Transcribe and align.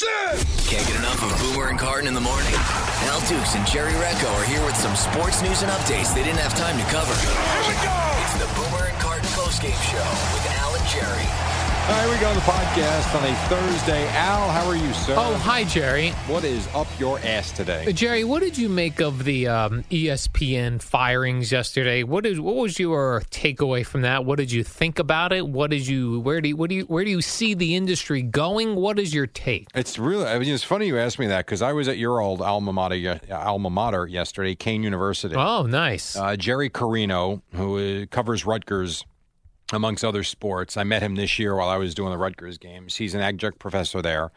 Can't 0.00 0.88
get 0.88 0.96
enough 0.96 1.20
of 1.22 1.38
Boomer 1.38 1.68
and 1.68 1.78
Carton 1.78 2.08
in 2.08 2.14
the 2.14 2.20
morning. 2.20 2.54
Al 3.12 3.20
Dukes 3.28 3.54
and 3.54 3.66
Jerry 3.66 3.92
Recco 3.92 4.32
are 4.40 4.44
here 4.44 4.64
with 4.64 4.74
some 4.74 4.96
sports 4.96 5.42
news 5.42 5.60
and 5.60 5.70
updates 5.70 6.14
they 6.14 6.24
didn't 6.24 6.40
have 6.40 6.56
time 6.56 6.78
to 6.78 6.84
cover. 6.84 7.12
Here 7.12 7.68
we 7.68 7.76
go! 7.84 7.92
It's 8.24 8.40
the 8.40 8.48
Boomer 8.56 8.88
and 8.88 8.98
Carton 8.98 9.28
postgame 9.36 9.76
show 9.92 10.00
with 10.32 10.48
Al 10.56 10.74
and 10.74 10.86
Jerry. 10.88 11.61
All 11.92 11.98
right, 11.98 12.10
we 12.10 12.18
go 12.22 12.28
on 12.30 12.34
the 12.34 12.40
podcast 12.40 13.14
on 13.14 13.22
a 13.22 13.34
Thursday. 13.50 14.08
Al, 14.16 14.48
how 14.48 14.66
are 14.66 14.76
you, 14.76 14.94
sir? 14.94 15.14
Oh, 15.14 15.34
hi, 15.34 15.64
Jerry. 15.64 16.08
What 16.26 16.42
is 16.42 16.66
up 16.68 16.86
your 16.98 17.18
ass 17.18 17.52
today? 17.52 17.84
Uh, 17.86 17.92
Jerry, 17.92 18.24
what 18.24 18.40
did 18.40 18.56
you 18.56 18.70
make 18.70 19.02
of 19.02 19.24
the 19.24 19.46
um, 19.46 19.82
ESPN 19.90 20.80
firings 20.80 21.52
yesterday? 21.52 22.02
What 22.02 22.24
is 22.24 22.40
what 22.40 22.56
was 22.56 22.78
your 22.78 23.22
takeaway 23.30 23.84
from 23.84 24.00
that? 24.02 24.24
What 24.24 24.38
did 24.38 24.50
you 24.50 24.64
think 24.64 25.00
about 25.00 25.34
it? 25.34 25.46
What 25.46 25.68
did 25.68 25.86
you 25.86 26.20
where 26.20 26.40
do 26.40 26.48
you, 26.48 26.56
what 26.56 26.70
do 26.70 26.76
you 26.76 26.84
where 26.84 27.04
do 27.04 27.10
you 27.10 27.20
see 27.20 27.52
the 27.52 27.76
industry 27.76 28.22
going? 28.22 28.74
What 28.74 28.98
is 28.98 29.12
your 29.12 29.26
take? 29.26 29.68
It's 29.74 29.98
really 29.98 30.24
I 30.24 30.38
mean, 30.38 30.48
it's 30.48 30.64
funny 30.64 30.86
you 30.86 30.98
asked 30.98 31.18
me 31.18 31.26
that 31.26 31.44
because 31.44 31.60
I 31.60 31.74
was 31.74 31.88
at 31.88 31.98
your 31.98 32.20
old 32.20 32.40
alma 32.40 32.72
mater, 32.72 33.20
alma 33.30 33.68
mater 33.68 34.06
yesterday, 34.06 34.54
Kean 34.54 34.82
University. 34.82 35.34
Oh, 35.36 35.66
nice. 35.66 36.16
Uh, 36.16 36.36
Jerry 36.36 36.70
Carino, 36.70 37.42
who 37.52 38.02
uh, 38.02 38.06
covers 38.06 38.46
Rutgers 38.46 39.04
amongst 39.76 40.04
other 40.04 40.24
sports. 40.24 40.76
I 40.76 40.84
met 40.84 41.02
him 41.02 41.14
this 41.16 41.38
year 41.38 41.54
while 41.54 41.68
I 41.68 41.76
was 41.76 41.94
doing 41.94 42.10
the 42.10 42.18
Rutgers 42.18 42.58
games. 42.58 42.96
He's 42.96 43.14
an 43.14 43.20
adjunct 43.20 43.58
professor 43.58 44.02
there 44.02 44.30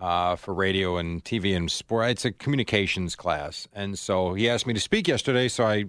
uh, 0.00 0.36
for 0.36 0.54
radio 0.54 0.96
and 0.96 1.24
TV 1.24 1.56
and 1.56 1.70
sport. 1.70 2.10
It's 2.10 2.24
a 2.24 2.32
communications 2.32 3.16
class. 3.16 3.68
And 3.72 3.98
so 3.98 4.34
he 4.34 4.48
asked 4.48 4.66
me 4.66 4.74
to 4.74 4.80
speak 4.80 5.08
yesterday. 5.08 5.48
So 5.48 5.64
I 5.64 5.84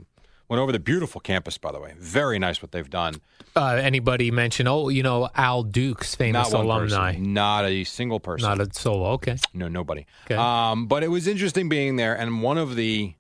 went 0.50 0.60
over 0.60 0.72
the 0.72 0.80
beautiful 0.80 1.22
campus, 1.22 1.58
by 1.58 1.72
the 1.72 1.80
way. 1.80 1.94
Very 1.98 2.38
nice 2.38 2.62
what 2.62 2.72
they've 2.72 2.90
done. 2.90 3.16
Uh, 3.56 3.80
anybody 3.82 4.32
mention, 4.32 4.68
oh, 4.68 4.90
you 4.90 5.04
know, 5.04 5.30
Al 5.36 5.64
Dukes, 5.64 6.16
famous 6.16 6.52
Not 6.52 6.62
alumni? 6.62 7.12
person. 7.14 7.34
Not 7.34 7.66
a 7.66 7.84
single 7.86 8.20
person. 8.20 8.48
Not 8.50 8.60
a 8.60 8.68
solo. 8.74 9.12
Okay. 9.12 9.38
No, 9.54 9.68
nobody. 9.68 10.06
Okay. 10.26 10.36
Um, 10.36 10.88
but 10.88 11.04
it 11.04 11.08
was 11.08 11.28
interesting 11.28 11.70
being 11.70 11.96
there. 11.96 12.14
And 12.14 12.42
one 12.42 12.58
of 12.58 12.76
the 12.76 13.16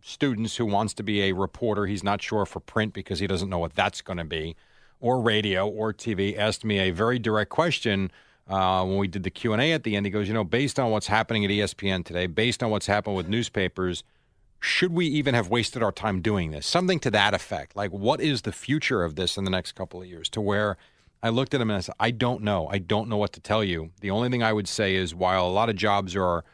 students 0.00 0.56
who 0.56 0.64
wants 0.64 0.94
to 0.94 1.02
be 1.02 1.22
a 1.24 1.32
reporter, 1.32 1.84
he's 1.86 2.02
not 2.02 2.22
sure 2.22 2.46
for 2.46 2.60
print 2.60 2.94
because 2.94 3.18
he 3.18 3.26
doesn't 3.26 3.50
know 3.50 3.58
what 3.58 3.74
that's 3.74 4.00
going 4.00 4.16
to 4.16 4.24
be, 4.24 4.56
or 5.00 5.20
radio 5.20 5.68
or 5.68 5.92
TV, 5.92 6.36
asked 6.36 6.64
me 6.64 6.78
a 6.78 6.90
very 6.90 7.18
direct 7.18 7.50
question 7.50 8.10
uh, 8.48 8.84
when 8.84 8.98
we 8.98 9.08
did 9.08 9.22
the 9.22 9.30
Q 9.30 9.52
and 9.52 9.62
A 9.62 9.72
at 9.72 9.84
the 9.84 9.96
end. 9.96 10.06
He 10.06 10.10
goes, 10.10 10.28
you 10.28 10.34
know, 10.34 10.44
based 10.44 10.78
on 10.78 10.90
what's 10.90 11.06
happening 11.06 11.44
at 11.44 11.50
ESPN 11.50 12.04
today, 12.04 12.26
based 12.26 12.62
on 12.62 12.70
what's 12.70 12.86
happened 12.86 13.16
with 13.16 13.28
newspapers, 13.28 14.02
should 14.60 14.92
we 14.92 15.06
even 15.06 15.34
have 15.34 15.48
wasted 15.48 15.82
our 15.82 15.92
time 15.92 16.20
doing 16.20 16.50
this? 16.50 16.66
Something 16.66 16.98
to 17.00 17.10
that 17.12 17.34
effect. 17.34 17.76
Like, 17.76 17.92
what 17.92 18.20
is 18.20 18.42
the 18.42 18.52
future 18.52 19.04
of 19.04 19.14
this 19.14 19.36
in 19.36 19.44
the 19.44 19.50
next 19.50 19.72
couple 19.72 20.00
of 20.00 20.08
years? 20.08 20.28
To 20.30 20.40
where 20.40 20.76
I 21.22 21.28
looked 21.28 21.54
at 21.54 21.60
him 21.60 21.70
and 21.70 21.76
I 21.76 21.80
said, 21.80 21.94
I 22.00 22.10
don't 22.10 22.42
know. 22.42 22.68
I 22.68 22.78
don't 22.78 23.08
know 23.08 23.16
what 23.16 23.32
to 23.34 23.40
tell 23.40 23.62
you. 23.62 23.90
The 24.00 24.10
only 24.10 24.28
thing 24.30 24.42
I 24.42 24.52
would 24.52 24.68
say 24.68 24.94
is 24.94 25.14
while 25.14 25.46
a 25.46 25.50
lot 25.50 25.68
of 25.68 25.76
jobs 25.76 26.16
are 26.16 26.44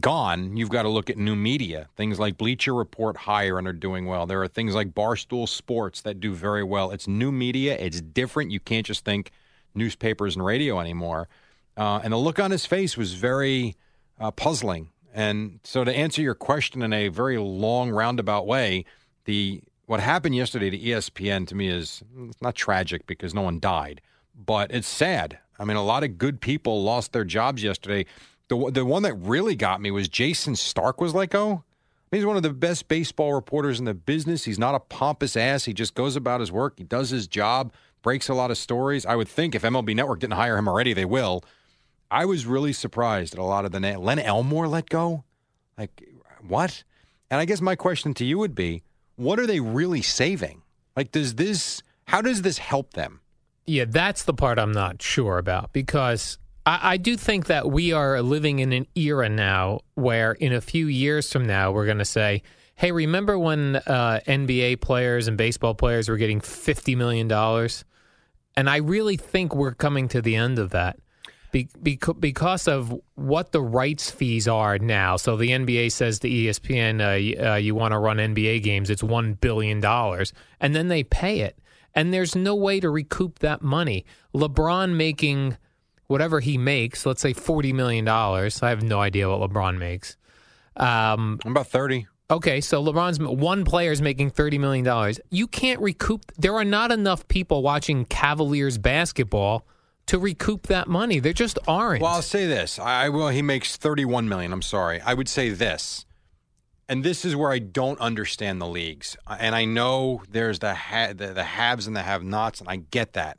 gone, 0.00 0.56
you've 0.56 0.70
got 0.70 0.82
to 0.82 0.88
look 0.88 1.10
at 1.10 1.16
new 1.16 1.36
media. 1.36 1.88
Things 1.96 2.18
like 2.18 2.36
Bleacher 2.36 2.74
Report 2.74 3.16
hire 3.16 3.58
and 3.58 3.66
are 3.66 3.72
doing 3.72 4.06
well. 4.06 4.26
There 4.26 4.42
are 4.42 4.48
things 4.48 4.74
like 4.74 4.94
Barstool 4.94 5.48
Sports 5.48 6.00
that 6.02 6.20
do 6.20 6.34
very 6.34 6.62
well. 6.62 6.90
It's 6.90 7.08
new 7.08 7.32
media, 7.32 7.76
it's 7.78 8.00
different. 8.00 8.50
You 8.50 8.60
can't 8.60 8.86
just 8.86 9.04
think 9.04 9.30
newspapers 9.74 10.36
and 10.36 10.44
radio 10.44 10.80
anymore. 10.80 11.28
Uh, 11.76 12.00
and 12.02 12.12
the 12.12 12.16
look 12.16 12.38
on 12.38 12.50
his 12.50 12.66
face 12.66 12.96
was 12.96 13.14
very 13.14 13.76
uh, 14.18 14.30
puzzling. 14.30 14.90
And 15.12 15.60
so, 15.64 15.84
to 15.84 15.94
answer 15.94 16.20
your 16.20 16.34
question 16.34 16.82
in 16.82 16.92
a 16.92 17.08
very 17.08 17.38
long, 17.38 17.90
roundabout 17.90 18.46
way, 18.46 18.84
the 19.24 19.62
what 19.86 20.00
happened 20.00 20.36
yesterday 20.36 20.68
to 20.68 20.78
ESPN 20.78 21.46
to 21.48 21.54
me 21.54 21.68
is 21.68 22.02
it's 22.28 22.42
not 22.42 22.54
tragic 22.54 23.06
because 23.06 23.32
no 23.32 23.42
one 23.42 23.60
died, 23.60 24.00
but 24.34 24.70
it's 24.72 24.88
sad. 24.88 25.38
I 25.58 25.64
mean, 25.64 25.76
a 25.76 25.84
lot 25.84 26.04
of 26.04 26.18
good 26.18 26.40
people 26.40 26.82
lost 26.82 27.12
their 27.12 27.24
jobs 27.24 27.62
yesterday. 27.62 28.04
The 28.48 28.70
the 28.70 28.84
one 28.84 29.02
that 29.02 29.14
really 29.14 29.56
got 29.56 29.80
me 29.80 29.90
was 29.90 30.08
Jayson 30.08 30.56
Stark 30.56 31.00
was 31.00 31.14
let 31.14 31.30
go. 31.30 31.64
He's 32.12 32.24
one 32.24 32.36
of 32.36 32.42
the 32.42 32.52
best 32.52 32.86
baseball 32.86 33.34
reporters 33.34 33.78
in 33.80 33.84
the 33.84 33.94
business. 33.94 34.44
He's 34.44 34.58
not 34.58 34.76
a 34.76 34.80
pompous 34.80 35.36
ass. 35.36 35.64
He 35.64 35.72
just 35.72 35.94
goes 35.94 36.14
about 36.14 36.40
his 36.40 36.52
work. 36.52 36.74
He 36.78 36.84
does 36.84 37.10
his 37.10 37.26
job, 37.26 37.72
breaks 38.02 38.28
a 38.28 38.34
lot 38.34 38.52
of 38.52 38.58
stories. 38.58 39.04
I 39.04 39.16
would 39.16 39.28
think 39.28 39.54
if 39.54 39.62
MLB 39.62 39.94
Network 39.94 40.20
didn't 40.20 40.34
hire 40.34 40.56
him 40.56 40.68
already, 40.68 40.92
they 40.92 41.04
will. 41.04 41.42
I 42.10 42.24
was 42.24 42.46
really 42.46 42.72
surprised 42.72 43.34
at 43.34 43.40
a 43.40 43.44
lot 43.44 43.64
of 43.64 43.72
the 43.72 43.80
na- 43.80 43.98
Len 43.98 44.20
Elmore 44.20 44.68
let 44.68 44.88
go. 44.88 45.24
Like 45.76 46.08
what? 46.46 46.84
And 47.30 47.40
I 47.40 47.44
guess 47.44 47.60
my 47.60 47.74
question 47.74 48.14
to 48.14 48.24
you 48.24 48.38
would 48.38 48.54
be, 48.54 48.84
what 49.16 49.40
are 49.40 49.46
they 49.46 49.60
really 49.60 50.02
saving? 50.02 50.62
Like, 50.94 51.10
does 51.10 51.34
this? 51.34 51.82
How 52.06 52.20
does 52.20 52.42
this 52.42 52.58
help 52.58 52.92
them? 52.92 53.20
Yeah, 53.66 53.84
that's 53.86 54.22
the 54.22 54.32
part 54.32 54.60
I'm 54.60 54.72
not 54.72 55.02
sure 55.02 55.38
about 55.38 55.72
because 55.72 56.38
I, 56.66 56.80
I 56.82 56.96
do 56.96 57.16
think 57.16 57.46
that 57.46 57.70
we 57.70 57.92
are 57.92 58.20
living 58.20 58.58
in 58.58 58.72
an 58.72 58.86
era 58.94 59.28
now 59.28 59.80
where 59.94 60.32
in 60.32 60.52
a 60.52 60.60
few 60.60 60.88
years 60.88 61.32
from 61.32 61.46
now 61.46 61.70
we're 61.70 61.86
going 61.86 61.98
to 61.98 62.04
say, 62.04 62.42
"Hey, 62.74 62.92
remember 62.92 63.38
when 63.38 63.76
uh, 63.76 64.20
NBA 64.26 64.80
players 64.80 65.28
and 65.28 65.38
baseball 65.38 65.74
players 65.74 66.08
were 66.08 66.16
getting 66.18 66.40
fifty 66.40 66.94
million 66.94 67.28
dollars?" 67.28 67.84
And 68.56 68.68
I 68.68 68.78
really 68.78 69.16
think 69.16 69.54
we're 69.54 69.74
coming 69.74 70.08
to 70.08 70.20
the 70.20 70.34
end 70.34 70.58
of 70.58 70.70
that. 70.70 70.98
Be, 71.52 71.68
beca- 71.82 72.18
because 72.18 72.66
of 72.66 72.94
what 73.14 73.52
the 73.52 73.60
rights 73.60 74.10
fees 74.10 74.48
are 74.48 74.78
now. 74.78 75.16
So 75.16 75.36
the 75.36 75.50
NBA 75.50 75.92
says 75.92 76.18
to 76.20 76.28
ESPN, 76.28 77.00
uh, 77.00 77.52
uh, 77.52 77.56
you 77.56 77.74
want 77.74 77.92
to 77.92 77.98
run 77.98 78.16
NBA 78.16 78.62
games, 78.62 78.88
it's 78.90 79.02
$1 79.02 79.40
billion. 79.40 79.84
And 79.84 80.74
then 80.74 80.88
they 80.88 81.04
pay 81.04 81.40
it. 81.40 81.58
And 81.94 82.12
there's 82.12 82.34
no 82.34 82.54
way 82.54 82.80
to 82.80 82.90
recoup 82.90 83.38
that 83.40 83.62
money. 83.62 84.04
LeBron 84.34 84.96
making 84.96 85.56
whatever 86.06 86.40
he 86.40 86.58
makes, 86.58 87.04
let's 87.06 87.20
say 87.20 87.34
$40 87.34 87.74
million. 87.74 88.06
I 88.08 88.50
have 88.68 88.82
no 88.82 89.00
idea 89.00 89.28
what 89.28 89.50
LeBron 89.50 89.78
makes. 89.78 90.16
Um, 90.76 91.38
I'm 91.44 91.52
about 91.52 91.68
thirty. 91.68 92.06
Okay, 92.30 92.60
so 92.60 92.82
LeBron's 92.84 93.18
one 93.20 93.64
player 93.64 93.92
is 93.92 94.02
making 94.02 94.30
thirty 94.30 94.58
million 94.58 94.84
dollars. 94.84 95.20
You 95.30 95.46
can't 95.46 95.80
recoup. 95.80 96.32
There 96.36 96.54
are 96.54 96.64
not 96.64 96.92
enough 96.92 97.26
people 97.28 97.62
watching 97.62 98.04
Cavaliers 98.04 98.76
basketball 98.78 99.64
to 100.06 100.18
recoup 100.18 100.66
that 100.66 100.86
money. 100.88 101.18
There 101.18 101.32
just 101.32 101.58
aren't. 101.66 102.02
Well, 102.02 102.12
I'll 102.12 102.22
say 102.22 102.46
this. 102.46 102.78
I 102.78 103.08
will. 103.08 103.28
He 103.28 103.42
makes 103.42 103.76
thirty-one 103.76 104.28
million. 104.28 104.52
I'm 104.52 104.60
sorry. 104.60 105.00
I 105.00 105.14
would 105.14 105.28
say 105.28 105.48
this, 105.50 106.04
and 106.88 107.02
this 107.02 107.24
is 107.24 107.34
where 107.34 107.52
I 107.52 107.58
don't 107.58 107.98
understand 108.00 108.60
the 108.60 108.68
leagues. 108.68 109.16
And 109.26 109.54
I 109.54 109.64
know 109.64 110.22
there's 110.28 110.58
the 110.58 110.74
ha- 110.74 111.14
the, 111.14 111.28
the 111.28 111.44
haves 111.44 111.86
and 111.86 111.96
the 111.96 112.02
have-nots, 112.02 112.60
and 112.60 112.68
I 112.68 112.76
get 112.76 113.14
that. 113.14 113.38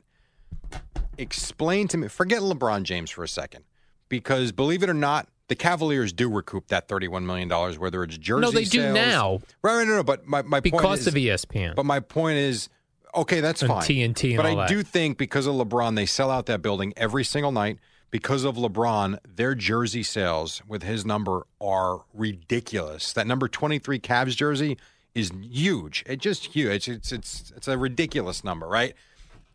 Explain 1.18 1.88
to 1.88 1.96
me. 1.98 2.08
Forget 2.08 2.40
LeBron 2.42 2.82
James 2.84 3.10
for 3.10 3.24
a 3.24 3.28
second, 3.28 3.64
because 4.08 4.52
believe 4.52 4.82
it 4.82 4.88
or 4.90 4.94
not, 4.94 5.28
the 5.48 5.54
Cavaliers 5.54 6.12
do 6.12 6.28
recoup 6.30 6.68
that 6.68 6.88
thirty-one 6.88 7.26
million 7.26 7.48
dollars, 7.48 7.78
whether 7.78 8.02
it's 8.04 8.16
jersey. 8.18 8.40
no, 8.42 8.50
they 8.50 8.64
do 8.64 8.80
sales- 8.80 8.94
now 8.94 9.32
Right, 9.62 9.76
right, 9.76 9.86
no, 9.86 9.96
no. 9.96 10.02
But 10.02 10.26
my 10.26 10.42
my 10.42 10.60
point 10.60 10.64
because 10.72 11.00
is, 11.00 11.06
of 11.08 11.14
ESPN. 11.14 11.74
But 11.74 11.86
my 11.86 12.00
point 12.00 12.38
is, 12.38 12.68
okay, 13.14 13.40
that's 13.40 13.62
And 13.62 13.68
fine. 13.70 13.82
TNT 13.82 14.28
and 14.30 14.36
but 14.36 14.46
I 14.46 14.54
that. 14.54 14.68
do 14.68 14.82
think 14.82 15.18
because 15.18 15.46
of 15.46 15.54
LeBron, 15.54 15.96
they 15.96 16.06
sell 16.06 16.30
out 16.30 16.46
that 16.46 16.62
building 16.62 16.92
every 16.96 17.24
single 17.24 17.52
night. 17.52 17.78
Because 18.10 18.44
of 18.44 18.56
LeBron, 18.56 19.18
their 19.36 19.54
jersey 19.54 20.02
sales 20.02 20.62
with 20.66 20.82
his 20.82 21.04
number 21.04 21.46
are 21.60 22.04
ridiculous. 22.14 23.12
That 23.12 23.26
number 23.26 23.48
twenty-three 23.48 23.98
Cavs 24.00 24.34
jersey 24.36 24.78
is 25.14 25.30
huge. 25.42 26.04
It's 26.06 26.22
just 26.22 26.46
huge. 26.46 26.88
It's 26.88 26.88
it's 26.88 27.12
it's, 27.12 27.52
it's 27.56 27.68
a 27.68 27.76
ridiculous 27.76 28.42
number, 28.44 28.66
right? 28.66 28.94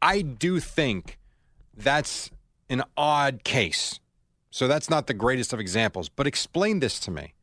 I 0.03 0.21
do 0.21 0.59
think 0.59 1.17
that's 1.75 2.29
an 2.69 2.83
odd 2.97 3.43
case. 3.43 3.99
So 4.49 4.67
that's 4.67 4.89
not 4.89 5.07
the 5.07 5.13
greatest 5.13 5.53
of 5.53 5.59
examples. 5.59 6.09
But 6.09 6.27
explain 6.27 6.79
this 6.79 6.99
to 7.01 7.11
me. 7.11 7.33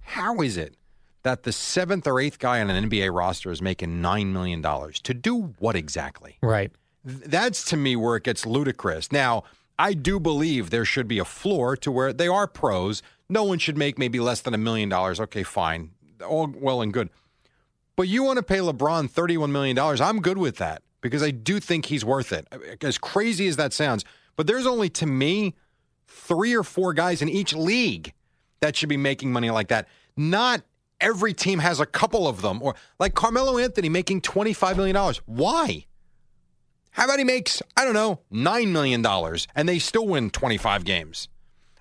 How 0.00 0.40
is 0.40 0.56
it 0.56 0.76
that 1.22 1.42
the 1.44 1.52
seventh 1.52 2.06
or 2.06 2.20
eighth 2.20 2.38
guy 2.38 2.60
on 2.60 2.70
an 2.70 2.88
NBA 2.88 3.14
roster 3.14 3.50
is 3.50 3.62
making 3.62 4.00
$9 4.00 4.26
million? 4.26 4.62
To 4.62 5.14
do 5.14 5.54
what 5.58 5.76
exactly? 5.76 6.38
right. 6.42 6.70
That's 7.04 7.64
to 7.64 7.76
me 7.76 7.96
where 7.96 8.14
it 8.14 8.22
gets 8.22 8.46
ludicrous. 8.46 9.10
Now, 9.10 9.42
I 9.76 9.92
do 9.92 10.20
believe 10.20 10.70
there 10.70 10.84
should 10.84 11.08
be 11.08 11.18
a 11.18 11.24
floor 11.24 11.76
to 11.78 11.90
where 11.90 12.12
they 12.12 12.28
are 12.28 12.46
pros. 12.46 13.02
No 13.28 13.42
one 13.42 13.58
should 13.58 13.76
make 13.76 13.98
maybe 13.98 14.20
less 14.20 14.40
than 14.40 14.54
a 14.54 14.58
million 14.58 14.88
dollars. 14.88 15.18
Okay, 15.18 15.42
fine. 15.42 15.90
All 16.24 16.46
well 16.56 16.80
and 16.80 16.92
good. 16.92 17.10
But 17.96 18.06
you 18.06 18.22
want 18.22 18.36
to 18.36 18.44
pay 18.44 18.58
LeBron 18.58 19.10
$31 19.10 19.50
million. 19.50 19.76
I'm 19.76 20.20
good 20.20 20.38
with 20.38 20.58
that 20.58 20.82
because 21.02 21.22
I 21.22 21.30
do 21.30 21.60
think 21.60 21.86
he's 21.86 22.04
worth 22.04 22.32
it. 22.32 22.48
As 22.82 22.96
crazy 22.96 23.46
as 23.48 23.56
that 23.56 23.74
sounds. 23.74 24.04
But 24.36 24.46
there's 24.46 24.66
only, 24.66 24.88
to 24.90 25.06
me, 25.06 25.54
three 26.06 26.54
or 26.54 26.62
four 26.62 26.94
guys 26.94 27.20
in 27.20 27.28
each 27.28 27.52
league 27.54 28.14
that 28.60 28.74
should 28.74 28.88
be 28.88 28.96
making 28.96 29.30
money 29.30 29.50
like 29.50 29.68
that. 29.68 29.88
Not 30.16 30.62
every 31.00 31.34
team 31.34 31.58
has 31.58 31.80
a 31.80 31.86
couple 31.86 32.26
of 32.26 32.40
them. 32.40 32.62
Or 32.62 32.74
like 32.98 33.14
Carmelo 33.14 33.58
Anthony 33.58 33.90
making 33.90 34.22
$25 34.22 34.76
million. 34.76 35.14
Why? 35.26 35.84
How 36.92 37.04
about 37.04 37.18
he 37.18 37.24
makes, 37.24 37.60
I 37.76 37.84
don't 37.84 37.94
know, 37.94 38.20
$9 38.32 38.68
million 38.68 39.04
and 39.54 39.68
they 39.68 39.78
still 39.78 40.06
win 40.06 40.30
25 40.30 40.84
games? 40.84 41.28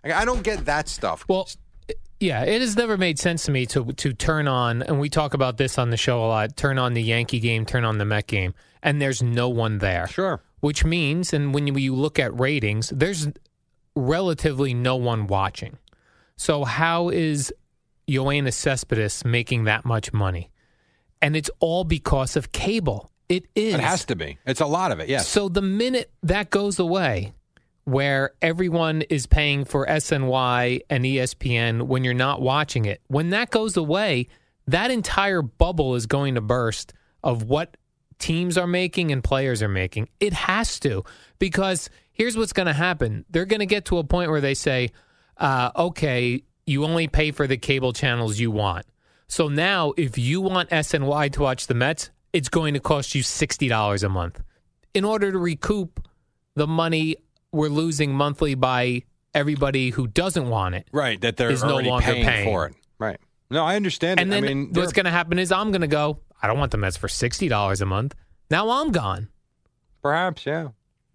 I 0.03 0.25
don't 0.25 0.41
get 0.41 0.65
that 0.65 0.89
stuff. 0.89 1.25
Well, 1.27 1.47
yeah, 2.19 2.44
it 2.44 2.62
has 2.62 2.75
never 2.75 2.97
made 2.97 3.19
sense 3.19 3.44
to 3.45 3.51
me 3.51 3.65
to 3.68 3.91
to 3.94 4.13
turn 4.13 4.47
on, 4.47 4.83
and 4.83 5.00
we 5.00 5.09
talk 5.09 5.33
about 5.33 5.57
this 5.57 5.79
on 5.79 5.89
the 5.89 5.97
show 5.97 6.23
a 6.23 6.27
lot. 6.27 6.56
Turn 6.56 6.77
on 6.77 6.94
the 6.94 7.01
Yankee 7.01 7.39
game, 7.39 7.65
turn 7.65 7.83
on 7.83 7.97
the 7.97 8.06
Met 8.06 8.27
game, 8.27 8.53
and 8.83 9.01
there's 9.01 9.22
no 9.22 9.50
one 9.50 9.80
there. 9.80 10.07
Sure. 10.07 10.42
Which 10.60 10.86
means, 10.86 11.33
and 11.33 11.54
when 11.54 11.68
you 11.68 11.95
look 11.95 12.19
at 12.19 12.39
ratings, 12.39 12.89
there's 12.89 13.28
relatively 13.95 14.74
no 14.74 14.95
one 14.95 15.28
watching. 15.28 15.78
So 16.38 16.63
how 16.63 17.10
is 17.10 17.54
Yoenis 18.07 18.54
Cespedes 18.54 19.25
making 19.25 19.66
that 19.66 19.86
much 19.86 20.13
money? 20.13 20.51
And 21.22 21.36
it's 21.36 21.50
all 21.60 21.83
because 21.83 22.36
of 22.36 22.51
cable. 22.51 23.12
It 23.30 23.45
is. 23.56 23.75
It 23.75 23.80
has 23.80 24.06
to 24.06 24.16
be. 24.16 24.38
It's 24.45 24.62
a 24.62 24.66
lot 24.66 24.92
of 24.92 25.00
it, 25.00 25.07
yes. 25.07 25.28
So 25.28 25.50
the 25.50 25.62
minute 25.62 26.12
that 26.24 26.50
goes 26.50 26.80
away, 26.80 27.33
where 27.86 28.31
everyone 28.42 29.01
is 29.04 29.25
paying 29.25 29.66
for 29.66 29.86
SNY 29.86 30.81
and 30.89 31.04
ESPN 31.04 31.83
when 31.83 32.04
you're 32.04 32.13
not 32.13 32.42
watching 32.42 32.86
it, 32.86 33.01
when 33.07 33.30
that 33.31 33.50
goes 33.50 33.78
away, 33.78 34.28
that 34.68 34.92
entire 34.92 35.42
bubble 35.42 35.95
is 35.95 36.06
going 36.06 36.36
to 36.36 36.42
burst 36.42 36.94
of 37.24 37.44
what 37.44 37.78
teams 38.21 38.57
are 38.57 38.68
making 38.68 39.12
and 39.12 39.23
players 39.23 39.62
are 39.62 39.68
making. 39.68 40.07
It 40.19 40.31
has 40.33 40.79
to, 40.81 41.03
because 41.39 41.89
here's 42.13 42.38
what's 42.38 42.53
going 42.53 42.68
to 42.68 42.73
happen. 42.73 43.25
They're 43.29 43.45
going 43.45 43.59
to 43.59 43.65
get 43.65 43.85
to 43.85 43.97
a 43.97 44.03
point 44.03 44.31
where 44.31 44.41
they 44.41 44.53
say, 44.53 44.91
uh, 45.38 45.71
okay, 45.75 46.44
you 46.65 46.85
only 46.85 47.07
pay 47.07 47.31
for 47.31 47.47
the 47.47 47.57
cable 47.57 47.91
channels 47.94 48.39
you 48.39 48.51
want. 48.51 48.85
So 49.27 49.47
now, 49.47 49.94
if 49.97 50.18
you 50.18 50.39
want 50.41 50.69
SNY 50.69 51.33
to 51.33 51.41
watch 51.41 51.68
the 51.68 51.73
Mets, 51.73 52.09
it's 52.33 52.50
going 52.50 52.73
to 52.75 52.79
cost 52.79 53.15
you 53.15 53.23
$60 53.23 54.03
a 54.03 54.09
month. 54.09 54.41
In 54.94 55.03
order 55.06 55.31
to 55.31 55.38
recoup 55.38 56.07
the 56.56 56.68
money 56.68 57.15
we're 57.51 57.69
losing 57.69 58.13
monthly 58.13 58.56
by 58.56 59.03
everybody 59.33 59.89
who 59.89 60.07
doesn't 60.07 60.47
want 60.47 60.75
it. 60.75 60.88
right, 60.91 61.19
that 61.21 61.38
they're 61.38 61.50
is 61.51 61.63
no 61.63 61.77
longer 61.77 62.06
paying, 62.06 62.25
paying. 62.25 62.45
for 62.45 62.68
it. 62.68 62.75
Right. 63.00 63.19
No, 63.50 63.65
I 63.65 63.75
understand 63.75 64.19
And 64.19 64.29
it. 64.29 64.35
then 64.35 64.44
I 64.44 64.47
mean, 64.47 64.73
what's 64.73 64.94
going 64.94 65.06
to 65.06 65.12
happen 65.12 65.39
is 65.39 65.51
I'm 65.51 65.71
going 65.71 65.81
to 65.81 65.88
go, 65.88 66.19
I 66.41 66.47
don't 66.47 66.57
want 66.57 66.71
the 66.71 66.77
Mets 66.77 66.97
for 66.97 67.07
$60 67.07 67.81
a 67.81 67.85
month. 67.85 68.15
Now 68.49 68.69
I'm 68.69 68.91
gone. 68.91 69.29
Perhaps, 70.01 70.45
yeah. 70.45 70.69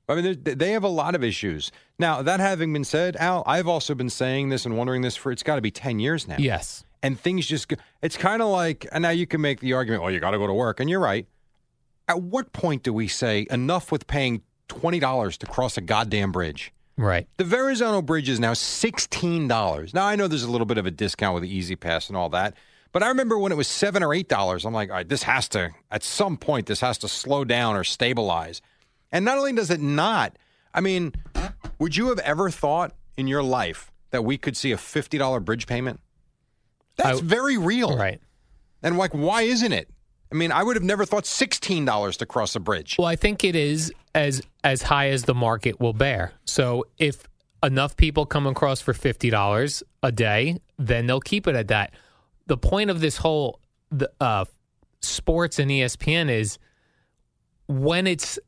I 0.09 0.15
mean, 0.15 0.43
they 0.43 0.71
have 0.71 0.85
a 0.85 0.89
lot 0.89 1.15
of 1.15 1.25
issues. 1.25 1.73
Now, 1.99 2.23
that 2.23 2.39
having 2.39 2.73
been 2.73 2.85
said, 2.85 3.17
Al, 3.17 3.43
I've 3.47 3.67
also 3.67 3.95
been 3.95 4.11
saying 4.11 4.51
this 4.51 4.65
and 4.65 4.77
wondering 4.77 5.03
this 5.03 5.17
for 5.17 5.33
it's 5.33 5.43
got 5.43 5.57
to 5.57 5.61
be 5.61 5.73
10 5.73 5.99
years 5.99 6.29
now. 6.29 6.37
Yes. 6.39 6.85
And 7.03 7.19
things 7.19 7.47
just 7.47 7.73
it's 8.03 8.17
kind 8.17 8.41
of 8.41 8.49
like, 8.49 8.87
and 8.93 9.03
now 9.03 9.11
you 9.11 9.27
can 9.27 9.41
make 9.41 9.61
the 9.61 9.73
argument, 9.73 10.03
well, 10.03 10.13
you 10.13 10.21
got 10.21 10.31
to 10.31 10.39
go 10.39 10.47
to 10.47 10.55
work. 10.55 10.79
And 10.79 10.89
you're 10.89 11.01
right. 11.01 11.27
At 12.09 12.23
what 12.23 12.53
point 12.53 12.85
do 12.85 12.93
we 12.93 13.09
say 13.09 13.47
enough 13.51 13.91
with 13.91 14.07
paying 14.07 14.43
$20 14.69 15.39
to 15.39 15.47
cross 15.47 15.77
a 15.77 15.81
goddamn 15.81 16.31
bridge? 16.31 16.73
Right. 16.97 17.29
The 17.37 17.45
Verrazano 17.45 18.01
Bridge 18.01 18.29
is 18.29 18.41
now 18.41 18.53
$16. 18.53 19.95
Now, 19.95 20.07
I 20.07 20.17
know 20.17 20.29
there's 20.29 20.45
a 20.45 20.51
little 20.51 20.67
bit 20.67 20.79
of 20.79 20.87
a 20.87 20.91
discount 20.91 21.35
with 21.35 21.43
the 21.43 21.55
E-ZPass 21.55 22.09
and 22.09 22.17
all 22.17 22.31
that, 22.31 22.55
but 22.97 23.03
I 23.03 23.09
remember 23.09 23.39
when 23.39 23.53
it 23.53 23.57
was 23.57 23.69
7 23.69 24.03
or 24.03 24.09
$8, 24.09 24.65
I'm 24.65 24.73
like, 24.73 24.89
all 24.89 24.97
right, 24.97 25.07
this 25.07 25.25
has 25.25 25.51
to, 25.51 25.75
at 25.91 26.03
some 26.03 26.39
point, 26.39 26.65
this 26.65 26.81
has 26.81 26.97
to 26.97 27.09
slow 27.09 27.45
down 27.45 27.77
or 27.77 27.85
stabilize. 27.85 28.63
And 29.13 29.23
not 29.23 29.37
only 29.37 29.53
does 29.53 29.71
it 29.71 29.83
not, 29.83 30.39
I 30.73 30.81
mean, 30.81 31.13
would 31.79 31.95
you 31.95 32.09
have 32.09 32.21
ever 32.21 32.49
thought 32.49 32.95
in 33.19 33.29
your 33.29 33.43
life 33.43 33.93
that 34.13 34.25
we 34.25 34.39
could 34.39 34.57
see 34.57 34.73
a 34.73 34.79
$50 34.79 35.45
bridge 35.45 35.67
payment? 35.67 36.01
That's 36.97 37.19
I- 37.19 37.23
very 37.23 37.59
real. 37.59 37.95
Right. 37.99 38.19
And 38.83 38.97
like, 38.97 39.13
why 39.13 39.43
isn't 39.43 39.75
it? 39.75 39.91
I 40.33 40.35
mean, 40.35 40.51
I 40.51 40.63
would 40.63 40.77
have 40.77 40.83
never 40.83 41.05
thought 41.05 41.25
$16 41.25 42.17
to 42.17 42.25
cross 42.25 42.57
a 42.57 42.61
bridge. 42.61 42.97
Well, 42.99 43.09
I 43.09 43.17
think 43.17 43.45
it 43.45 43.55
is 43.55 43.93
as 44.15 44.41
as 44.65 44.81
high 44.81 45.11
as 45.11 45.25
the 45.25 45.35
market 45.35 45.81
will 45.81 45.93
bear. 45.93 46.33
So 46.47 46.87
if 46.97 47.29
enough 47.63 47.95
people 47.99 48.25
come 48.25 48.47
across 48.47 48.81
for 48.81 48.95
fifty 48.95 49.29
dollars 49.29 49.83
a 50.03 50.11
day, 50.11 50.57
then 50.79 51.07
they'll 51.07 51.21
keep 51.21 51.47
it 51.47 51.55
at 51.55 51.69
that. 51.69 51.93
The 52.47 52.57
point 52.57 52.91
of 52.91 53.01
this 53.01 53.17
whole 53.17 53.61
the 53.91 54.11
uh, 54.21 54.45
sports 55.01 55.59
and 55.59 55.71
ESPN 55.71 56.31
is 56.31 56.59
when 57.67 58.07
it's 58.07 58.39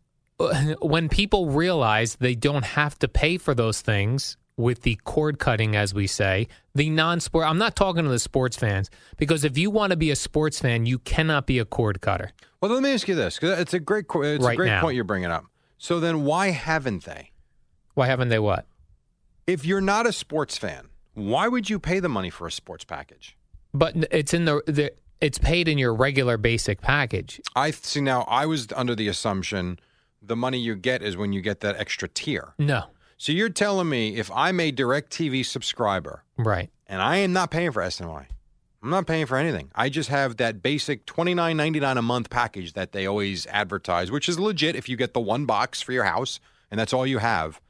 when 0.81 1.09
people 1.09 1.51
realize 1.51 2.17
they 2.17 2.35
don't 2.35 2.65
have 2.65 2.99
to 3.01 3.09
pay 3.09 3.39
for 3.39 3.55
those 3.55 3.81
things 3.81 4.37
with 4.57 4.83
the 4.83 4.97
cord 5.05 5.39
cutting, 5.39 5.77
as 5.77 5.95
we 5.95 6.07
say, 6.07 6.49
the 6.75 6.91
non-sport. 6.91 7.47
I'm 7.47 7.59
not 7.59 7.77
talking 7.77 8.03
to 8.03 8.11
the 8.11 8.19
sports 8.19 8.57
fans 8.57 8.91
because 9.17 9.45
if 9.45 9.57
you 9.57 9.71
want 9.71 9.93
to 9.93 9.97
be 9.97 10.11
a 10.11 10.17
sports 10.17 10.61
fan, 10.61 10.85
you 10.85 10.99
cannot 10.99 11.47
be 11.47 11.59
a 11.61 11.65
cord 11.65 12.01
cutter. 12.01 12.33
Well, 12.61 12.73
let 12.73 12.83
me 12.83 12.93
ask 12.93 13.07
you 13.07 13.15
this 13.15 13.37
because 13.37 13.59
it's 13.59 13.73
a 13.73 13.81
great 13.81 14.07
it's 14.09 14.45
a 14.45 14.57
great 14.57 14.67
now. 14.67 14.81
point 14.81 14.97
you're 14.97 15.05
bringing 15.05 15.31
up. 15.31 15.45
So 15.79 16.01
then, 16.01 16.25
why 16.25 16.51
haven't 16.51 17.05
they? 17.05 17.31
Why 17.95 18.07
haven't 18.07 18.29
they 18.29 18.41
what? 18.41 18.67
If 19.47 19.65
you're 19.65 19.81
not 19.81 20.07
a 20.07 20.13
sports 20.13 20.59
fan, 20.59 20.89
why 21.15 21.49
would 21.49 21.71
you 21.71 21.79
pay 21.79 22.01
the 22.01 22.09
money 22.09 22.31
for 22.31 22.47
a 22.47 22.53
sports 22.53 22.85
package? 22.85 23.38
But 23.75 23.95
it's 24.11 24.33
in 24.35 24.45
the, 24.45 24.63
the 24.67 24.93
it's 25.21 25.39
paid 25.39 25.69
in 25.69 25.79
your 25.79 25.95
regular 25.95 26.37
basic 26.37 26.81
package. 26.81 27.41
I 27.57 27.71
see 27.73 28.01
now. 28.01 28.23
I 28.23 28.47
was 28.47 28.69
under 28.75 28.95
the 28.95 29.09
assumption 29.09 29.79
the 30.23 30.37
money 30.37 30.59
you 30.59 30.75
get 30.75 31.03
is 31.03 31.17
when 31.17 31.33
you 31.33 31.41
get 31.41 31.61
that 31.61 31.77
extra 31.77 32.09
tier. 32.09 32.55
No, 32.59 32.85
So 33.19 33.31
you're 33.33 33.49
telling 33.49 33.89
me 33.89 34.17
if 34.17 34.31
I'm 34.35 34.59
a 34.61 34.73
DirecTV 34.73 35.47
subscriber 35.47 36.25
right? 36.37 36.71
and 36.87 37.01
I 37.01 37.19
am 37.19 37.33
not 37.33 37.51
paying 37.51 37.71
for 37.73 37.83
SNY, 37.83 38.27
I'm 38.83 38.91
not 38.91 39.07
paying 39.07 39.27
for 39.27 39.37
anything. 39.37 39.71
I 39.75 39.89
just 39.89 40.09
have 40.09 40.37
that 40.39 40.63
basic 40.63 41.07
twenty 41.07 41.35
nine 41.35 41.57
ninety 41.57 41.81
nine 41.81 41.97
a 41.99 42.03
month 42.03 42.31
package 42.31 42.73
that 42.75 42.93
they 42.93 43.07
always 43.07 43.47
advertise, 43.47 44.11
which 44.11 44.29
is 44.29 44.39
legit 44.39 44.77
if 44.77 44.89
you 44.89 44.97
get 44.97 45.15
the 45.15 45.21
one 45.21 45.47
box 45.47 45.81
for 45.83 45.93
your 45.93 46.05
house 46.05 46.41
and 46.71 46.79
that's 46.79 46.93
all 46.93 47.07
you 47.07 47.19
have. 47.19 47.61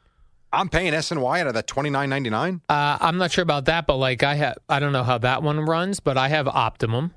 I'm 0.53 0.69
paying 0.69 0.93
SNY 0.93 1.41
out 1.41 1.47
of 1.47 1.55
that 1.55 1.67
twenty 1.67 1.91
nine 1.91 2.09
ninety 2.11 2.31
nine. 2.31 2.61
Uh, 2.69 2.99
I'm 3.01 3.19
not 3.19 3.31
sure 3.33 3.43
about 3.43 3.67
that, 3.67 3.87
but 3.87 3.97
like 3.97 4.23
I 4.23 4.35
have, 4.35 4.57
I 4.69 4.79
don't 4.81 4.93
know 4.93 5.03
how 5.05 5.19
that 5.19 5.43
one 5.43 5.61
runs, 5.61 6.01
but 6.01 6.17
I 6.17 6.29
have 6.29 6.49
Optimum, 6.49 7.13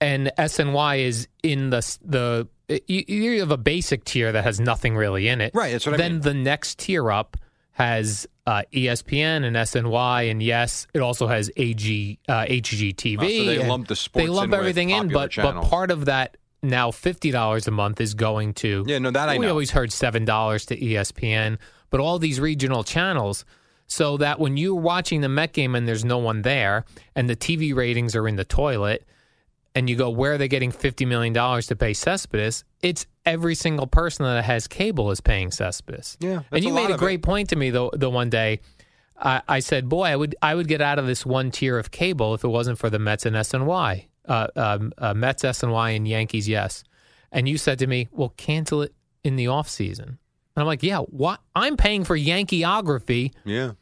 and 0.00 0.30
SNY 0.38 1.00
is 1.04 1.28
in 1.42 1.70
the 1.70 1.98
the. 2.04 2.48
You, 2.86 3.04
you 3.06 3.40
have 3.40 3.50
a 3.50 3.58
basic 3.58 4.04
tier 4.04 4.32
that 4.32 4.44
has 4.44 4.58
nothing 4.58 4.96
really 4.96 5.28
in 5.28 5.42
it, 5.42 5.52
Right, 5.54 5.72
that's 5.72 5.84
what 5.84 5.94
I 5.96 5.98
then 5.98 6.12
mean. 6.12 6.20
the 6.22 6.32
next 6.34 6.78
tier 6.78 7.10
up 7.12 7.36
has 7.72 8.26
uh, 8.46 8.62
ESPN 8.72 9.44
and 9.44 9.54
SNY, 9.56 10.30
and 10.30 10.42
yes, 10.42 10.86
it 10.94 11.00
also 11.00 11.26
has 11.26 11.50
AG 11.58 12.18
uh, 12.28 12.44
HGTV. 12.46 13.18
Oh, 13.18 13.28
so 13.28 13.44
they 13.44 13.68
lump 13.68 13.88
the 13.88 13.96
sports 13.96 14.24
They 14.26 14.30
lump 14.30 14.54
in 14.54 14.58
everything 14.58 14.88
in, 14.90 15.08
but 15.08 15.36
but 15.36 15.60
part 15.64 15.90
of 15.90 16.06
that 16.06 16.38
now 16.62 16.90
fifty 16.92 17.30
dollars 17.30 17.68
a 17.68 17.70
month 17.72 18.00
is 18.00 18.14
going 18.14 18.54
to 18.54 18.84
Yeah, 18.86 18.98
no, 19.00 19.10
that 19.10 19.28
I 19.28 19.36
we 19.36 19.44
know. 19.44 19.50
always 19.50 19.72
heard 19.72 19.92
seven 19.92 20.24
dollars 20.24 20.64
to 20.66 20.76
ESPN, 20.78 21.58
but 21.92 22.00
all 22.00 22.18
these 22.18 22.40
regional 22.40 22.82
channels, 22.82 23.44
so 23.86 24.16
that 24.16 24.40
when 24.40 24.56
you're 24.56 24.74
watching 24.74 25.20
the 25.20 25.28
Met 25.28 25.52
game 25.52 25.74
and 25.76 25.86
there's 25.86 26.04
no 26.04 26.18
one 26.18 26.40
there, 26.42 26.86
and 27.14 27.30
the 27.30 27.36
TV 27.36 27.72
ratings 27.72 28.16
are 28.16 28.26
in 28.26 28.34
the 28.34 28.44
toilet, 28.44 29.06
and 29.74 29.88
you 29.88 29.94
go, 29.94 30.08
where 30.10 30.32
are 30.32 30.38
they 30.38 30.48
getting 30.48 30.72
fifty 30.72 31.04
million 31.04 31.32
dollars 31.34 31.66
to 31.68 31.76
pay 31.76 31.92
Cespedes? 31.92 32.64
It's 32.80 33.06
every 33.24 33.54
single 33.54 33.86
person 33.86 34.24
that 34.24 34.42
has 34.44 34.66
cable 34.66 35.10
is 35.10 35.20
paying 35.20 35.50
Cespedes. 35.50 36.16
Yeah, 36.18 36.40
and 36.50 36.64
you 36.64 36.70
a 36.70 36.74
made 36.74 36.90
a 36.90 36.96
great 36.96 37.20
it. 37.20 37.22
point 37.22 37.50
to 37.50 37.56
me 37.56 37.70
the 37.70 37.90
the 37.92 38.10
one 38.10 38.30
day. 38.30 38.60
I, 39.24 39.42
I 39.46 39.60
said, 39.60 39.88
boy, 39.88 40.04
I 40.04 40.16
would 40.16 40.34
I 40.42 40.54
would 40.54 40.66
get 40.66 40.80
out 40.80 40.98
of 40.98 41.06
this 41.06 41.24
one 41.24 41.50
tier 41.50 41.78
of 41.78 41.90
cable 41.90 42.34
if 42.34 42.42
it 42.42 42.48
wasn't 42.48 42.78
for 42.78 42.90
the 42.90 42.98
Mets 42.98 43.24
and 43.24 43.36
SNY, 43.36 44.06
uh, 44.26 44.46
um, 44.56 44.92
uh, 44.98 45.14
Mets, 45.14 45.44
SNY, 45.44 45.94
and 45.94 46.08
Yankees. 46.08 46.48
Yes, 46.48 46.82
and 47.30 47.48
you 47.48 47.56
said 47.58 47.78
to 47.80 47.86
me, 47.86 48.08
well, 48.10 48.32
cancel 48.36 48.82
it 48.82 48.94
in 49.22 49.36
the 49.36 49.46
off 49.46 49.68
season. 49.68 50.18
And 50.54 50.60
I'm 50.62 50.66
like, 50.66 50.82
yeah, 50.82 50.98
what? 50.98 51.40
I'm 51.54 51.76
paying 51.76 52.04
for 52.04 52.16
Yankeeography 52.16 53.32
Yeah, 53.44 53.72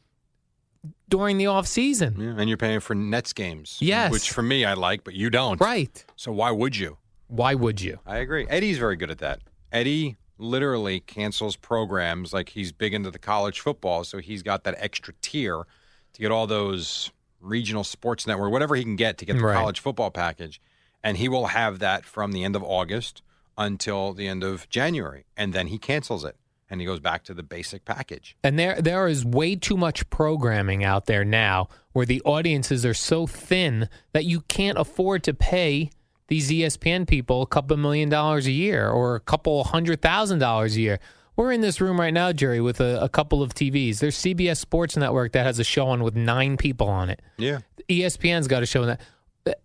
during 1.08 1.36
the 1.38 1.46
off 1.46 1.66
season. 1.66 2.16
yeah, 2.18 2.34
and 2.38 2.48
you're 2.48 2.56
paying 2.56 2.80
for 2.80 2.94
Nets 2.94 3.32
games. 3.32 3.76
Yes. 3.80 4.12
which 4.12 4.30
for 4.30 4.42
me 4.42 4.64
I 4.64 4.74
like, 4.74 5.02
but 5.04 5.14
you 5.14 5.30
don't. 5.30 5.60
Right. 5.60 6.04
So 6.16 6.30
why 6.32 6.50
would 6.50 6.76
you? 6.76 6.98
Why 7.28 7.54
would 7.54 7.80
you? 7.80 7.98
I 8.06 8.18
agree. 8.18 8.46
Eddie's 8.48 8.78
very 8.78 8.96
good 8.96 9.10
at 9.10 9.18
that. 9.18 9.40
Eddie 9.72 10.16
literally 10.38 11.00
cancels 11.00 11.54
programs 11.56 12.32
like 12.32 12.50
he's 12.50 12.72
big 12.72 12.94
into 12.94 13.10
the 13.10 13.18
college 13.18 13.60
football, 13.60 14.04
so 14.04 14.18
he's 14.18 14.42
got 14.42 14.64
that 14.64 14.74
extra 14.78 15.14
tier 15.20 15.64
to 16.12 16.20
get 16.20 16.30
all 16.30 16.46
those 16.46 17.10
regional 17.40 17.84
sports 17.84 18.26
network, 18.26 18.50
whatever 18.52 18.74
he 18.74 18.82
can 18.82 18.96
get 18.96 19.18
to 19.18 19.24
get 19.24 19.36
the 19.36 19.42
Right. 19.42 19.54
college 19.56 19.80
football 19.80 20.10
package. 20.10 20.60
And 21.02 21.16
he 21.16 21.28
will 21.28 21.46
have 21.48 21.78
that 21.78 22.04
from 22.04 22.32
the 22.32 22.44
end 22.44 22.54
of 22.56 22.62
August 22.62 23.22
until 23.56 24.12
the 24.12 24.26
end 24.26 24.42
of 24.42 24.68
January, 24.70 25.24
and 25.36 25.52
then 25.52 25.66
he 25.68 25.78
cancels 25.78 26.24
it 26.24 26.36
and 26.70 26.80
he 26.80 26.86
goes 26.86 27.00
back 27.00 27.24
to 27.24 27.34
the 27.34 27.42
basic 27.42 27.84
package. 27.84 28.36
And 28.42 28.58
there 28.58 28.80
there 28.80 29.08
is 29.08 29.24
way 29.24 29.56
too 29.56 29.76
much 29.76 30.08
programming 30.08 30.84
out 30.84 31.06
there 31.06 31.24
now 31.24 31.68
where 31.92 32.06
the 32.06 32.22
audiences 32.22 32.86
are 32.86 32.94
so 32.94 33.26
thin 33.26 33.88
that 34.12 34.24
you 34.24 34.42
can't 34.42 34.78
afford 34.78 35.24
to 35.24 35.34
pay 35.34 35.90
these 36.28 36.48
ESPN 36.48 37.08
people 37.08 37.42
a 37.42 37.46
couple 37.46 37.76
million 37.76 38.08
dollars 38.08 38.46
a 38.46 38.52
year 38.52 38.88
or 38.88 39.16
a 39.16 39.20
couple 39.20 39.62
hundred 39.64 40.00
thousand 40.00 40.38
dollars 40.38 40.76
a 40.76 40.80
year. 40.80 41.00
We're 41.36 41.52
in 41.52 41.60
this 41.60 41.80
room 41.80 41.98
right 41.98 42.12
now, 42.12 42.32
Jerry, 42.32 42.60
with 42.60 42.80
a, 42.80 43.02
a 43.02 43.08
couple 43.08 43.42
of 43.42 43.54
TVs. 43.54 43.98
There's 43.98 44.16
CBS 44.16 44.58
Sports 44.58 44.96
Network 44.96 45.32
that 45.32 45.46
has 45.46 45.58
a 45.58 45.64
show 45.64 45.86
on 45.88 46.02
with 46.02 46.14
nine 46.14 46.56
people 46.56 46.88
on 46.88 47.08
it. 47.08 47.20
Yeah. 47.38 47.60
ESPN's 47.88 48.46
got 48.46 48.62
a 48.62 48.66
show 48.66 48.82
on 48.82 48.88
that 48.88 49.00
the 49.44 49.56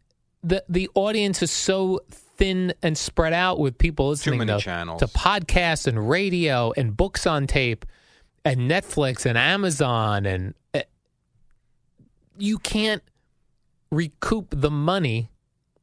the, 0.43 0.63
the 0.67 0.89
audience 0.95 1.43
is 1.43 1.51
so 1.51 1.99
thin 2.37 2.73
and 2.81 2.97
spread 2.97 3.33
out 3.33 3.59
with 3.59 3.77
people 3.77 4.09
listening 4.09 4.45
to, 4.47 4.59
channels. 4.59 4.99
to 4.99 5.07
podcasts 5.07 5.87
and 5.87 6.09
radio 6.09 6.73
and 6.75 6.95
books 6.95 7.25
on 7.25 7.47
tape 7.47 7.85
and 8.43 8.69
Netflix 8.69 9.25
and 9.25 9.37
Amazon 9.37 10.25
and 10.25 10.53
uh, 10.73 10.81
you 12.37 12.57
can't 12.57 13.01
recoup 13.91 14.47
the 14.49 14.71
money. 14.71 15.29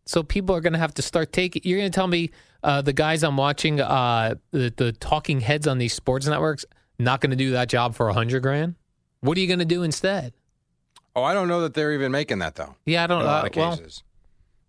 So 0.05 0.23
people 0.23 0.55
are 0.55 0.61
going 0.61 0.73
to 0.73 0.79
have 0.79 0.95
to 0.95 1.03
start 1.03 1.33
taking. 1.33 1.63
You're 1.65 1.79
going 1.79 1.91
to 1.91 1.95
tell 1.95 2.09
me 2.09 2.31
uh, 2.63 2.83
the 2.83 2.93
guys 2.93 3.23
I'm 3.23 3.37
watching, 3.37 3.81
uh, 3.81 4.35
the, 4.51 4.73
the 4.77 4.93
talking 4.93 5.41
heads 5.41 5.67
on 5.67 5.79
these 5.79 5.93
sports 5.93 6.27
networks, 6.27 6.65
not 6.99 7.21
going 7.21 7.31
to 7.31 7.37
do 7.37 7.53
that 7.53 7.69
job 7.69 7.95
for 7.95 8.09
a 8.09 8.13
hundred 8.13 8.43
grand? 8.43 8.75
What 9.21 9.37
are 9.37 9.41
you 9.41 9.47
going 9.47 9.61
to 9.61 9.65
do 9.65 9.83
instead? 9.83 10.33
Oh, 11.15 11.23
I 11.23 11.35
don't 11.35 11.47
know 11.47 11.61
that 11.61 11.75
they're 11.75 11.93
even 11.93 12.11
making 12.11 12.39
that 12.41 12.55
though. 12.55 12.75
Yeah, 12.85 13.05
I 13.05 13.07
don't 13.07 13.25
know. 13.25 13.29
of 13.29 13.57
well, 13.57 13.77
cases. 13.77 14.03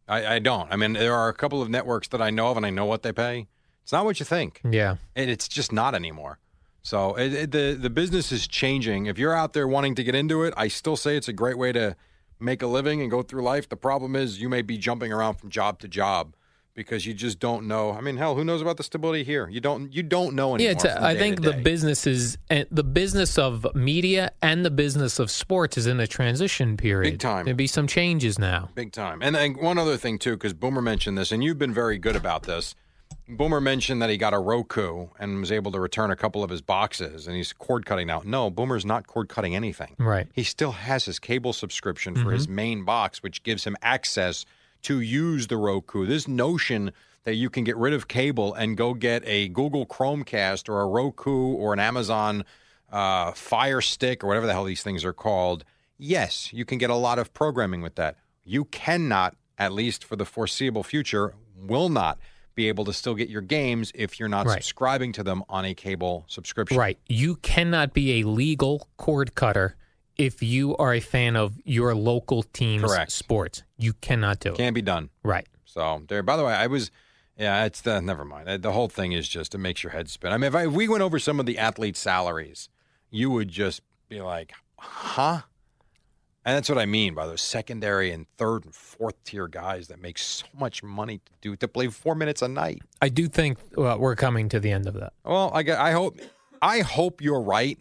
I, 0.08 0.36
I 0.36 0.40
don't. 0.40 0.72
I 0.72 0.76
mean, 0.76 0.94
there 0.94 1.16
are 1.16 1.30
a 1.30 1.34
couple 1.34 1.62
of 1.62 1.70
networks 1.70 2.08
that 2.10 2.22
I 2.22 2.30
know 2.30 2.50
of, 2.50 2.58
and 2.58 2.66
I 2.66 2.70
know 2.70 2.86
what 2.86 3.04
they 3.04 3.12
pay. 3.12 3.48
It's 3.84 3.92
not 3.92 4.06
what 4.06 4.20
you 4.20 4.26
think, 4.26 4.62
yeah. 4.70 4.96
and 5.16 5.30
it's 5.30 5.48
just 5.48 5.72
not 5.72 5.94
anymore. 5.94 6.40
So 6.84 7.16
it, 7.16 7.34
it, 7.34 7.52
the 7.52 7.78
the 7.80 7.90
business 7.90 8.32
is 8.32 8.48
changing. 8.48 9.06
If 9.06 9.18
you're 9.18 9.34
out 9.34 9.54
there 9.54 9.68
wanting 9.68 9.96
to 9.96 10.04
get 10.04 10.16
into 10.16 10.44
it, 10.44 10.54
I 10.58 10.68
still 10.68 10.98
say 10.98 11.16
it's 11.16 11.30
a 11.30 11.34
great 11.34 11.58
way 11.58 11.72
to 11.72 11.96
make 12.40 12.62
a 12.62 12.68
living 12.68 13.02
and 13.02 13.10
go 13.10 13.22
through 13.22 13.44
life. 13.44 13.70
The 13.70 13.78
problem 13.78 14.16
is 14.16 14.42
you 14.42 14.50
may 14.50 14.62
be 14.62 14.78
jumping 14.78 15.12
around 15.12 15.36
from 15.36 15.50
job 15.50 15.80
to 15.80 15.88
job 15.88 16.36
because 16.76 17.06
you 17.06 17.14
just 17.14 17.40
don't 17.40 17.68
know. 17.68 17.92
I 17.92 18.02
mean, 18.02 18.18
hell, 18.18 18.36
who 18.36 18.44
knows 18.44 18.62
about 18.62 18.78
the 18.78 18.84
stability 18.84 19.24
here? 19.24 19.48
You 19.50 19.62
don't. 19.62 19.94
You 19.94 20.04
don't 20.04 20.36
know 20.36 20.56
anymore. 20.56 20.76
Yeah, 20.84 20.98
I 21.00 21.16
think 21.16 21.42
the 21.42 21.54
business 21.54 22.08
is 22.08 22.38
eh, 22.50 22.66
the 22.72 22.84
business 22.84 23.38
of 23.38 23.68
media 23.76 24.32
and 24.42 24.66
the 24.66 24.72
business 24.72 25.20
of 25.20 25.30
sports 25.30 25.78
is 25.78 25.88
in 25.88 26.00
a 26.00 26.08
transition 26.08 26.78
period. 26.78 27.12
Big 27.12 27.20
time. 27.20 27.46
There'll 27.46 27.58
be 27.58 27.68
some 27.68 27.88
changes 27.88 28.40
now. 28.40 28.70
Big 28.76 28.92
time. 28.92 29.22
And 29.22 29.36
then 29.36 29.54
one 29.54 29.78
other 29.78 29.98
thing 29.98 30.18
too, 30.18 30.34
because 30.34 30.54
Boomer 30.54 30.82
mentioned 30.82 31.18
this, 31.18 31.32
and 31.32 31.44
you've 31.44 31.60
been 31.60 31.74
very 31.74 31.98
good 31.98 32.16
about 32.16 32.44
this. 32.44 32.76
Boomer 33.28 33.62
mentioned 33.62 34.02
that 34.02 34.10
he 34.10 34.18
got 34.18 34.34
a 34.34 34.40
Roku 34.40 35.08
and 35.18 35.40
was 35.40 35.52
able 35.52 35.72
to 35.72 35.80
return 35.80 36.12
a 36.12 36.16
couple 36.16 36.44
of 36.44 36.50
his 36.50 36.62
boxes, 36.62 37.28
and 37.28 37.36
he's 37.36 37.54
cord 37.54 37.86
cutting 37.86 38.08
now. 38.08 38.22
No, 38.26 38.50
Boomer's 38.50 38.86
not 38.86 39.08
cord 39.08 39.30
cutting 39.30 39.56
anything. 39.56 39.96
Right. 39.98 40.28
He 40.34 40.44
still 40.44 40.72
has 40.72 41.06
his 41.06 41.20
cable 41.20 41.54
subscription 41.54 42.16
for 42.16 42.22
mm-hmm. 42.22 42.32
his 42.32 42.48
main 42.50 42.84
box, 42.84 43.24
which 43.24 43.44
gives 43.44 43.64
him 43.64 43.78
access 43.82 44.46
to 44.84 45.00
use 45.00 45.48
the 45.48 45.58
Roku. 45.58 46.06
This 46.06 46.28
notion 46.28 46.92
that 47.24 47.36
you 47.36 47.50
can 47.50 47.64
get 47.64 47.78
rid 47.78 47.94
of 47.94 48.08
cable 48.08 48.54
and 48.54 48.78
go 48.78 48.94
get 48.94 49.24
a 49.26 49.48
Google 49.50 49.86
Chromecast 49.86 50.70
or 50.70 50.82
a 50.82 50.88
Roku 50.88 51.54
or 51.54 51.74
an 51.74 51.80
Amazon 51.80 52.44
uh, 52.92 53.32
Fire 53.32 53.82
Stick 53.82 54.24
or 54.24 54.28
whatever 54.28 54.46
the 54.46 54.54
hell 54.54 54.66
these 54.66 54.84
things 54.84 55.04
are 55.06 55.14
called. 55.14 55.64
Yes, 55.98 56.52
you 56.54 56.66
can 56.66 56.78
get 56.78 56.90
a 56.90 56.96
lot 56.96 57.18
of 57.20 57.34
programming 57.34 57.82
with 57.82 57.96
that. 57.96 58.18
You 58.44 58.66
cannot, 58.66 59.36
at 59.58 59.72
least 59.72 60.04
for 60.04 60.16
the 60.18 60.26
foreseeable 60.26 60.84
future, 60.84 61.34
will 61.56 61.90
not 61.90 62.20
be 62.56 62.68
able 62.68 62.86
to 62.86 62.94
still 62.94 63.16
get 63.16 63.30
your 63.30 63.42
games 63.42 63.92
if 63.96 64.20
you're 64.20 64.30
not 64.30 64.46
Right. 64.46 64.56
subscribing 64.56 65.12
to 65.14 65.24
them 65.24 65.44
on 65.50 65.66
a 65.66 65.74
cable 65.74 66.26
subscription. 66.28 66.78
Right. 66.78 67.00
You 67.08 67.38
cannot 67.38 67.94
be 67.94 68.20
a 68.20 68.28
legal 68.28 68.90
cord 68.98 69.34
cutter 69.34 69.76
if 70.18 70.44
you 70.44 70.76
are 70.78 70.94
a 70.94 71.00
fan 71.00 71.36
of 71.36 71.54
your 71.64 71.96
local 71.96 72.44
team's 72.44 72.84
Correct. 72.84 73.12
sports. 73.12 73.64
You 73.78 73.94
cannot 73.94 74.40
do 74.40 74.50
it. 74.54 74.58
Can't 74.58 74.76
be 74.76 74.82
done. 74.82 75.10
Right. 75.24 75.48
So 75.66 76.04
there. 76.08 76.24
By 76.24 76.38
the 76.38 76.44
way, 76.44 76.54
I 76.54 76.68
was. 76.68 76.92
Yeah, 77.38 77.66
it's 77.66 77.82
the 77.82 78.00
never 78.00 78.24
mind. 78.24 78.48
Uh, 78.48 78.58
The 78.58 78.72
whole 78.74 78.88
thing 78.90 79.12
is 79.12 79.28
just 79.28 79.56
it 79.56 79.58
makes 79.58 79.82
your 79.82 79.92
head 79.92 80.08
spin. 80.08 80.32
I 80.32 80.38
mean, 80.38 80.50
if, 80.50 80.56
I, 80.56 80.68
if 80.68 80.72
we 80.72 80.88
went 80.88 81.02
over 81.02 81.18
some 81.18 81.40
of 81.40 81.48
the 81.48 81.58
athletes' 81.58 82.00
salaries, 82.00 82.70
you 83.10 83.32
would 83.32 83.50
just 83.50 83.82
be 84.08 84.22
like, 84.22 84.54
"Huh?" 84.78 85.42
And 86.46 86.56
that's 86.58 86.68
what 86.70 86.78
I 86.78 86.86
mean 86.86 87.16
by 87.16 87.26
those 87.26 87.42
secondary 87.42 88.12
and 88.12 88.28
third 88.38 88.66
and 88.66 88.76
fourth 88.76 89.16
tier 89.24 89.48
guys 89.48 89.88
that 89.88 90.00
make 90.02 90.18
so 90.18 90.46
much 90.54 90.84
money 90.84 91.20
to 91.20 91.32
do 91.42 91.56
to 91.56 91.68
play 91.68 91.88
four 91.88 92.16
minutes 92.16 92.42
a 92.42 92.48
night. 92.48 92.82
I 93.02 93.10
do 93.10 93.28
think 93.28 93.58
well, 93.76 93.98
we're 93.98 94.16
coming 94.16 94.50
to 94.50 94.60
the 94.60 94.70
end 94.72 94.88
of 94.88 94.94
that. 94.96 95.14
Well, 95.26 95.52
I, 95.54 95.62
I 95.72 95.92
hope 95.92 96.20
I 96.62 96.80
hope 96.82 97.22
you're 97.22 97.42
right, 97.42 97.80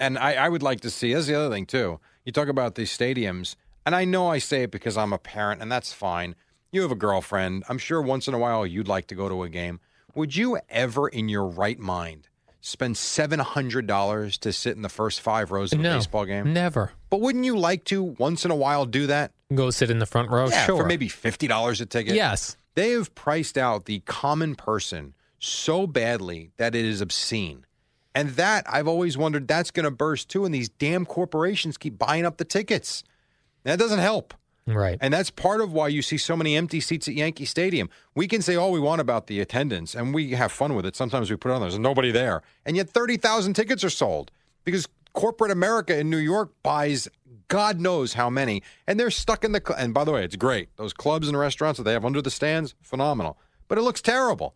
and 0.00 0.18
I, 0.18 0.34
I 0.34 0.48
would 0.48 0.62
like 0.62 0.80
to 0.80 0.90
see. 0.90 1.12
That's 1.14 1.26
the 1.26 1.34
other 1.34 1.54
thing 1.54 1.66
too. 1.66 2.00
You 2.24 2.32
talk 2.32 2.48
about 2.48 2.74
these 2.74 2.96
stadiums, 2.96 3.56
and 3.84 3.94
I 3.94 4.04
know 4.04 4.28
I 4.28 4.38
say 4.38 4.62
it 4.64 4.70
because 4.70 4.96
I'm 4.96 5.12
a 5.12 5.18
parent, 5.18 5.60
and 5.62 5.70
that's 5.70 5.92
fine. 5.92 6.34
You 6.72 6.82
have 6.82 6.90
a 6.90 6.96
girlfriend. 6.96 7.64
I'm 7.68 7.78
sure 7.78 8.02
once 8.02 8.26
in 8.26 8.34
a 8.34 8.38
while 8.38 8.66
you'd 8.66 8.88
like 8.88 9.06
to 9.08 9.14
go 9.14 9.28
to 9.28 9.42
a 9.42 9.48
game. 9.48 9.80
Would 10.14 10.34
you 10.36 10.58
ever, 10.68 11.08
in 11.08 11.28
your 11.28 11.46
right 11.46 11.78
mind, 11.78 12.28
spend 12.60 12.96
seven 12.96 13.40
hundred 13.40 13.86
dollars 13.86 14.38
to 14.38 14.52
sit 14.52 14.74
in 14.76 14.82
the 14.82 14.88
first 14.88 15.20
five 15.20 15.50
rows 15.50 15.72
of 15.72 15.80
a 15.80 15.82
baseball 15.82 16.24
game? 16.24 16.52
Never. 16.52 16.92
But 17.10 17.20
wouldn't 17.20 17.44
you 17.44 17.56
like 17.56 17.84
to 17.84 18.02
once 18.02 18.44
in 18.44 18.50
a 18.50 18.56
while 18.56 18.86
do 18.86 19.06
that? 19.08 19.32
Go 19.54 19.70
sit 19.70 19.90
in 19.90 19.98
the 19.98 20.06
front 20.06 20.30
row. 20.30 20.48
yeah, 20.48 20.66
sure. 20.66 20.78
for 20.78 20.86
maybe 20.86 21.08
fifty 21.08 21.46
dollars 21.46 21.80
a 21.80 21.86
ticket. 21.86 22.14
Yes. 22.14 22.56
They 22.74 22.90
have 22.90 23.14
priced 23.14 23.56
out 23.56 23.84
the 23.84 24.00
common 24.00 24.56
person 24.56 25.14
so 25.38 25.86
badly 25.86 26.50
that 26.56 26.74
it 26.74 26.84
is 26.84 27.00
obscene. 27.00 27.66
And 28.14 28.30
that 28.30 28.64
I've 28.68 28.88
always 28.88 29.18
wondered 29.18 29.48
that's 29.48 29.70
going 29.70 29.84
to 29.84 29.90
burst 29.90 30.28
too. 30.28 30.44
And 30.44 30.54
these 30.54 30.68
damn 30.68 31.04
corporations 31.04 31.76
keep 31.76 31.98
buying 31.98 32.24
up 32.24 32.36
the 32.36 32.44
tickets. 32.44 33.02
That 33.64 33.78
doesn't 33.78 33.98
help. 33.98 34.34
Right. 34.66 34.98
And 35.00 35.12
that's 35.12 35.30
part 35.30 35.60
of 35.60 35.72
why 35.72 35.88
you 35.88 36.00
see 36.00 36.16
so 36.16 36.36
many 36.36 36.56
empty 36.56 36.80
seats 36.80 37.06
at 37.06 37.14
Yankee 37.14 37.44
Stadium. 37.44 37.90
We 38.14 38.26
can 38.26 38.40
say 38.40 38.56
all 38.56 38.72
we 38.72 38.80
want 38.80 39.00
about 39.00 39.26
the 39.26 39.40
attendance, 39.40 39.94
and 39.94 40.14
we 40.14 40.30
have 40.30 40.52
fun 40.52 40.74
with 40.74 40.86
it. 40.86 40.96
Sometimes 40.96 41.30
we 41.30 41.36
put 41.36 41.50
it 41.50 41.54
on, 41.54 41.60
there's 41.60 41.78
nobody 41.78 42.10
there. 42.10 42.42
And 42.64 42.76
yet 42.76 42.88
30,000 42.88 43.52
tickets 43.52 43.84
are 43.84 43.90
sold 43.90 44.30
because 44.64 44.88
corporate 45.12 45.50
America 45.50 45.98
in 45.98 46.08
New 46.08 46.16
York 46.18 46.50
buys 46.62 47.08
God 47.48 47.80
knows 47.80 48.14
how 48.14 48.30
many. 48.30 48.62
And 48.86 48.98
they're 48.98 49.10
stuck 49.10 49.44
in 49.44 49.52
the. 49.52 49.62
Cl- 49.64 49.78
and 49.78 49.94
by 49.94 50.04
the 50.04 50.12
way, 50.12 50.24
it's 50.24 50.36
great. 50.36 50.74
Those 50.76 50.92
clubs 50.92 51.28
and 51.28 51.38
restaurants 51.38 51.78
that 51.78 51.84
they 51.84 51.92
have 51.92 52.04
under 52.04 52.22
the 52.22 52.30
stands, 52.30 52.74
phenomenal. 52.82 53.38
But 53.68 53.78
it 53.78 53.82
looks 53.82 54.02
terrible. 54.02 54.54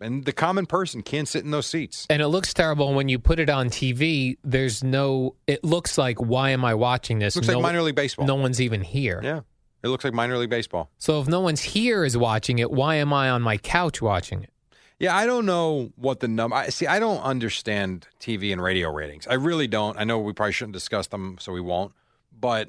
And 0.00 0.24
the 0.24 0.32
common 0.32 0.66
person 0.66 1.02
can't 1.02 1.28
sit 1.28 1.44
in 1.44 1.50
those 1.50 1.66
seats. 1.66 2.06
and 2.08 2.22
it 2.22 2.28
looks 2.28 2.54
terrible 2.54 2.94
when 2.94 3.08
you 3.08 3.18
put 3.18 3.38
it 3.38 3.50
on 3.50 3.68
TV. 3.68 4.38
There's 4.42 4.82
no. 4.82 5.34
It 5.46 5.62
looks 5.62 5.98
like 5.98 6.18
why 6.18 6.50
am 6.50 6.64
I 6.64 6.74
watching 6.74 7.18
this? 7.18 7.36
Looks 7.36 7.48
no, 7.48 7.54
like 7.54 7.62
minor 7.62 7.82
league 7.82 7.94
baseball. 7.94 8.26
No 8.26 8.36
one's 8.36 8.60
even 8.60 8.80
here. 8.82 9.20
Yeah. 9.22 9.40
It 9.82 9.88
looks 9.88 10.04
like 10.04 10.12
minor 10.12 10.36
league 10.38 10.50
baseball. 10.50 10.90
So 10.98 11.20
if 11.20 11.28
no 11.28 11.40
one's 11.40 11.62
here 11.62 12.04
is 12.04 12.16
watching 12.16 12.58
it, 12.58 12.70
why 12.70 12.96
am 12.96 13.12
I 13.12 13.30
on 13.30 13.40
my 13.42 13.56
couch 13.56 14.02
watching 14.02 14.42
it? 14.42 14.50
Yeah, 14.98 15.16
I 15.16 15.24
don't 15.24 15.46
know 15.46 15.92
what 15.96 16.20
the 16.20 16.28
number. 16.28 16.54
I 16.56 16.68
see. 16.68 16.86
I 16.86 16.98
don't 16.98 17.22
understand 17.22 18.06
TV 18.20 18.52
and 18.52 18.62
radio 18.62 18.92
ratings. 18.92 19.26
I 19.26 19.34
really 19.34 19.66
don't. 19.66 19.98
I 19.98 20.04
know 20.04 20.18
we 20.18 20.34
probably 20.34 20.52
shouldn't 20.52 20.74
discuss 20.74 21.06
them, 21.06 21.38
so 21.40 21.52
we 21.52 21.60
won't. 21.62 21.92
But 22.38 22.68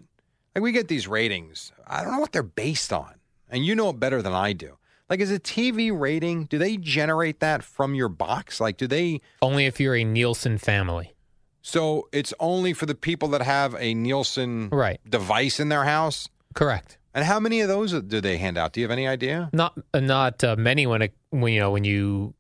like 0.56 0.64
we 0.64 0.72
get 0.72 0.88
these 0.88 1.08
ratings. 1.08 1.74
I 1.86 2.04
don't 2.04 2.14
know 2.14 2.20
what 2.20 2.32
they're 2.32 2.44
based 2.44 2.94
on, 2.94 3.16
and 3.50 3.66
you 3.66 3.76
know 3.76 3.90
it 3.90 4.00
better 4.00 4.22
than 4.22 4.34
I 4.34 4.54
do. 4.54 4.78
Like, 5.12 5.20
is 5.20 5.30
a 5.30 5.40
TV 5.42 5.92
rating? 5.92 6.46
Do 6.46 6.58
they 6.58 6.78
generate 6.78 7.42
that 7.42 7.64
from 7.64 7.94
your 7.96 8.08
box? 8.08 8.62
Like, 8.62 8.78
do 8.78 8.88
they? 8.88 9.20
Only 9.42 9.66
if 9.66 9.78
you're 9.78 9.94
a 9.94 10.06
Nielsen 10.06 10.58
family. 10.58 11.14
So 11.62 12.08
it's 12.14 12.34
only 12.40 12.72
for 12.72 12.86
the 12.86 12.96
people 12.96 13.28
that 13.30 13.42
have 13.42 13.76
a 13.78 13.94
Nielsen 13.94 14.70
Right. 14.70 15.02
device 15.08 15.60
in 15.60 15.68
their 15.68 15.84
house. 15.84 16.30
Correct. 16.54 16.98
And 17.14 17.26
how 17.26 17.42
many 17.42 17.60
of 17.60 17.68
those 17.68 17.92
do 17.92 18.22
they 18.22 18.38
hand 18.38 18.58
out? 18.58 18.72
Do 18.72 18.80
you 18.80 18.86
have 18.86 18.92
any 18.92 19.06
idea? 19.06 19.50
Not 19.52 19.78
uh, 19.94 20.00
not 20.00 20.42
uh, 20.46 20.56
many 20.58 20.88
when 20.88 21.02
it 21.02 21.14
when 21.30 21.52
you 21.52 21.60
know 21.60 21.72
when 21.72 21.84
you 21.84 22.34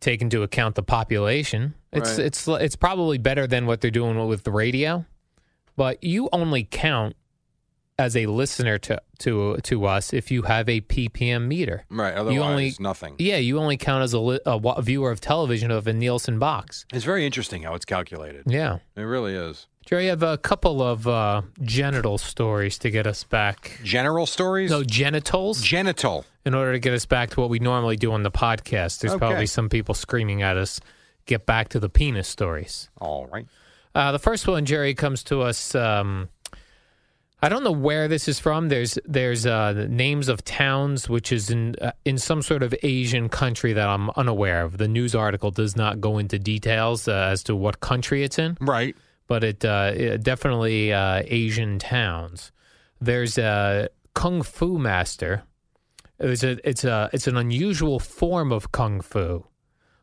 take 0.00 0.20
into 0.20 0.42
account 0.42 0.74
the 0.74 0.82
population. 0.82 1.72
It's 1.90 2.18
Right. 2.18 2.26
it's 2.26 2.46
it's 2.46 2.76
probably 2.76 3.16
better 3.16 3.46
than 3.46 3.64
what 3.64 3.80
they're 3.80 3.90
doing 3.90 4.26
with 4.28 4.42
the 4.44 4.52
radio, 4.52 5.06
but 5.74 6.04
you 6.04 6.28
only 6.34 6.64
count 6.64 7.16
as 7.98 8.16
a 8.16 8.26
listener 8.26 8.76
to 8.78 9.00
to 9.18 9.56
to 9.62 9.84
us 9.86 10.12
if 10.12 10.30
you 10.30 10.42
have 10.42 10.68
a 10.68 10.80
ppm 10.80 11.46
meter. 11.46 11.84
Right. 11.88 12.12
Otherwise, 12.14 12.34
you 12.34 12.42
only 12.42 12.72
nothing. 12.80 13.14
Yeah, 13.18 13.36
you 13.36 13.58
only 13.58 13.76
count 13.76 14.02
as 14.02 14.12
a, 14.12 14.18
li- 14.18 14.40
a 14.44 14.56
wa- 14.56 14.80
viewer 14.80 15.10
of 15.12 15.20
television 15.20 15.70
of 15.70 15.86
a 15.86 15.92
Nielsen 15.92 16.38
box. 16.38 16.86
It's 16.92 17.04
very 17.04 17.24
interesting 17.24 17.62
how 17.62 17.74
it's 17.74 17.84
calculated. 17.84 18.44
Yeah. 18.46 18.78
It 18.96 19.02
really 19.02 19.34
is. 19.34 19.66
Jerry, 19.86 20.06
I 20.06 20.10
have 20.10 20.22
a 20.22 20.38
couple 20.38 20.82
of 20.82 21.06
uh, 21.06 21.42
genital 21.62 22.16
stories 22.18 22.78
to 22.78 22.90
get 22.90 23.06
us 23.06 23.22
back. 23.22 23.78
General 23.84 24.24
stories. 24.26 24.70
No, 24.70 24.82
genitals. 24.82 25.60
Genital. 25.60 26.24
in 26.46 26.54
order 26.54 26.72
to 26.72 26.78
get 26.78 26.94
us 26.94 27.04
back 27.06 27.30
to 27.30 27.40
what 27.40 27.50
we 27.50 27.58
normally 27.58 27.96
do 27.96 28.10
on 28.12 28.22
the 28.22 28.30
podcast. 28.30 29.00
There's 29.00 29.12
Okay. 29.12 29.18
probably 29.18 29.46
some 29.46 29.68
people 29.68 29.94
screaming 29.94 30.42
at 30.42 30.56
us, 30.56 30.80
get 31.26 31.44
back 31.46 31.68
to 31.68 31.78
the 31.80 31.88
penis 31.90 32.26
stories. 32.28 32.88
All 32.98 33.26
right. 33.26 33.46
Uh, 33.94 34.10
the 34.10 34.18
first 34.18 34.48
one, 34.48 34.64
Jerry, 34.64 34.94
comes 34.94 35.22
to 35.24 35.42
us. 35.42 35.74
Um, 35.74 36.28
I 37.44 37.50
don't 37.50 37.62
know 37.62 37.72
where 37.72 38.08
this 38.08 38.26
is 38.26 38.38
from. 38.38 38.70
There's 38.70 38.98
there's 39.04 39.44
uh, 39.44 39.74
the 39.74 39.86
names 39.86 40.30
of 40.30 40.42
towns, 40.44 41.10
which 41.10 41.30
is 41.30 41.50
in 41.50 41.76
uh, 41.78 41.92
in 42.06 42.16
some 42.16 42.40
sort 42.40 42.62
of 42.62 42.74
Asian 42.82 43.28
country 43.28 43.74
that 43.74 43.86
I'm 43.86 44.08
unaware 44.16 44.62
of. 44.62 44.78
The 44.78 44.88
news 44.88 45.14
article 45.14 45.50
does 45.50 45.76
not 45.76 46.00
go 46.00 46.16
into 46.16 46.38
details 46.38 47.06
uh, 47.06 47.12
as 47.12 47.42
to 47.42 47.54
what 47.54 47.80
country 47.80 48.24
it's 48.24 48.38
in, 48.38 48.56
Right. 48.62 48.96
but 49.26 49.44
it, 49.44 49.62
uh, 49.62 49.92
it 49.94 50.22
definitely 50.22 50.94
uh, 50.94 51.22
Asian 51.26 51.78
towns. 51.78 52.50
There's 52.98 53.36
a 53.36 53.90
kung 54.14 54.40
fu 54.42 54.78
master. 54.78 55.42
It's 56.18 56.44
a 56.44 56.56
it's 56.66 56.84
a 56.84 57.10
it's 57.12 57.26
an 57.26 57.36
unusual 57.36 57.98
form 57.98 58.52
of 58.52 58.72
kung 58.72 59.02
fu, 59.02 59.44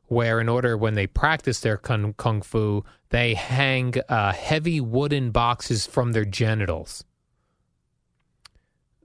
where 0.06 0.40
in 0.40 0.48
order 0.48 0.78
when 0.78 0.94
they 0.94 1.08
practice 1.08 1.62
their 1.62 1.78
kung, 1.78 2.14
kung 2.14 2.44
fu, 2.44 2.84
they 3.10 3.34
hang 3.34 3.96
uh, 4.10 4.32
heavy 4.32 4.80
wooden 4.80 5.32
boxes 5.32 5.88
from 5.88 6.12
their 6.12 6.26
genitals. 6.26 7.04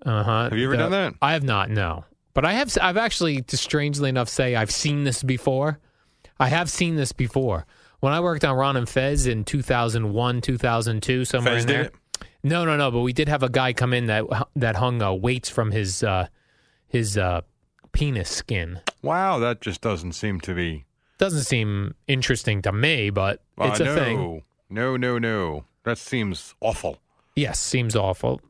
Uh 0.05 0.23
huh. 0.23 0.43
Have 0.51 0.59
you 0.59 0.67
ever 0.67 0.77
done 0.77 0.91
that? 0.93 1.15
I 1.23 1.33
have 1.33 1.43
not. 1.43 1.71
No, 1.71 2.05
but 2.35 2.45
I 2.45 2.53
have. 2.53 2.77
I've 2.81 2.97
actually, 2.97 3.43
to 3.43 3.57
strangely 3.57 4.09
enough, 4.09 4.29
say 4.29 4.55
I've 4.55 4.71
seen 4.71 5.05
this 5.05 5.23
before. 5.23 5.79
I 6.39 6.49
have 6.49 6.71
seen 6.71 6.97
this 6.97 7.13
before. 7.13 7.67
When 8.01 8.13
I 8.13 8.21
worked 8.21 8.45
on 8.45 8.57
Ron 8.57 8.77
and 8.77 8.89
Fez 8.89 9.27
in 9.27 9.45
2001, 9.45 10.41
2002, 10.43 11.25
somewhere 11.25 11.55
Fez 11.55 11.63
in 11.63 11.69
did 11.69 11.75
there. 11.75 11.85
it? 11.85 11.95
No, 12.43 12.65
no, 12.65 12.77
no. 12.77 12.91
But 12.91 13.01
we 13.01 13.13
did 13.13 13.29
have 13.29 13.43
a 13.43 13.49
guy 13.49 13.73
come 13.73 13.93
in 13.93 14.07
that 14.07 14.25
that 14.55 14.77
hung 14.77 15.03
uh, 15.03 15.13
weights 15.15 15.49
from 15.49 15.71
his 15.71 16.03
uh, 16.03 16.29
his 16.87 17.17
uh, 17.17 17.41
penis 17.93 18.29
skin. 18.29 18.81
Wow, 19.03 19.39
that 19.39 19.61
just 19.61 19.81
doesn't 19.81 20.13
seem 20.13 20.41
to 20.43 20.55
be. 20.55 20.85
Doesn't 21.19 21.45
seem 21.45 21.95
interesting 22.07 22.61
to 22.63 22.73
me, 22.73 23.09
but 23.09 23.43
it's 23.59 23.81
a 23.81 23.85
no, 23.85 23.95
thing. 23.95 24.43
no, 24.69 24.97
no, 24.97 25.19
no. 25.19 25.65
That 25.85 25.97
seems 25.97 26.55
awful. 26.61 26.99
Yes, 27.35 27.59
seems 27.59 27.97
awful. 27.97 28.41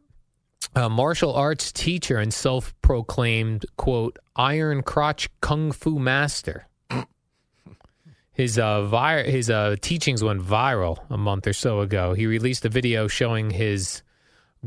A 0.75 0.90
martial 0.90 1.35
arts 1.35 1.73
teacher 1.73 2.18
and 2.18 2.32
self-proclaimed 2.35 3.64
quote 3.76 4.18
iron 4.37 4.82
crotch 4.82 5.28
kung 5.40 5.73
fu 5.73 5.99
master. 5.99 6.66
His 8.32 8.58
uh, 8.58 8.82
vi- 8.87 9.23
his 9.30 9.49
uh, 9.49 9.76
teachings 9.80 10.23
went 10.23 10.42
viral 10.42 10.99
a 11.08 11.16
month 11.16 11.46
or 11.46 11.54
so 11.54 11.80
ago. 11.80 12.12
He 12.12 12.26
released 12.26 12.66
a 12.66 12.68
video 12.68 13.08
showing 13.08 13.49
his 13.50 14.02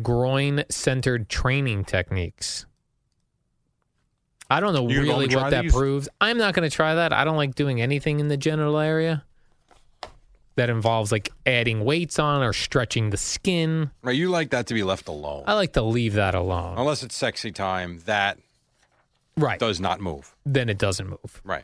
groin-centered 0.02 1.30
training 1.30 1.86
techniques. 1.86 2.66
I 4.50 4.60
don't 4.60 4.74
know 4.74 4.90
You 4.90 5.02
really 5.04 5.28
what 5.36 5.52
that 5.52 5.62
these? 5.64 5.72
proves. 5.72 6.10
I'm 6.20 6.40
not 6.40 6.56
going 6.56 6.68
to 6.68 6.76
try 6.76 6.96
that. 6.96 7.14
I 7.14 7.24
don't 7.24 7.38
like 7.38 7.54
doing 7.54 7.80
anything 7.80 8.20
in 8.20 8.28
the 8.28 8.38
genital 8.38 8.80
area 8.80 9.24
that 10.60 10.70
involves 10.70 11.10
like 11.10 11.30
adding 11.46 11.86
weights 11.86 12.20
on 12.20 12.44
or 12.44 12.52
stretching 12.52 13.12
the 13.12 13.18
skin. 13.18 13.92
Right, 14.02 14.16
you 14.16 14.30
like 14.30 14.50
that 14.50 14.68
to 14.68 14.74
be 14.74 14.84
left 14.84 15.08
alone. 15.08 15.46
I 15.48 15.54
like 15.54 15.72
to 15.74 15.82
leave 15.82 16.16
that 16.16 16.36
alone. 16.36 16.78
Unless 16.78 17.02
it's 17.02 17.16
sexy 17.16 17.52
time, 17.54 18.02
that 18.06 18.38
Right. 19.38 19.58
does 19.58 19.80
not 19.80 20.02
move. 20.02 20.36
Then 20.46 20.68
it 20.68 20.78
doesn't 20.78 21.08
move. 21.10 21.42
Right. 21.46 21.64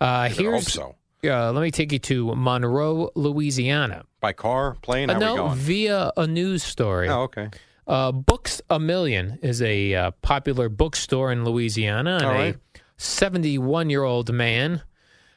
Uh, 0.00 0.04
I 0.04 0.28
hope 0.30 0.38
here's 0.38 0.72
so. 0.72 0.96
uh, 1.24 1.52
let 1.52 1.62
me 1.62 1.70
take 1.70 1.92
you 1.92 2.00
to 2.00 2.34
Monroe, 2.34 3.10
Louisiana. 3.14 4.04
By 4.20 4.32
car, 4.32 4.76
plane, 4.82 5.08
Uh, 5.08 5.18
no, 5.20 5.48
via 5.50 6.10
a 6.16 6.26
news 6.26 6.64
story. 6.64 7.08
Oh, 7.08 7.22
okay. 7.22 7.50
Uh, 7.86 8.10
Books 8.10 8.60
a 8.68 8.80
Million 8.80 9.38
is 9.40 9.62
a 9.62 9.94
uh, 9.94 10.10
popular 10.20 10.68
bookstore 10.68 11.30
in 11.30 11.44
Louisiana, 11.44 12.16
and 12.16 12.26
right. 12.26 12.56
a 12.56 12.78
71 12.96 13.88
year 13.88 14.02
old 14.02 14.32
man. 14.32 14.82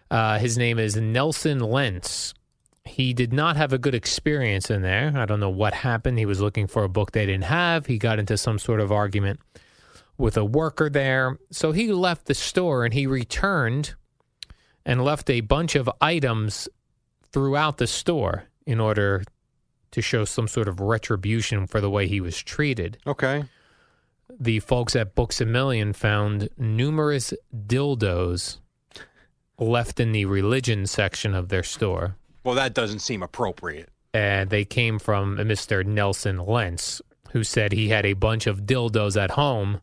Uh, 0.09 0.39
his 0.39 0.57
name 0.57 0.79
is 0.79 0.95
Nelson 0.95 1.59
Lentz. 1.59 2.33
He 2.89 3.13
did 3.13 3.31
not 3.31 3.55
have 3.55 3.71
a 3.71 3.77
good 3.77 3.95
experience 3.95 4.69
in 4.69 4.81
there. 4.81 5.13
I 5.15 5.25
don't 5.25 5.39
know 5.39 5.49
what 5.49 5.73
happened. 5.73 6.17
He 6.17 6.25
was 6.25 6.41
looking 6.41 6.67
for 6.67 6.83
a 6.83 6.89
book 6.89 7.11
they 7.11 7.25
didn't 7.25 7.43
have. 7.45 7.85
He 7.85 7.97
got 7.97 8.19
into 8.19 8.35
some 8.35 8.57
sort 8.57 8.81
of 8.81 8.91
argument 8.91 9.39
with 10.17 10.35
a 10.35 10.43
worker 10.43 10.89
there. 10.89 11.37
So 11.51 11.71
he 11.71 11.93
left 11.93 12.25
the 12.25 12.33
store 12.33 12.83
and 12.83 12.93
he 12.93 13.07
returned 13.07 13.95
and 14.85 15.03
left 15.03 15.29
a 15.29 15.41
bunch 15.41 15.75
of 15.75 15.89
items 16.01 16.67
throughout 17.31 17.77
the 17.77 17.87
store 17.87 18.45
in 18.65 18.79
order 18.79 19.23
to 19.91 20.01
show 20.01 20.25
some 20.25 20.47
sort 20.47 20.67
of 20.67 20.79
retribution 20.79 21.67
for 21.67 21.79
the 21.79 21.89
way 21.89 22.07
he 22.07 22.19
was 22.19 22.41
treated. 22.41 22.97
Okay. 23.07 23.45
The 24.39 24.59
folks 24.59 24.95
at 24.95 25.15
Books 25.15 25.41
a 25.41 25.45
Million 25.45 25.93
found 25.93 26.49
numerous 26.57 27.33
dildos 27.53 28.57
left 29.57 29.99
in 29.99 30.11
the 30.11 30.25
religion 30.25 30.85
section 30.85 31.33
of 31.33 31.49
their 31.49 31.63
store. 31.63 32.15
Well, 32.49 32.55
that 32.55 32.73
doesn't 32.73 33.01
seem 33.01 33.21
appropriate. 33.21 33.89
And 34.11 34.49
they 34.49 34.65
came 34.65 34.97
from 34.97 35.37
Mr. 35.37 35.85
Nelson 35.85 36.39
Lentz, 36.39 36.99
who 37.31 37.43
said 37.43 37.71
he 37.71 37.89
had 37.89 38.07
a 38.07 38.13
bunch 38.13 38.47
of 38.47 38.61
dildos 38.61 39.21
at 39.21 39.29
home 39.29 39.81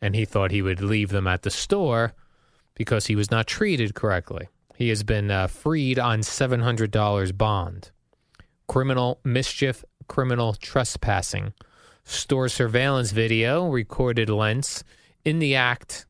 and 0.00 0.16
he 0.16 0.24
thought 0.24 0.50
he 0.50 0.62
would 0.62 0.80
leave 0.80 1.10
them 1.10 1.28
at 1.28 1.42
the 1.42 1.50
store 1.50 2.12
because 2.74 3.06
he 3.06 3.14
was 3.14 3.30
not 3.30 3.46
treated 3.46 3.94
correctly. 3.94 4.48
He 4.74 4.88
has 4.88 5.04
been 5.04 5.30
uh, 5.30 5.46
freed 5.46 5.96
on 5.96 6.22
$700 6.22 7.38
bond. 7.38 7.92
Criminal 8.66 9.20
mischief, 9.22 9.84
criminal 10.08 10.54
trespassing. 10.54 11.52
Store 12.02 12.48
surveillance 12.48 13.12
video 13.12 13.68
recorded 13.68 14.28
Lentz 14.28 14.82
in 15.24 15.38
the 15.38 15.54
act, 15.54 16.06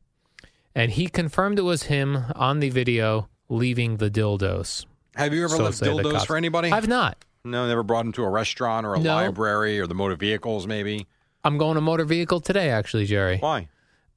and 0.73 0.93
he 0.93 1.07
confirmed 1.07 1.59
it 1.59 1.61
was 1.61 1.83
him 1.83 2.23
on 2.33 2.61
the 2.61 2.71
video 2.71 3.29
leaving 3.47 3.97
the 3.97 4.09
dildos. 4.09 4.87
Have 5.15 5.33
you 5.33 5.43
ever 5.43 5.55
So 5.55 5.63
left 5.63 5.81
dildos 5.81 6.25
for 6.25 6.35
anybody? 6.37 6.71
I've 6.71 6.87
not. 6.87 7.23
no, 7.43 7.67
never 7.67 7.83
brought 7.83 8.03
them 8.03 8.11
to 8.13 8.23
a 8.23 8.29
restaurant 8.29 8.85
or 8.85 8.95
a 8.95 8.99
No. 8.99 9.15
library 9.15 9.79
or 9.79 9.87
the 9.87 9.93
motor 9.95 10.15
vehicles, 10.15 10.65
maybe. 10.67 11.07
I'm 11.43 11.57
going 11.57 11.75
to 11.75 11.81
motor 11.81 12.05
vehicle 12.05 12.39
today, 12.39 12.69
actually, 12.69 13.05
Jerry. 13.05 13.37
Why? 13.37 13.67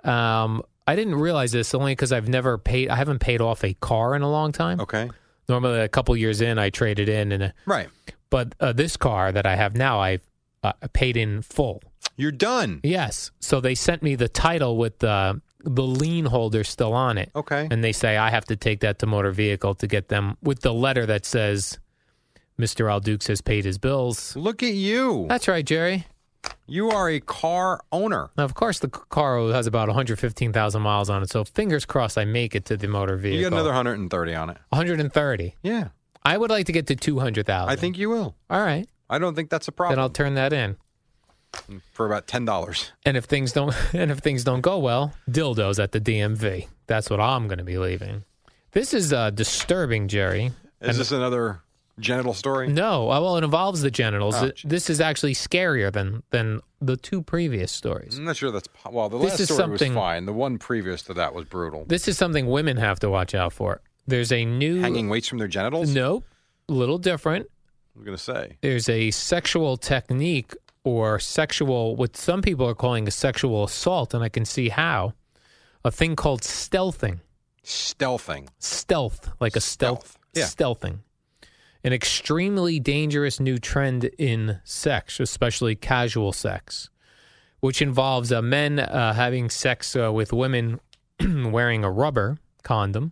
Um, 0.05 0.63
I 0.87 0.95
didn't 0.95 1.17
realize 1.17 1.51
this 1.53 1.75
only 1.75 1.93
because 1.93 2.13
I've 2.13 2.29
never 2.29 2.57
paid. 2.59 2.89
I 2.89 2.97
haven't 2.97 3.19
paid 3.19 3.41
off 3.41 3.65
a 3.65 3.75
car 3.75 4.15
in 4.15 4.23
a 4.23 4.31
long 4.31 4.53
time. 4.53 4.81
Okay. 4.81 5.11
Normally, 5.49 5.81
a 5.81 5.89
couple 5.89 6.17
years 6.17 6.41
in, 6.41 6.59
I 6.59 6.71
traded 6.71 7.09
it 7.09 7.13
in, 7.13 7.33
and 7.33 7.43
uh, 7.45 7.51
Right. 7.67 7.89
but 8.31 8.55
uh, 8.61 8.73
this 8.73 8.97
car 8.97 9.33
that 9.33 9.47
I 9.47 9.57
have 9.57 9.75
now, 9.77 10.01
I've 10.01 10.23
uh, 10.63 10.73
paid 10.93 11.17
in 11.17 11.43
full. 11.43 11.83
You're 12.17 12.33
done. 12.33 12.81
Yes, 12.83 13.31
so 13.41 13.61
they 13.61 13.75
sent 13.75 14.03
me 14.03 14.15
the 14.15 14.29
title 14.29 14.77
with 14.77 15.01
the 15.01 15.41
the 15.64 15.83
lien 15.83 16.27
holder 16.27 16.62
still 16.64 16.92
on 16.92 17.19
it, 17.19 17.31
Okay. 17.35 17.66
and 17.71 17.83
they 17.83 17.92
say 17.92 18.16
I 18.16 18.31
have 18.31 18.45
to 18.47 18.57
take 18.57 18.81
that 18.81 18.99
to 19.01 19.07
motor 19.07 19.31
vehicle 19.33 19.75
to 19.77 19.87
get 19.87 20.09
them 20.09 20.37
with 20.42 20.61
the 20.61 20.73
letter 20.73 21.07
that 21.07 21.25
says 21.25 21.79
Mr. 22.59 22.90
Al 22.90 23.01
Dukes 23.01 23.27
has 23.27 23.40
paid 23.40 23.64
his 23.64 23.79
bills. 23.79 24.37
Look 24.37 24.62
at 24.62 24.75
you. 24.75 25.27
That's 25.29 25.49
right, 25.49 25.64
Jerry. 25.64 26.07
You 26.69 26.90
are 26.90 27.09
a 27.09 27.21
car 27.21 27.81
owner. 27.90 28.31
Now, 28.37 28.45
of 28.45 28.55
course, 28.55 28.79
the 28.79 28.88
car 28.88 29.40
has 29.53 29.66
about 29.66 29.88
115,000 29.88 30.83
miles 30.83 31.11
on 31.11 31.23
it, 31.23 31.31
so 31.31 31.45
fingers 31.45 31.85
crossed 31.85 32.16
I 32.19 32.25
make 32.25 32.55
it 32.55 32.64
to 32.66 32.77
the 32.77 32.87
motor 32.87 33.16
vehicle. 33.16 33.38
You 33.38 33.45
got 33.51 33.53
another 33.55 33.71
130 33.71 34.35
on 34.35 34.51
it. 34.51 34.57
130. 34.69 35.57
Yeah. 35.62 35.88
I 36.23 36.38
would 36.38 36.51
like 36.51 36.66
to 36.66 36.73
get 36.73 36.87
to 36.88 36.97
200,000. 36.97 37.69
I 37.69 37.77
think 37.77 37.99
you 37.99 38.11
will. 38.11 38.37
All 38.51 38.61
right. 38.61 38.87
I 39.11 39.19
don't 39.19 39.35
think 39.35 39.51
that's 39.51 39.69
a 39.69 39.73
problem. 39.73 39.97
Then 39.97 40.03
I'll 40.03 40.11
turn 40.11 40.35
that 40.35 40.53
in. 40.53 40.77
For 41.92 42.07
about 42.07 42.27
$10. 42.27 42.90
And 43.05 43.16
if 43.16 43.25
things 43.25 43.53
don't 43.53 43.75
and 43.95 44.11
if 44.11 44.19
things 44.19 44.45
don't 44.45 44.61
go 44.61 44.79
well, 44.79 45.12
dildos 45.29 45.83
at 45.83 45.92
the 45.92 46.01
DMV. 46.01 46.69
That's 46.87 47.11
what 47.11 47.21
I'm 47.21 47.49
going 47.49 47.59
to 47.59 47.64
be 47.64 47.79
leaving. 47.79 48.25
This 48.73 48.92
is 48.95 49.12
uh, 49.12 49.31
disturbing, 49.31 50.09
Jerry. 50.09 50.53
Is 50.81 50.99
this 50.99 51.11
another 51.12 51.62
genital 51.99 52.35
story? 52.35 52.69
No, 52.69 53.11
uh, 53.11 53.21
well, 53.21 53.37
it 53.37 53.45
involves 53.45 53.81
the 53.81 53.90
genitals. 53.90 54.35
Oh, 54.37 54.53
this 54.64 54.90
is 54.90 55.01
actually 55.01 55.35
scarier 55.35 55.92
than 55.92 56.23
than 56.31 56.61
the 56.81 56.97
two 56.97 57.23
previous 57.23 57.73
stories. 57.73 58.19
I'm 58.19 58.25
not 58.25 58.37
sure 58.37 58.51
that's 58.51 58.69
well. 58.90 59.09
The 59.09 59.19
This 59.19 59.40
last 59.40 59.55
story 59.55 59.71
was 59.71 59.83
fine. 59.83 60.27
The 60.27 60.33
one 60.33 60.59
previous 60.59 61.03
to 61.03 61.14
that 61.14 61.35
was 61.35 61.47
brutal. 61.47 61.85
This 61.87 62.07
is 62.07 62.19
something 62.19 62.47
women 62.47 62.77
have 62.77 63.01
to 63.01 63.11
watch 63.11 63.35
out 63.35 63.53
for. 63.53 63.81
There's 64.07 64.31
a 64.31 64.45
new 64.45 64.81
Hanging 64.81 65.09
weights 65.09 65.27
from 65.27 65.38
their 65.38 65.49
genitals. 65.49 65.92
Nope, 65.95 66.25
a 66.69 66.73
little 66.73 66.99
different. 66.99 67.47
I'm 67.97 68.05
gonna 68.05 68.19
say. 68.19 68.59
There's 68.61 68.88
a 68.88 69.11
sexual 69.11 69.77
technique 69.79 70.55
or 70.87 71.18
sexual, 71.18 71.96
what 71.96 72.16
some 72.16 72.40
people 72.42 72.64
are 72.68 72.75
calling 72.75 73.09
a 73.09 73.11
sexual 73.11 73.64
assault, 73.64 74.14
and 74.14 74.22
I 74.22 74.29
can 74.29 74.44
see 74.44 74.68
how. 74.68 75.14
A 75.85 75.90
thing 75.90 76.14
called 76.14 76.42
stealthing. 76.42 77.18
Stealthing. 77.64 78.46
stealth, 78.61 79.31
like 79.40 79.57
a 79.57 79.61
stealth, 79.61 80.07
Stealth, 80.07 80.18
yeah. 80.35 80.44
stealthing. 80.44 80.99
An 81.83 81.92
extremely 81.92 82.79
dangerous 82.79 83.40
new 83.40 83.59
trend 83.59 84.05
in 84.16 84.61
sex, 84.62 85.18
especially 85.18 85.75
casual 85.75 86.33
sex, 86.33 86.88
which 87.59 87.83
involves 87.83 88.31
uh, 88.31 88.40
men 88.40 88.79
uh, 88.79 89.12
having 89.12 89.51
sex 89.51 89.96
uh, 89.96 90.12
with 90.12 90.33
women 90.33 90.79
wearing 91.20 91.83
a 91.83 91.90
rubber 91.90 92.38
condom. 92.62 93.11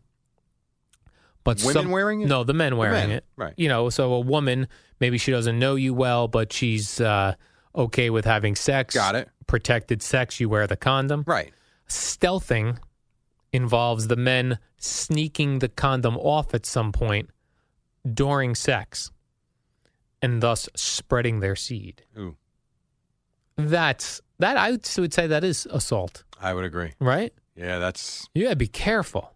But 1.43 1.59
Women 1.59 1.73
some- 1.73 1.91
wearing 1.91 2.21
it? 2.23 2.29
No, 2.29 2.45
the 2.45 2.55
men 2.55 2.77
wearing 2.77 2.95
men, 3.09 3.11
it. 3.11 3.25
right. 3.37 3.55
You 3.57 3.69
know, 3.69 3.91
so 3.91 4.13
a 4.15 4.21
woman 4.21 4.69
maybe 5.01 5.19
she 5.19 5.33
doesn't 5.33 5.59
know 5.59 5.75
you 5.75 5.93
well, 5.93 6.29
but 6.29 6.53
she's 6.53 7.01
uh, 7.01 7.35
okay 7.75 8.11
with 8.11 8.25
having 8.25 8.55
sex. 8.55 8.95
Got 8.95 9.15
it. 9.17 9.29
Protected 9.47 10.03
sex. 10.03 10.41
You 10.41 10.49
wear 10.49 10.67
the 10.67 10.77
condom 10.77 11.25
Right. 11.27 11.53
stealthing 11.89 12.79
involves 13.53 14.09
the 14.09 14.17
men 14.17 14.59
sneaking 14.79 15.61
the 15.61 15.69
condom 15.69 16.17
off 16.17 16.55
at 16.55 16.67
some 16.67 16.93
point 16.93 17.31
during 18.13 18.55
sex 18.55 19.11
and 20.21 20.43
thus 20.43 20.69
spreading 20.75 21.41
their 21.41 21.55
seed. 21.57 22.03
Ooh. 22.19 22.37
That's 23.57 24.21
that 24.41 24.57
I 24.57 24.73
would 24.73 24.85
say 25.13 25.27
that 25.27 25.45
is 25.45 25.67
assault, 25.71 26.25
I 26.41 26.53
would 26.55 26.65
agree. 26.65 26.93
right? 26.99 27.33
Yeah, 27.55 27.79
that's 27.79 28.29
You 28.35 28.45
gotta 28.45 28.57
be 28.57 28.67
careful. 28.67 29.33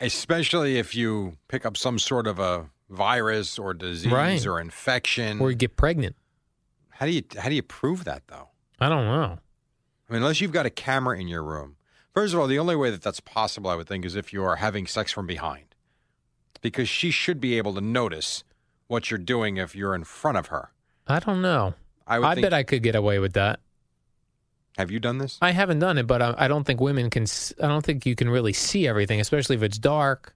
especially 0.00 0.76
if 0.78 0.94
you 0.94 1.36
pick 1.48 1.64
up 1.64 1.76
some 1.76 1.98
sort 1.98 2.26
of 2.26 2.38
a 2.38 2.68
virus 2.90 3.58
or 3.58 3.72
disease 3.72 4.12
Right. 4.12 4.44
or 4.46 4.60
infection. 4.60 5.40
Or 5.40 5.50
you 5.50 5.56
get 5.56 5.76
pregnant. 5.76 6.16
How 6.94 7.06
do 7.06 7.12
you 7.12 7.22
how 7.38 7.48
do 7.48 7.54
you 7.54 7.62
prove 7.62 8.04
that 8.04 8.22
though? 8.28 8.48
I 8.80 8.88
don't 8.88 9.04
know. 9.06 9.38
I 10.08 10.12
mean, 10.12 10.22
unless 10.22 10.40
you've 10.40 10.52
got 10.52 10.66
a 10.66 10.70
camera 10.70 11.18
in 11.18 11.28
your 11.28 11.42
room. 11.42 11.76
First 12.12 12.34
of 12.34 12.40
all, 12.40 12.46
the 12.46 12.58
only 12.58 12.76
way 12.76 12.90
that 12.90 13.02
that's 13.02 13.20
possible, 13.20 13.70
I 13.70 13.74
would 13.74 13.88
think, 13.88 14.04
is 14.04 14.14
if 14.14 14.32
you 14.32 14.44
are 14.44 14.56
having 14.56 14.86
sex 14.86 15.10
from 15.10 15.26
behind, 15.26 15.74
because 16.60 16.88
she 16.88 17.10
should 17.10 17.40
be 17.40 17.58
able 17.58 17.74
to 17.74 17.80
notice 17.80 18.44
what 18.86 19.10
you're 19.10 19.18
doing 19.18 19.56
if 19.56 19.74
you're 19.74 19.94
in 19.94 20.04
front 20.04 20.38
of 20.38 20.48
her. 20.48 20.70
I 21.08 21.18
don't 21.20 21.42
know. 21.42 21.74
I 22.06 22.18
I 22.18 22.34
think, 22.34 22.44
bet 22.44 22.52
I 22.52 22.62
could 22.62 22.82
get 22.82 22.94
away 22.94 23.18
with 23.18 23.32
that. 23.32 23.60
Have 24.76 24.90
you 24.90 25.00
done 25.00 25.18
this? 25.18 25.38
I 25.40 25.52
haven't 25.52 25.78
done 25.78 25.98
it, 25.98 26.06
but 26.06 26.20
I, 26.20 26.34
I 26.36 26.48
don't 26.48 26.64
think 26.64 26.80
women 26.80 27.08
can. 27.10 27.22
s- 27.24 27.54
I 27.62 27.66
don't 27.68 27.84
think 27.84 28.04
you 28.06 28.14
can 28.14 28.28
really 28.28 28.52
see 28.52 28.86
everything, 28.86 29.20
especially 29.20 29.56
if 29.56 29.62
it's 29.62 29.78
dark. 29.78 30.34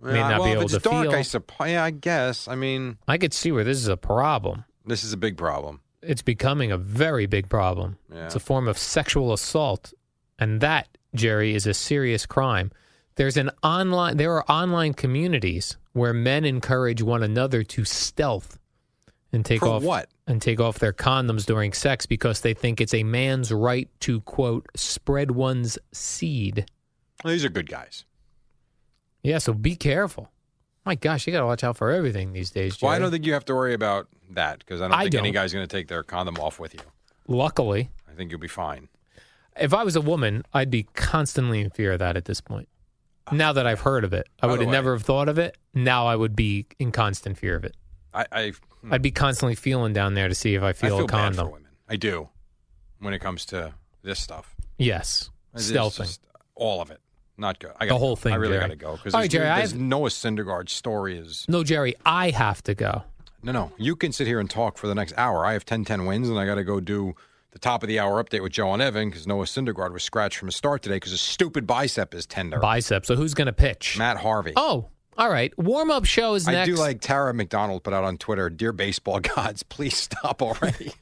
may 0.00 0.14
not 0.20 0.36
be 0.36 0.40
well, 0.40 0.48
able 0.52 0.62
if 0.62 0.74
it's 0.74 0.82
to 0.84 0.88
dark, 0.88 1.06
feel. 1.08 1.14
I 1.14 1.22
suppose. 1.22 1.68
Yeah, 1.68 1.84
I 1.84 1.90
guess. 1.90 2.48
I 2.48 2.54
mean, 2.54 2.98
I 3.08 3.18
could 3.18 3.32
see 3.34 3.50
where 3.52 3.64
this 3.64 3.78
is 3.78 3.88
a 3.88 3.96
problem. 3.96 4.64
This 4.86 5.04
is 5.04 5.12
a 5.12 5.16
big 5.16 5.36
problem. 5.36 5.80
It's 6.02 6.22
becoming 6.22 6.72
a 6.72 6.78
very 6.78 7.26
big 7.26 7.48
problem. 7.48 7.98
Yeah. 8.12 8.26
It's 8.26 8.34
a 8.34 8.40
form 8.40 8.68
of 8.68 8.78
sexual 8.78 9.32
assault, 9.32 9.92
and 10.38 10.60
that, 10.60 10.88
Jerry, 11.14 11.54
is 11.54 11.66
a 11.66 11.74
serious 11.74 12.24
crime. 12.26 12.72
There's 13.16 13.36
an 13.36 13.50
online. 13.62 14.16
There 14.16 14.32
are 14.32 14.50
online 14.50 14.94
communities 14.94 15.76
where 15.92 16.14
men 16.14 16.44
encourage 16.44 17.02
one 17.02 17.22
another 17.22 17.62
to 17.64 17.84
stealth 17.84 18.58
and 19.32 19.44
take 19.44 19.60
For 19.60 19.68
off 19.68 19.82
what? 19.82 20.08
and 20.26 20.40
take 20.40 20.60
off 20.60 20.78
their 20.78 20.92
condoms 20.92 21.44
during 21.44 21.72
sex 21.72 22.06
because 22.06 22.40
they 22.40 22.54
think 22.54 22.80
it's 22.80 22.94
a 22.94 23.02
man's 23.02 23.52
right 23.52 23.88
to 24.00 24.20
quote 24.22 24.66
spread 24.74 25.32
one's 25.32 25.78
seed. 25.92 26.66
Well, 27.22 27.32
these 27.32 27.44
are 27.44 27.48
good 27.50 27.68
guys. 27.68 28.04
Yeah, 29.22 29.38
so 29.38 29.52
be 29.52 29.76
careful. 29.76 30.30
My 30.84 30.94
gosh, 30.94 31.26
you 31.26 31.32
got 31.32 31.40
to 31.40 31.46
watch 31.46 31.62
out 31.64 31.76
for 31.76 31.90
everything 31.90 32.32
these 32.32 32.50
days. 32.50 32.76
Jerry. 32.76 32.88
Well, 32.88 32.96
I 32.96 32.98
don't 32.98 33.10
think 33.10 33.26
you 33.26 33.32
have 33.34 33.44
to 33.46 33.54
worry 33.54 33.74
about 33.74 34.08
that 34.30 34.60
because 34.60 34.80
I 34.80 34.88
don't 34.88 34.94
I 34.96 35.02
think 35.04 35.14
any 35.16 35.28
don't. 35.30 35.34
guy's 35.42 35.52
going 35.52 35.66
to 35.66 35.76
take 35.76 35.88
their 35.88 36.02
condom 36.02 36.36
off 36.38 36.58
with 36.58 36.74
you. 36.74 36.80
Luckily, 37.28 37.90
I 38.10 38.14
think 38.14 38.30
you'll 38.30 38.40
be 38.40 38.48
fine. 38.48 38.88
if 39.58 39.74
I 39.74 39.84
was 39.84 39.94
a 39.96 40.00
woman, 40.00 40.44
I'd 40.54 40.70
be 40.70 40.84
constantly 40.94 41.60
in 41.60 41.70
fear 41.70 41.92
of 41.92 41.98
that 41.98 42.16
at 42.16 42.24
this 42.24 42.40
point. 42.40 42.68
Ah. 43.26 43.34
Now 43.34 43.52
that 43.52 43.66
I've 43.66 43.80
heard 43.80 44.04
of 44.04 44.12
it, 44.12 44.26
I 44.42 44.46
By 44.46 44.52
would 44.52 44.60
the 44.60 44.64
have 44.64 44.68
way- 44.68 44.72
never 44.72 44.92
have 44.94 45.02
thought 45.02 45.28
of 45.28 45.38
it. 45.38 45.56
Now 45.74 46.06
I 46.06 46.16
would 46.16 46.34
be 46.34 46.66
in 46.78 46.92
constant 46.92 47.36
fear 47.38 47.54
of 47.56 47.64
it. 47.64 47.76
I, 48.14 48.26
I, 48.32 48.52
hmm. 48.80 48.92
I'd 48.92 49.02
be 49.02 49.10
constantly 49.12 49.54
feeling 49.54 49.92
down 49.92 50.14
there 50.14 50.28
to 50.28 50.34
see 50.34 50.54
if 50.54 50.62
I 50.62 50.70
I 50.70 50.72
feel, 50.72 50.96
feel 50.96 51.04
a 51.04 51.08
bad 51.08 51.10
condom. 51.12 51.46
for 51.46 51.52
women. 51.52 51.70
I 51.88 51.96
do 51.96 52.28
when 53.00 53.12
it 53.14 53.18
comes 53.20 53.44
to 53.46 53.74
this 54.02 54.18
stuff. 54.18 54.56
Yes, 54.78 55.30
It's 55.54 55.70
stealthing. 55.70 55.98
just 55.98 56.20
all 56.54 56.80
of 56.80 56.90
it. 56.90 57.00
Not 57.40 57.58
good. 57.58 57.72
I 57.80 57.86
The 57.86 57.90
gotta 57.90 57.98
whole 57.98 58.16
thing, 58.16 58.32
I 58.32 58.36
really 58.36 58.52
Jerry. 58.54 58.60
got 58.64 58.70
to 58.70 58.76
go 58.76 58.96
because 58.96 59.14
right, 59.14 59.30
Jerry, 59.30 59.48
I 59.48 59.60
have- 59.60 59.74
Noah 59.74 60.10
Syndergaard's 60.10 60.72
story 60.72 61.16
is 61.18 61.44
no, 61.48 61.64
Jerry, 61.64 61.94
I 62.06 62.30
have 62.30 62.62
to 62.64 62.74
go. 62.74 63.02
no, 63.42 63.50
no. 63.52 63.72
You 63.78 63.96
can 63.96 64.12
sit 64.12 64.26
here 64.26 64.38
and 64.40 64.48
talk 64.50 64.76
for 64.78 64.86
the 64.86 64.94
next 64.94 65.14
hour. 65.16 65.44
I 65.46 65.54
have 65.54 65.64
10-10 65.64 66.06
wins, 66.06 66.28
and 66.28 66.38
I 66.38 66.44
got 66.46 66.56
to 66.56 66.64
go 66.64 66.78
do 66.80 67.14
the 67.52 67.58
top 67.58 67.82
of 67.82 67.88
the 67.88 67.98
hour 67.98 68.22
update 68.22 68.42
with 68.42 68.52
Joe 68.52 68.72
and 68.74 68.82
Evan 68.82 69.08
because 69.10 69.26
Noah 69.26 69.46
Syndergaard 69.46 69.92
was 69.92 70.04
scratched 70.04 70.36
from 70.36 70.46
the 70.46 70.52
start 70.52 70.82
today 70.82 70.96
because 70.96 71.10
his 71.12 71.20
stupid 71.20 71.66
bicep 71.66 72.14
is 72.14 72.26
tender. 72.26 72.58
Bicep. 72.60 73.04
So 73.06 73.16
who's 73.16 73.34
going 73.34 73.46
to 73.46 73.52
pitch? 73.52 73.96
Matt 73.98 74.18
Harvey. 74.18 74.52
Oh, 74.54 74.86
all 75.18 75.30
right. 75.30 75.56
Warm 75.58 75.90
up 75.90 76.04
show 76.04 76.34
is 76.34 76.46
I 76.46 76.64
do 76.64 76.76
like 76.76 77.00
Tara 77.00 77.34
McDonald 77.34 77.82
put 77.82 77.92
out 77.92 78.04
on 78.04 78.18
Twitter, 78.18 78.48
"Dear 78.50 78.72
baseball 78.72 79.18
gods, 79.20 79.62
please 79.68 79.96
stop 79.96 80.42
already." 80.42 80.92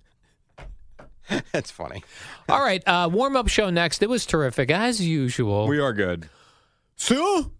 That's 1.52 1.70
funny. 1.70 2.02
all 2.48 2.60
right. 2.62 2.82
Uh, 2.86 3.08
Warm 3.12 3.36
up 3.36 3.48
show 3.48 3.70
next. 3.70 4.02
It 4.02 4.08
was 4.08 4.26
terrific 4.26 4.70
as 4.70 5.00
usual. 5.00 5.66
We 5.68 5.78
are 5.80 5.92
good. 5.92 6.28
So, 6.96 7.50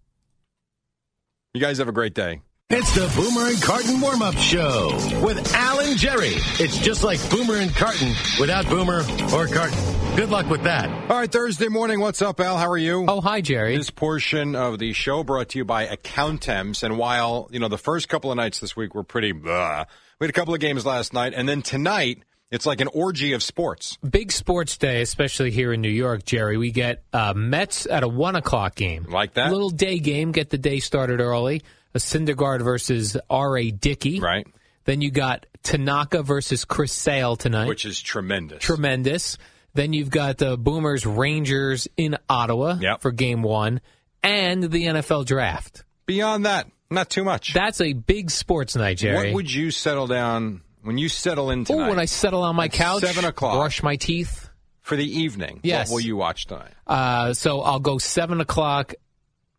you 1.54 1.60
guys 1.60 1.78
have 1.78 1.88
a 1.88 1.92
great 1.92 2.14
day. 2.14 2.40
It's 2.70 2.94
the 2.94 3.10
Boomer 3.16 3.48
and 3.48 3.62
Carton 3.62 3.98
warm 3.98 4.20
up 4.20 4.34
show 4.34 4.90
with 5.24 5.54
Alan 5.54 5.96
Jerry. 5.96 6.34
It's 6.60 6.76
just 6.76 7.02
like 7.02 7.18
Boomer 7.30 7.54
and 7.54 7.74
Carton 7.74 8.12
without 8.38 8.68
Boomer 8.68 8.98
or 9.32 9.46
Carton. 9.46 9.78
Good 10.16 10.28
luck 10.28 10.50
with 10.50 10.64
that. 10.64 10.90
All 11.10 11.16
right, 11.16 11.32
Thursday 11.32 11.68
morning. 11.68 12.00
What's 12.00 12.20
up, 12.20 12.40
Al? 12.40 12.58
How 12.58 12.68
are 12.68 12.76
you? 12.76 13.06
oh, 13.08 13.22
hi, 13.22 13.40
Jerry. 13.40 13.74
This 13.78 13.88
portion 13.88 14.54
of 14.54 14.78
the 14.78 14.92
show 14.92 15.24
brought 15.24 15.48
to 15.50 15.58
you 15.58 15.64
by 15.64 15.86
Accountemps. 15.86 16.82
And 16.82 16.98
while, 16.98 17.48
you 17.50 17.58
know, 17.58 17.68
the 17.68 17.78
first 17.78 18.10
couple 18.10 18.30
of 18.30 18.36
nights 18.36 18.60
this 18.60 18.76
week 18.76 18.94
were 18.94 19.04
pretty, 19.04 19.32
blah, 19.32 19.84
we 20.20 20.26
had 20.26 20.30
a 20.30 20.34
couple 20.34 20.52
of 20.52 20.60
games 20.60 20.84
last 20.84 21.14
night. 21.14 21.32
And 21.34 21.48
then 21.48 21.62
tonight, 21.62 22.22
it's 22.50 22.66
like 22.66 22.80
an 22.80 22.88
orgy 22.88 23.32
of 23.32 23.42
sports. 23.42 23.98
Big 24.08 24.32
sports 24.32 24.76
day, 24.78 25.02
especially 25.02 25.50
here 25.50 25.72
in 25.72 25.80
New 25.80 25.90
York, 25.90 26.24
Jerry. 26.24 26.56
We 26.56 26.70
get 26.70 27.02
uh, 27.12 27.34
Mets 27.34 27.86
at 27.86 28.02
a 28.02 28.08
one 28.08 28.36
o'clock 28.36 28.74
game. 28.74 29.04
Like 29.08 29.34
that? 29.34 29.50
Little 29.52 29.70
day 29.70 29.98
game. 29.98 30.32
Get 30.32 30.50
the 30.50 30.58
day 30.58 30.80
started 30.80 31.20
early. 31.20 31.62
A 31.94 31.98
Syndergaard 31.98 32.62
versus 32.62 33.16
R.A. 33.30 33.70
Dickey. 33.70 34.20
Right. 34.20 34.46
Then 34.84 35.00
you 35.00 35.10
got 35.10 35.46
Tanaka 35.62 36.22
versus 36.22 36.64
Chris 36.64 36.92
Sale 36.92 37.36
tonight. 37.36 37.68
Which 37.68 37.84
is 37.84 38.00
tremendous. 38.00 38.62
Tremendous. 38.62 39.36
Then 39.74 39.92
you've 39.92 40.10
got 40.10 40.38
the 40.38 40.56
Boomers 40.56 41.04
Rangers 41.06 41.88
in 41.96 42.16
Ottawa 42.28 42.78
Yep. 42.80 43.00
for 43.02 43.12
game 43.12 43.42
one 43.42 43.80
and 44.22 44.62
the 44.64 44.86
NFL 44.86 45.26
draft. 45.26 45.84
Beyond 46.06 46.46
that, 46.46 46.66
not 46.90 47.10
too 47.10 47.22
much. 47.24 47.52
That's 47.52 47.80
a 47.82 47.92
big 47.92 48.30
sports 48.30 48.74
night, 48.76 48.96
Jerry. 48.98 49.28
What 49.28 49.34
would 49.34 49.52
you 49.52 49.70
settle 49.70 50.06
down 50.06 50.62
when 50.88 50.98
you 50.98 51.08
settle 51.08 51.50
in 51.52 51.60
Oh, 51.60 51.64
tonight? 51.64 51.88
when 51.90 51.98
I 52.00 52.06
settle 52.06 52.42
on 52.42 52.56
my 52.56 52.66
couch, 52.68 53.02
7 53.02 53.24
o'clock. 53.24 53.54
brush 53.58 53.82
my 53.84 53.94
teeth. 53.96 54.48
for 54.80 54.96
the 54.96 55.04
evening, 55.20 55.60
Yes. 55.62 55.88
what 55.90 55.96
will 55.96 56.00
you 56.00 56.16
watch 56.16 56.46
tonight? 56.46 56.72
Uh, 56.86 57.34
so 57.34 57.60
I'll 57.60 57.78
go 57.78 57.98
seven 57.98 58.40
o'clock. 58.40 58.94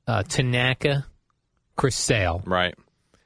Uh, 0.07 0.23
Tanaka, 0.23 1.05
Chris 1.75 1.95
Sale. 1.95 2.41
Right. 2.45 2.73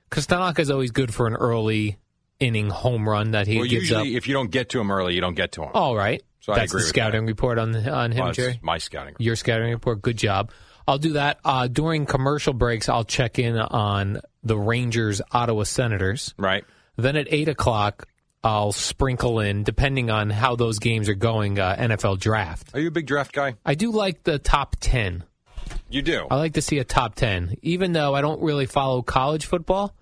Because 0.09 0.27
Tanaka 0.27 0.61
is 0.61 0.69
always 0.69 0.91
good 0.91 1.13
for 1.13 1.27
an 1.27 1.33
early 1.35 1.97
inning 2.41 2.69
home 2.69 3.07
run 3.07 3.31
that 3.31 3.47
he 3.47 3.55
well, 3.55 3.63
gives 3.63 3.83
usually, 3.89 4.11
up. 4.11 4.17
if 4.17 4.27
you 4.27 4.33
don't 4.33 4.51
get 4.51 4.69
to 4.69 4.81
him 4.81 4.91
early, 4.91 5.15
you 5.15 5.21
don't 5.21 5.33
get 5.35 5.53
to 5.53 5.63
him. 5.63 5.69
All 5.73 5.95
right. 5.95 6.21
So 6.41 6.51
I 6.51 6.57
That's 6.57 6.73
agree 6.73 6.81
the 6.83 6.87
scouting 6.89 7.25
report 7.25 7.57
on 7.57 7.73
on 7.87 8.11
him, 8.11 8.25
Well, 8.25 8.33
Jerry. 8.33 8.59
my 8.61 8.77
scouting. 8.79 9.13
Report. 9.13 9.21
Your 9.21 9.35
scouting 9.37 9.69
report. 9.71 10.01
Good 10.01 10.17
job. 10.17 10.51
I'll 10.85 10.97
do 10.97 11.13
that. 11.13 11.39
Uh, 11.45 11.67
during 11.67 12.05
commercial 12.05 12.51
breaks, 12.53 12.89
I'll 12.89 13.05
check 13.05 13.39
in 13.39 13.57
on 13.57 14.19
the 14.43 14.57
Rangers 14.57 15.21
Ottawa 15.31 15.63
Senators. 15.63 16.33
Right. 16.37 16.65
Then 16.97 17.15
at 17.15 17.27
eight 17.31 17.47
o'clock, 17.49 18.07
I'll 18.43 18.71
sprinkle 18.71 19.39
in, 19.39 19.63
depending 19.63 20.09
on 20.09 20.29
how 20.29 20.55
those 20.55 20.79
games 20.79 21.09
are 21.09 21.13
going, 21.15 21.59
uh, 21.59 21.75
NFL 21.79 22.19
draft. 22.19 22.71
Are 22.73 22.79
you 22.79 22.89
a 22.89 22.91
big 22.91 23.07
draft 23.07 23.31
guy? 23.33 23.55
I 23.65 23.75
do 23.75 23.91
like 23.91 24.23
the 24.23 24.37
top 24.39 24.75
ten. 24.79 25.23
You 25.89 26.01
do. 26.01 26.27
I 26.29 26.35
like 26.35 26.53
to 26.55 26.61
see 26.61 26.79
a 26.79 26.83
top 26.83 27.15
10. 27.15 27.55
Even 27.61 27.93
though 27.93 28.13
I 28.15 28.21
don't 28.21 28.41
really 28.41 28.65
follow 28.65 29.01
college 29.01 29.45
football, 29.45 29.95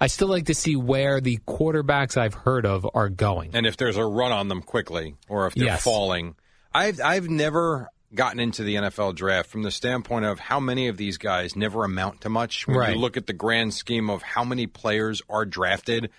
I 0.00 0.08
still 0.08 0.28
like 0.28 0.46
to 0.46 0.54
see 0.54 0.76
where 0.76 1.20
the 1.20 1.38
quarterbacks 1.46 2.16
I've 2.18 2.34
heard 2.34 2.66
of 2.66 2.86
are 2.94 3.08
going. 3.08 3.52
and 3.54 3.64
if 3.64 3.76
there's 3.76 3.96
a 3.96 4.04
run 4.04 4.30
on 4.32 4.48
them 4.48 4.60
quickly 4.60 5.14
or 5.28 5.46
if 5.46 5.54
they're 5.54 5.66
Yes. 5.66 5.82
falling. 5.84 6.34
I've 6.74 7.00
I've 7.00 7.30
never 7.30 7.88
gotten 8.14 8.40
into 8.40 8.62
the 8.62 8.74
NFL 8.74 9.14
draft 9.14 9.48
from 9.48 9.62
the 9.62 9.70
standpoint 9.70 10.24
of 10.26 10.38
how 10.38 10.60
many 10.60 10.88
of 10.88 10.96
these 10.96 11.16
guys 11.16 11.56
never 11.56 11.84
amount 11.84 12.20
to 12.22 12.28
much. 12.28 12.66
When 12.66 12.76
Right. 12.76 12.94
you 12.94 13.00
look 13.00 13.16
at 13.16 13.26
the 13.26 13.32
grand 13.32 13.72
scheme 13.72 14.10
of 14.10 14.22
how 14.22 14.44
many 14.44 14.66
players 14.66 15.22
are 15.30 15.46
drafted 15.46 16.10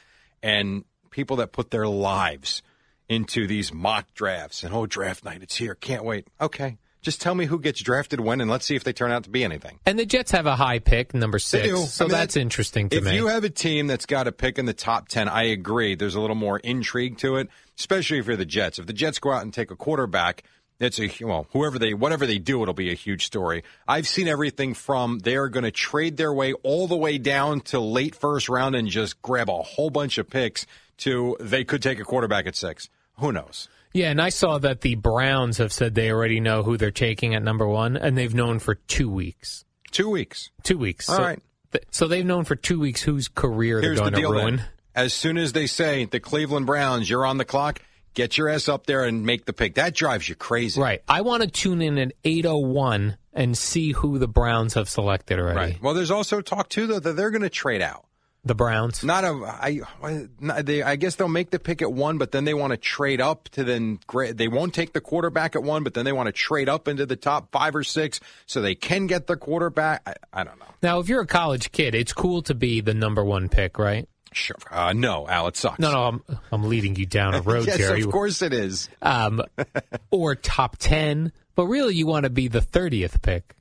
and 0.44 0.84
people 1.12 1.38
that 1.38 1.52
put 1.52 1.72
their 1.72 1.88
lives 1.88 2.62
into 3.10 3.48
these 3.48 3.74
mock 3.74 4.14
drafts 4.14 4.64
and 4.64 4.74
oh 4.74 4.86
draft 4.86 5.24
night 5.24 5.42
it's 5.42 5.56
here 5.56 5.74
can't 5.76 6.04
wait 6.04 6.28
okay 6.42 6.78
just 7.02 7.22
tell 7.22 7.34
me 7.36 7.46
who 7.46 7.58
gets 7.60 7.80
drafted 7.82 8.20
when 8.20 8.42
and 8.42 8.52
let's 8.52 8.66
see 8.66 8.76
if 8.76 8.84
they 8.84 8.92
turn 8.92 9.12
out 9.12 9.24
to 9.24 9.30
be 9.30 9.44
anything 9.44 9.80
And 9.86 9.98
the 9.98 10.06
Jets 10.06 10.32
have 10.32 10.46
a 10.46 10.58
high 10.58 10.80
pick, 10.80 11.14
number 11.14 11.40
six. 11.40 11.92
So 11.94 12.04
I 12.04 12.08
mean, 12.08 12.12
that's 12.12 12.34
that- 12.34 12.42
interesting 12.42 12.90
to 12.90 12.98
if 12.98 13.04
me. 13.06 13.16
you 13.16 13.28
have 13.28 13.46
a 13.46 13.50
team 13.50 13.88
that's 13.88 14.06
got 14.06 14.28
a 14.28 14.32
pick 14.34 14.60
in 14.60 14.66
the 14.66 14.74
top 14.74 15.08
10, 15.08 15.30
I 15.30 15.44
agree. 15.44 15.96
There's 15.96 16.16
a 16.16 16.20
little 16.20 16.36
more 16.36 16.60
intrigue 16.60 17.18
to 17.20 17.38
it, 17.38 17.48
especially 17.80 18.18
if 18.18 18.28
you're 18.28 18.36
the 18.36 18.46
Jets. 18.46 18.78
If 18.78 18.88
the 18.88 18.94
Jets 18.94 19.20
go 19.20 19.32
out 19.32 19.44
and 19.44 19.54
take 19.54 19.72
a 19.72 19.76
quarterback, 19.78 20.44
it's 20.80 21.00
a, 21.00 21.10
well, 21.22 21.48
whoever 21.54 21.80
they, 21.80 21.94
whatever 21.94 22.26
they 22.26 22.38
do, 22.40 22.62
it'll 22.62 22.74
be 22.74 22.92
a 22.92 22.96
huge 22.96 23.26
story. 23.26 23.64
I've 23.88 24.08
seen 24.08 24.28
everything 24.28 24.74
from 24.74 25.20
they 25.20 25.36
are 25.36 25.50
going 25.50 25.64
to 25.64 25.72
trade 25.72 26.18
their 26.18 26.34
way 26.34 26.54
all 26.64 26.88
the 26.88 26.98
way 26.98 27.18
down 27.18 27.62
to 27.62 27.80
late 27.80 28.14
first 28.16 28.48
round 28.50 28.76
and 28.76 28.88
just 28.88 29.22
grab 29.22 29.50
a 29.50 29.62
whole 29.62 29.90
bunch 29.90 30.18
of 30.18 30.30
picks 30.30 30.66
to 30.98 31.36
they 31.40 31.64
could 31.64 31.82
take 31.82 32.00
a 32.00 32.04
quarterback 32.04 32.46
at 32.48 32.56
six. 32.56 32.90
Who 33.20 33.32
knows? 33.32 33.68
yeah, 33.94 34.12
and 34.12 34.22
I 34.22 34.30
saw 34.30 34.60
that 34.60 34.82
the 34.82 34.94
Browns 34.96 35.58
have 35.58 35.74
said 35.74 35.96
they 35.96 36.12
already 36.12 36.40
know 36.40 36.62
who 36.62 36.78
they're 36.78 36.92
taking 36.92 37.34
at 37.34 37.42
number 37.42 37.68
one, 37.68 37.98
and 37.98 38.16
they've 38.16 38.34
known 38.34 38.60
for 38.60 38.76
two 38.76 39.10
weeks. 39.10 39.66
Two 39.92 40.10
weeks. 40.10 40.52
Two 40.62 40.78
weeks. 40.78 41.10
All 41.10 41.16
so, 41.16 41.24
right. 41.24 41.40
th- 41.72 41.86
so 41.90 42.08
they've 42.08 42.26
known 42.26 42.44
for 42.44 42.56
two 42.56 42.80
weeks 42.80 43.02
whose 43.02 43.28
career 43.28 43.82
Here's 43.82 43.98
they're 43.98 44.06
the 44.06 44.12
going 44.12 44.22
deal 44.22 44.32
to 44.34 44.40
ruin. 44.40 44.56
then. 44.58 44.66
As 44.94 45.14
soon 45.14 45.38
as 45.38 45.54
they 45.54 45.66
say 45.66 46.06
the 46.06 46.20
Cleveland 46.20 46.66
Browns, 46.68 47.10
you're 47.10 47.26
on 47.26 47.38
the 47.38 47.46
clock, 47.46 47.82
get 48.18 48.36
your 48.38 48.50
ass 48.50 48.68
up 48.68 48.88
there 48.88 49.04
and 49.04 49.26
make 49.26 49.46
the 49.46 49.54
pick. 49.54 49.76
That 49.76 49.94
drives 49.94 50.28
you 50.28 50.34
crazy. 50.36 50.82
Right. 50.82 51.02
I 51.08 51.22
want 51.22 51.44
to 51.44 51.48
tune 51.50 51.84
in 51.84 52.00
at 52.00 52.12
8.01 52.24 53.16
and 53.32 53.56
see 53.56 53.92
who 53.92 54.18
the 54.18 54.28
Browns 54.28 54.74
have 54.74 54.90
selected 54.90 55.40
already. 55.40 55.58
Right. 55.58 55.82
Well, 55.82 55.94
there's 55.94 56.10
also 56.12 56.42
talk 56.42 56.68
too 56.68 56.88
though 56.88 57.00
that 57.00 57.16
they're 57.16 57.30
going 57.32 57.44
to 57.44 57.50
trade 57.50 57.82
out. 57.82 58.04
The 58.44 58.56
Browns. 58.56 59.04
Not 59.04 59.26
a, 59.26 59.30
I, 59.46 59.82
I- 60.02 60.62
they, 60.62 60.82
I 60.82 60.96
guess 60.96 61.16
they'll 61.16 61.28
make 61.28 61.50
the 61.52 61.60
pick 61.60 61.82
at 61.82 61.92
one, 61.92 62.18
but 62.18 62.32
then 62.32 62.46
they 62.46 62.54
want 62.54 62.72
to 62.72 62.78
trade 62.78 63.20
up 63.20 63.50
to 63.50 63.64
then, 63.66 64.00
they 64.34 64.48
won't 64.48 64.74
take 64.74 64.94
the 64.94 65.02
quarterback 65.02 65.56
at 65.58 65.64
one, 65.64 65.84
but 65.84 65.94
then 65.94 66.06
they 66.06 66.14
want 66.14 66.28
to 66.28 66.32
trade 66.32 66.70
up 66.70 66.88
into 66.88 67.06
the 67.06 67.18
top 67.18 67.52
five 67.52 67.76
or 67.76 67.84
six 67.84 68.22
so 68.46 68.62
they 68.62 68.74
can 68.76 69.06
get 69.06 69.28
their 69.28 69.36
quarterback. 69.36 70.02
I, 70.08 70.14
I 70.32 70.44
don't 70.46 70.58
know. 70.60 70.66
Now, 70.82 71.00
if 71.00 71.10
you're 71.10 71.22
a 71.22 71.28
college 71.28 71.72
kid, 71.74 71.94
it's 71.94 72.14
cool 72.14 72.42
to 72.44 72.56
be 72.56 72.80
the 72.80 72.94
number 72.94 73.24
one 73.24 73.50
pick, 73.50 73.78
right? 73.78 74.08
Sure. 74.34 74.56
Uh, 74.70 74.94
no, 74.94 75.28
Al, 75.28 75.48
it 75.48 75.58
sucks. 75.58 75.80
No, 75.80 75.92
no, 75.92 76.04
I'm, 76.04 76.24
I'm 76.52 76.64
leading 76.70 76.96
you 76.96 77.06
down 77.06 77.34
a 77.34 77.42
road, 77.44 77.68
yes, 77.68 77.78
Jerry. 77.78 78.02
of 78.02 78.12
course 78.12 78.42
it 78.42 78.54
is. 78.54 78.90
Um, 79.02 79.42
or 80.12 80.36
top 80.36 80.78
10. 80.78 81.32
But 81.56 81.66
really, 81.68 81.96
you 81.96 82.06
want 82.08 82.24
to 82.26 82.30
be 82.30 82.48
the 82.48 82.60
30th 82.62 83.22
pick 83.22 83.56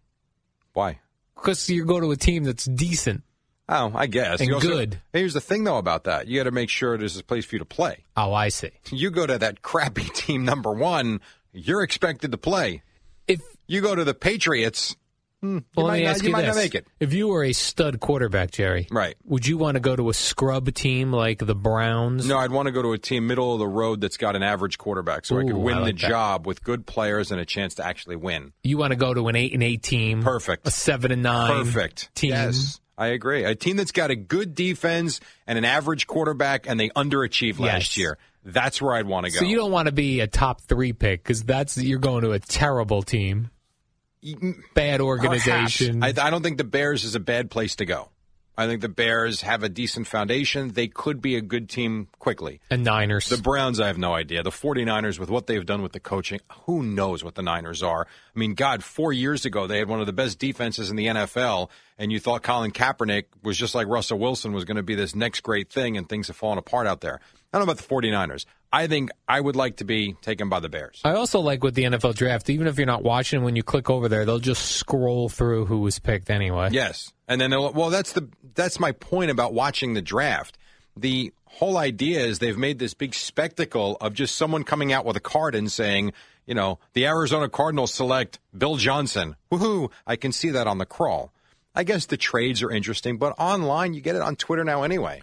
Why? 0.74 1.00
because 1.34 1.68
you 1.70 1.84
go 1.84 2.00
to 2.00 2.10
a 2.10 2.16
team 2.16 2.44
that's 2.44 2.64
decent. 2.64 3.22
Oh, 3.68 3.90
I 3.94 4.06
guess. 4.06 4.40
And 4.40 4.52
also- 4.52 4.68
good. 4.68 5.00
Here's 5.12 5.34
the 5.34 5.40
thing, 5.40 5.64
though, 5.64 5.78
about 5.78 6.04
that. 6.04 6.26
You 6.28 6.38
got 6.38 6.44
to 6.44 6.50
make 6.52 6.68
sure 6.70 6.96
there's 6.98 7.18
a 7.18 7.24
place 7.24 7.44
for 7.44 7.56
you 7.56 7.58
to 7.60 7.64
play. 7.64 8.04
Oh, 8.16 8.32
I 8.32 8.48
see. 8.48 8.70
You 8.90 9.10
go 9.10 9.26
to 9.26 9.38
that 9.38 9.62
crappy 9.62 10.04
team 10.14 10.44
number 10.44 10.72
one, 10.72 11.20
you're 11.52 11.82
expected 11.82 12.30
to 12.32 12.38
play. 12.38 12.82
If 13.26 13.40
You 13.66 13.80
go 13.80 13.94
to 13.94 14.04
the 14.04 14.14
Patriots, 14.14 14.94
hmm, 15.42 15.56
you 15.58 15.64
well, 15.76 15.86
might, 15.86 15.92
let 15.92 15.98
me 15.98 16.04
not, 16.04 16.10
ask 16.10 16.22
you 16.22 16.28
you, 16.28 16.32
might 16.32 16.42
this. 16.42 16.54
not 16.56 16.62
make 16.62 16.74
it. 16.74 16.86
If 17.00 17.12
you 17.12 17.28
were 17.28 17.44
a 17.44 17.52
stud 17.52 18.00
quarterback, 18.00 18.50
Jerry, 18.50 18.86
Right. 18.90 19.14
would 19.24 19.46
you 19.46 19.58
want 19.58 19.74
to 19.76 19.80
go 19.80 19.94
to 19.96 20.08
a 20.10 20.14
scrub 20.14 20.72
team 20.74 21.12
like 21.12 21.38
the 21.38 21.54
Browns? 21.54 22.26
No, 22.26 22.38
I'd 22.38 22.50
want 22.50 22.66
to 22.66 22.72
go 22.72 22.82
to 22.82 22.92
a 22.92 22.98
team 22.98 23.26
middle 23.26 23.52
of 23.52 23.58
the 23.58 23.68
road 23.68 24.00
that's 24.00 24.16
got 24.16 24.36
an 24.36 24.42
average 24.42 24.78
quarterback 24.78 25.24
so 25.26 25.38
I 25.38 25.44
could 25.44 25.56
win 25.56 25.78
I 25.78 25.80
the 25.80 25.92
that. 25.92 25.96
job 25.96 26.46
with 26.46 26.62
good 26.64 26.86
players 26.86 27.30
and 27.30 27.40
a 27.40 27.44
chance 27.44 27.74
to 27.76 27.86
actually 27.86 28.16
win. 28.16 28.52
You 28.62 28.78
want 28.78 28.92
to 28.92 28.96
go 28.96 29.12
to 29.14 29.28
an 29.28 29.36
eight 29.36 29.52
and 29.52 29.62
eight 29.62 29.82
team, 29.82 30.22
Perfect. 30.22 30.66
a 30.66 30.70
seven 30.70 31.12
and 31.12 31.22
nine, 31.22 31.64
Perfect. 31.64 32.14
team. 32.14 32.30
Yes, 32.30 32.80
I 32.98 33.08
agree. 33.08 33.44
A 33.44 33.54
team 33.54 33.76
that's 33.76 33.92
got 33.92 34.10
a 34.10 34.16
good 34.16 34.54
defense 34.54 35.20
and 35.46 35.58
an 35.58 35.64
average 35.66 36.06
quarterback 36.06 36.66
and 36.68 36.80
they 36.80 36.88
underachieved 36.90 37.58
last 37.58 37.96
Yes. 37.96 37.98
year. 37.98 38.18
That's 38.48 38.80
where 38.80 38.94
I'd 38.94 39.06
want 39.06 39.26
to 39.26 39.32
go. 39.32 39.40
So 39.40 39.44
you 39.44 39.56
don't 39.56 39.72
want 39.72 39.86
to 39.86 39.92
be 39.92 40.20
a 40.20 40.26
top 40.28 40.60
three 40.62 40.92
pick 40.92 41.22
because 41.22 41.42
that's 41.42 41.76
you're 41.76 41.98
going 41.98 42.22
to 42.22 42.30
a 42.30 42.38
terrible 42.38 43.02
team, 43.02 43.50
bad 44.74 45.00
organization. 45.00 46.02
I, 46.02 46.08
I 46.08 46.30
don't 46.30 46.42
think 46.42 46.58
the 46.58 46.64
Bears 46.64 47.04
is 47.04 47.14
a 47.14 47.20
bad 47.20 47.50
place 47.50 47.76
to 47.76 47.84
go. 47.84 48.10
I 48.58 48.66
think 48.66 48.80
the 48.80 48.88
Bears 48.88 49.42
have 49.42 49.62
a 49.62 49.68
decent 49.68 50.06
foundation. 50.06 50.72
They 50.72 50.88
could 50.88 51.20
be 51.20 51.36
a 51.36 51.42
good 51.42 51.68
team 51.68 52.08
quickly. 52.18 52.60
and 52.70 52.84
Niners. 52.84 53.28
The 53.28 53.36
Browns, 53.36 53.78
I 53.80 53.86
have 53.86 53.98
no 53.98 54.14
idea. 54.14 54.42
The 54.42 54.50
49ers, 54.50 55.18
with 55.18 55.28
what 55.28 55.46
they've 55.46 55.66
done 55.66 55.82
with 55.82 55.92
the 55.92 56.00
coaching, 56.00 56.40
who 56.64 56.82
knows 56.82 57.22
what 57.22 57.34
the 57.34 57.42
Niners 57.42 57.82
are? 57.82 58.06
I 58.34 58.38
mean, 58.38 58.54
God, 58.54 58.82
four 58.82 59.12
years 59.12 59.44
ago, 59.44 59.66
they 59.66 59.78
had 59.78 59.88
one 59.88 60.00
of 60.00 60.06
the 60.06 60.14
best 60.14 60.38
defenses 60.38 60.88
in 60.88 60.96
the 60.96 61.06
NFL, 61.06 61.68
and 61.98 62.10
you 62.10 62.18
thought 62.18 62.42
Colin 62.42 62.70
Kaepernick 62.70 63.24
was 63.42 63.58
just 63.58 63.74
like 63.74 63.88
Russell 63.88 64.18
Wilson 64.18 64.52
was 64.52 64.64
going 64.64 64.78
to 64.78 64.82
be 64.82 64.94
this 64.94 65.14
next 65.14 65.40
great 65.40 65.70
thing, 65.70 65.98
and 65.98 66.08
things 66.08 66.28
have 66.28 66.36
fallen 66.36 66.56
apart 66.56 66.86
out 66.86 67.02
there. 67.02 67.20
I 67.52 67.58
don't 67.58 67.66
know 67.66 67.72
about 67.72 67.86
the 67.86 67.94
49ers. 67.94 68.46
I 68.76 68.86
think 68.88 69.10
I 69.26 69.40
would 69.40 69.56
like 69.56 69.76
to 69.76 69.84
be 69.84 70.12
taken 70.20 70.50
by 70.50 70.60
the 70.60 70.68
Bears. 70.68 71.00
I 71.02 71.12
also 71.12 71.40
like 71.40 71.64
with 71.64 71.74
the 71.74 71.84
NFL 71.84 72.14
draft, 72.14 72.50
even 72.50 72.66
if 72.66 72.76
you're 72.76 72.86
not 72.86 73.02
watching, 73.02 73.42
when 73.42 73.56
you 73.56 73.62
click 73.62 73.88
over 73.88 74.08
there, 74.08 74.26
they'll 74.26 74.38
just 74.38 74.66
scroll 74.76 75.30
through 75.30 75.64
who 75.64 75.78
was 75.78 75.98
picked 75.98 76.28
anyway. 76.28 76.68
Yes, 76.72 77.12
and 77.26 77.40
then 77.40 77.50
they'll- 77.50 77.72
well, 77.72 77.88
that's 77.90 78.12
the 78.12 78.28
that's 78.54 78.78
my 78.78 78.92
point 78.92 79.30
about 79.30 79.54
watching 79.54 79.94
the 79.94 80.02
draft. 80.02 80.58
The 80.96 81.32
whole 81.46 81.78
idea 81.78 82.20
is 82.20 82.38
they've 82.38 82.56
made 82.58 82.78
this 82.78 82.92
big 82.92 83.14
spectacle 83.14 83.96
of 84.00 84.12
just 84.12 84.34
someone 84.34 84.62
coming 84.62 84.92
out 84.92 85.04
with 85.06 85.16
a 85.16 85.20
card 85.20 85.54
and 85.54 85.72
saying, 85.72 86.12
you 86.46 86.54
know, 86.54 86.78
the 86.92 87.06
Arizona 87.06 87.48
Cardinals 87.48 87.94
select 87.94 88.38
Bill 88.56 88.76
Johnson. 88.76 89.36
Woohoo! 89.50 89.90
I 90.06 90.16
can 90.16 90.32
see 90.32 90.50
that 90.50 90.66
on 90.66 90.76
the 90.78 90.86
crawl. 90.86 91.32
I 91.74 91.82
guess 91.84 92.06
the 92.06 92.16
trades 92.16 92.62
are 92.62 92.70
interesting, 92.70 93.16
but 93.18 93.34
online 93.38 93.94
you 93.94 94.00
get 94.02 94.16
it 94.16 94.22
on 94.22 94.36
Twitter 94.36 94.64
now 94.64 94.82
anyway. 94.82 95.22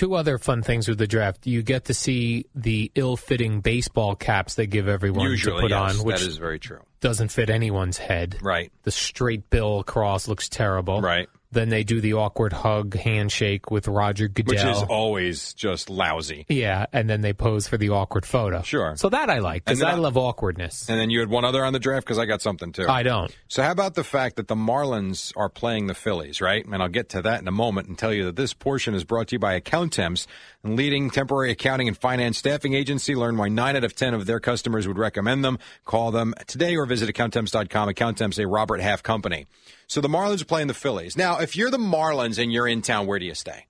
Two 0.00 0.14
other 0.14 0.38
fun 0.38 0.62
things 0.62 0.88
with 0.88 0.96
the 0.96 1.06
draft: 1.06 1.46
you 1.46 1.62
get 1.62 1.84
to 1.84 1.92
see 1.92 2.46
the 2.54 2.90
ill-fitting 2.94 3.60
baseball 3.60 4.16
caps 4.16 4.54
they 4.54 4.66
give 4.66 4.88
everyone 4.88 5.28
Usually, 5.28 5.56
to 5.56 5.60
put 5.60 5.70
yes, 5.72 5.98
on, 5.98 6.06
which 6.06 6.20
that 6.20 6.26
is 6.26 6.38
very 6.38 6.58
true. 6.58 6.80
doesn't 7.02 7.28
fit 7.28 7.50
anyone's 7.50 7.98
head. 7.98 8.38
Right, 8.40 8.72
The 8.84 8.92
straight 8.92 9.50
bill 9.50 9.78
across 9.80 10.26
looks 10.26 10.48
terrible. 10.48 11.02
right. 11.02 11.28
Then 11.52 11.68
they 11.68 11.82
do 11.82 12.00
the 12.00 12.14
awkward 12.14 12.52
hug 12.52 12.94
handshake 12.94 13.70
with 13.72 13.88
Roger 13.88 14.28
Goodell. 14.28 14.54
Which 14.54 14.76
is 14.76 14.82
always 14.88 15.52
just 15.54 15.90
lousy. 15.90 16.46
yeah, 16.48 16.86
and 16.92 17.10
then 17.10 17.22
they 17.22 17.32
pose 17.32 17.66
for 17.66 17.76
the 17.76 17.90
awkward 17.90 18.24
photo. 18.24 18.62
Sure. 18.62 18.94
So 18.96 19.08
that 19.08 19.28
I 19.28 19.40
like 19.40 19.64
because 19.64 19.82
I 19.82 19.94
love 19.94 20.16
awkwardness. 20.16 20.88
And 20.88 21.00
then 21.00 21.10
you 21.10 21.18
had 21.20 21.28
one 21.28 21.44
other 21.44 21.64
on 21.64 21.72
the 21.72 21.80
draft 21.80 22.06
because 22.06 22.18
I 22.18 22.26
got 22.26 22.40
something 22.40 22.70
too. 22.70 22.86
I 22.88 23.02
don't. 23.02 23.34
So 23.48 23.62
how 23.64 23.72
about 23.72 23.94
the 23.94 24.04
fact 24.04 24.36
that 24.36 24.46
the 24.46 24.54
Marlins 24.54 25.32
are 25.36 25.48
playing 25.48 25.88
the 25.88 25.94
Phillies, 25.94 26.40
right? 26.40 26.64
And 26.64 26.80
I'll 26.80 26.88
get 26.88 27.08
to 27.10 27.22
that 27.22 27.40
in 27.40 27.48
a 27.48 27.52
moment 27.52 27.88
and 27.88 27.98
tell 27.98 28.12
you 28.14 28.26
that 28.26 28.36
this 28.36 28.54
portion 28.54 28.94
is 28.94 29.02
brought 29.02 29.28
to 29.28 29.34
you 29.34 29.38
by 29.40 29.58
Accountemps, 29.60 30.26
a 30.64 30.68
leading 30.68 31.10
temporary 31.10 31.50
accounting 31.50 31.88
and 31.88 31.98
finance 31.98 32.38
staffing 32.38 32.74
agency. 32.74 33.16
Learn 33.16 33.36
why 33.36 33.48
9 33.48 33.76
out 33.76 33.84
of 33.84 33.96
10 33.96 34.14
of 34.14 34.26
their 34.26 34.38
customers 34.40 34.86
would 34.86 34.98
recommend 34.98 35.44
them. 35.44 35.58
Call 35.84 36.12
them 36.12 36.32
today 36.46 36.76
or 36.76 36.86
visit 36.86 37.12
accountemps.com. 37.12 37.88
Accountemps, 37.88 38.38
a 38.42 38.46
Robert 38.46 38.80
Half 38.80 39.02
company. 39.02 39.46
So 39.90 40.00
the 40.00 40.06
Marlins 40.06 40.40
are 40.40 40.44
playing 40.44 40.68
the 40.68 40.74
Phillies. 40.74 41.16
Now, 41.16 41.40
if 41.40 41.56
you're 41.56 41.68
the 41.68 41.76
Marlins 41.76 42.40
and 42.40 42.52
you're 42.52 42.68
in 42.68 42.80
town, 42.80 43.08
where 43.08 43.18
do 43.18 43.24
you 43.26 43.34
stay? 43.34 43.66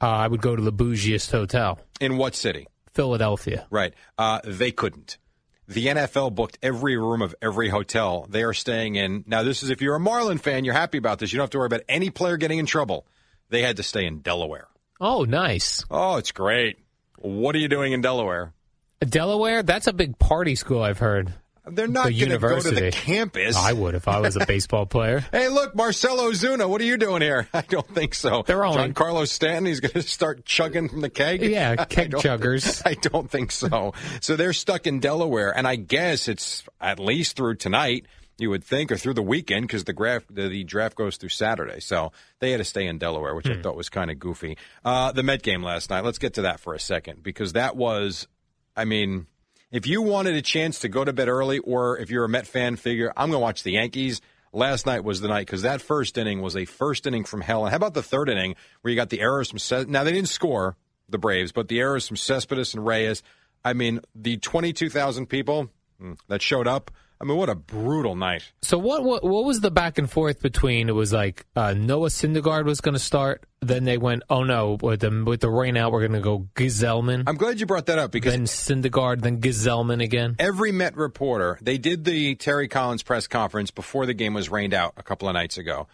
Uh, 0.00 0.06
I 0.08 0.28
would 0.28 0.40
go 0.40 0.56
to 0.56 0.62
the 0.62 0.72
bougiest 0.72 1.30
hotel, 1.30 1.78
In 2.00 2.16
what 2.16 2.34
city? 2.34 2.68
Philadelphia. 2.94 3.66
Right. 3.68 3.92
Uh, 4.16 4.40
they 4.44 4.72
couldn't. 4.72 5.18
The 5.68 5.88
NFL 5.88 6.34
booked 6.34 6.56
every 6.62 6.96
room 6.96 7.20
of 7.20 7.34
every 7.42 7.68
hotel 7.68 8.26
they 8.30 8.44
are 8.44 8.54
staying 8.54 8.94
in. 8.94 9.24
Now, 9.26 9.42
this 9.42 9.62
is 9.62 9.68
if 9.68 9.82
you're 9.82 9.96
a 9.96 10.00
Marlin 10.00 10.38
fan, 10.38 10.64
you're 10.64 10.72
happy 10.72 10.96
about 10.96 11.18
this. 11.18 11.34
You 11.34 11.36
don't 11.36 11.44
have 11.44 11.50
to 11.50 11.58
worry 11.58 11.66
about 11.66 11.82
any 11.86 12.08
player 12.08 12.38
getting 12.38 12.58
in 12.58 12.64
trouble. 12.64 13.06
They 13.50 13.60
had 13.60 13.76
to 13.76 13.82
stay 13.82 14.06
in 14.06 14.20
Delaware. 14.20 14.68
Oh, 15.02 15.24
nice. 15.24 15.84
Oh, 15.90 16.16
it's 16.16 16.32
great. 16.32 16.78
What 17.18 17.54
are 17.54 17.58
you 17.58 17.68
doing 17.68 17.92
in 17.92 18.00
Delaware? 18.00 18.54
Delaware, 19.00 19.62
that's 19.62 19.86
a 19.86 19.92
big 19.92 20.18
party 20.18 20.54
school, 20.54 20.82
I've 20.82 20.98
heard. 20.98 21.34
They're 21.68 21.88
not 21.88 22.04
going 22.16 22.30
to 22.30 22.38
go 22.38 22.60
to 22.60 22.70
the 22.70 22.90
campus. 22.92 23.56
I 23.56 23.72
would 23.72 23.94
if 23.96 24.06
I 24.06 24.20
was 24.20 24.36
a 24.36 24.46
baseball 24.46 24.86
player. 24.86 25.20
Hey, 25.32 25.48
look, 25.48 25.74
Marcell 25.74 26.18
Ozuna, 26.18 26.68
what 26.68 26.80
are 26.80 26.84
you 26.84 26.96
doing 26.96 27.22
here? 27.22 27.48
I 27.54 27.62
don't 27.62 27.88
think 27.92 28.14
so. 28.14 28.44
They're 28.46 28.64
only- 28.64 28.92
Giancarlo 28.92 29.26
Stanton, 29.26 29.66
he's 29.66 29.80
going 29.80 29.92
to 29.92 30.02
start 30.02 30.44
chugging 30.44 30.88
from 30.88 31.00
the 31.00 31.10
keg? 31.10 31.42
Yeah, 31.42 31.74
keg 31.86 32.10
don't- 32.12 32.22
chuggers. 32.22 32.82
I 32.86 32.94
don't 32.94 33.30
think 33.30 33.50
so. 33.50 33.94
So 34.20 34.36
they're 34.36 34.52
stuck 34.52 34.86
in 34.86 35.00
Delaware, 35.00 35.56
and 35.56 35.66
I 35.66 35.76
guess 35.76 36.28
it's 36.28 36.62
at 36.80 37.00
least 37.00 37.36
through 37.36 37.56
tonight, 37.56 38.06
you 38.38 38.50
would 38.50 38.62
think, 38.62 38.92
or 38.92 38.96
through 38.96 39.14
the 39.14 39.22
weekend, 39.22 39.66
because 39.66 39.84
the, 39.84 39.92
graph, 39.92 40.22
the, 40.30 40.48
the 40.48 40.62
draft 40.62 40.94
goes 40.94 41.16
through 41.16 41.30
Saturday. 41.30 41.80
So 41.80 42.12
they 42.38 42.50
had 42.52 42.58
to 42.58 42.64
stay 42.64 42.86
in 42.86 42.98
Delaware, 42.98 43.34
which 43.34 43.48
I 43.48 43.60
thought 43.60 43.76
was 43.76 43.88
kind 43.88 44.10
of 44.10 44.18
goofy. 44.20 44.56
Uh, 44.84 45.10
the 45.10 45.22
Met 45.22 45.42
game 45.42 45.62
last 45.62 45.90
night, 45.90 46.04
let's 46.04 46.18
get 46.18 46.34
to 46.34 46.42
that 46.42 46.60
for 46.60 46.74
a 46.74 46.78
second, 46.80 47.22
because 47.22 47.54
that 47.54 47.76
was, 47.76 48.28
I 48.76 48.84
mean, 48.84 49.26
if 49.76 49.86
you 49.86 50.00
wanted 50.00 50.34
a 50.34 50.40
chance 50.40 50.78
to 50.78 50.88
go 50.88 51.04
to 51.04 51.12
bed 51.12 51.28
early, 51.28 51.58
or 51.58 51.98
if 51.98 52.08
you're 52.08 52.24
a 52.24 52.28
Met 52.30 52.46
fan, 52.46 52.76
figure 52.76 53.12
I'm 53.14 53.28
going 53.28 53.40
to 53.40 53.44
watch 53.44 53.62
the 53.62 53.72
Yankees. 53.72 54.22
Last 54.50 54.86
night 54.86 55.04
was 55.04 55.20
the 55.20 55.28
night 55.28 55.44
because 55.44 55.62
that 55.62 55.82
first 55.82 56.16
inning 56.16 56.40
was 56.40 56.56
a 56.56 56.64
first 56.64 57.06
inning 57.06 57.24
from 57.24 57.42
hell. 57.42 57.66
And 57.66 57.70
how 57.72 57.76
about 57.76 57.92
the 57.92 58.02
third 58.02 58.30
inning 58.30 58.56
where 58.80 58.90
you 58.90 58.96
got 58.96 59.10
the 59.10 59.20
errors 59.20 59.50
from 59.50 59.58
Ces- 59.58 59.86
now 59.86 60.02
they 60.02 60.12
didn't 60.12 60.30
score 60.30 60.76
the 61.10 61.18
Braves, 61.18 61.52
but 61.52 61.68
the 61.68 61.78
errors 61.78 62.08
from 62.08 62.16
Cespedes 62.16 62.72
and 62.72 62.86
Reyes. 62.86 63.22
I 63.66 63.74
mean, 63.74 64.00
the 64.14 64.38
22,000 64.38 65.26
people 65.26 65.68
mm, 66.00 66.16
that 66.28 66.40
showed 66.40 66.66
up. 66.66 66.90
I 67.20 67.24
mean, 67.24 67.38
what 67.38 67.48
a 67.48 67.54
brutal 67.54 68.14
night. 68.14 68.52
So 68.62 68.76
what, 68.76 69.02
what 69.02 69.24
what 69.24 69.44
was 69.44 69.60
the 69.60 69.70
back 69.70 69.96
and 69.96 70.10
forth 70.10 70.42
between? 70.42 70.88
It 70.88 70.94
was 70.94 71.12
like 71.12 71.46
uh, 71.56 71.72
Noah 71.72 72.08
Syndergaard 72.08 72.64
was 72.64 72.80
going 72.80 72.94
to 72.94 72.98
start. 72.98 73.44
Then 73.62 73.84
they 73.84 73.96
went, 73.96 74.22
oh 74.28 74.44
no, 74.44 74.76
with 74.80 75.00
the 75.00 75.24
with 75.24 75.40
the 75.40 75.48
rain 75.48 75.76
out, 75.78 75.92
we're 75.92 76.06
going 76.06 76.12
to 76.12 76.20
go 76.20 76.46
Gsellman. 76.54 77.24
I'm 77.26 77.36
glad 77.36 77.58
you 77.58 77.64
brought 77.66 77.86
that 77.86 77.98
up 77.98 78.10
because 78.10 78.34
then 78.34 78.44
Syndergaard, 78.44 79.22
then 79.22 79.40
Gsellman 79.40 80.02
again. 80.02 80.36
every 80.38 80.72
Met 80.72 80.96
reporter, 80.96 81.58
they 81.62 81.78
did 81.78 82.04
the 82.04 82.34
Terry 82.34 82.68
Collins 82.68 83.02
press 83.02 83.26
conference 83.26 83.70
before 83.70 84.04
the 84.04 84.14
game 84.14 84.34
was 84.34 84.50
rained 84.50 84.74
out 84.74 84.92
a 84.98 85.02
couple 85.02 85.26
of 85.28 85.34
nights 85.34 85.56
ago. 85.56 85.88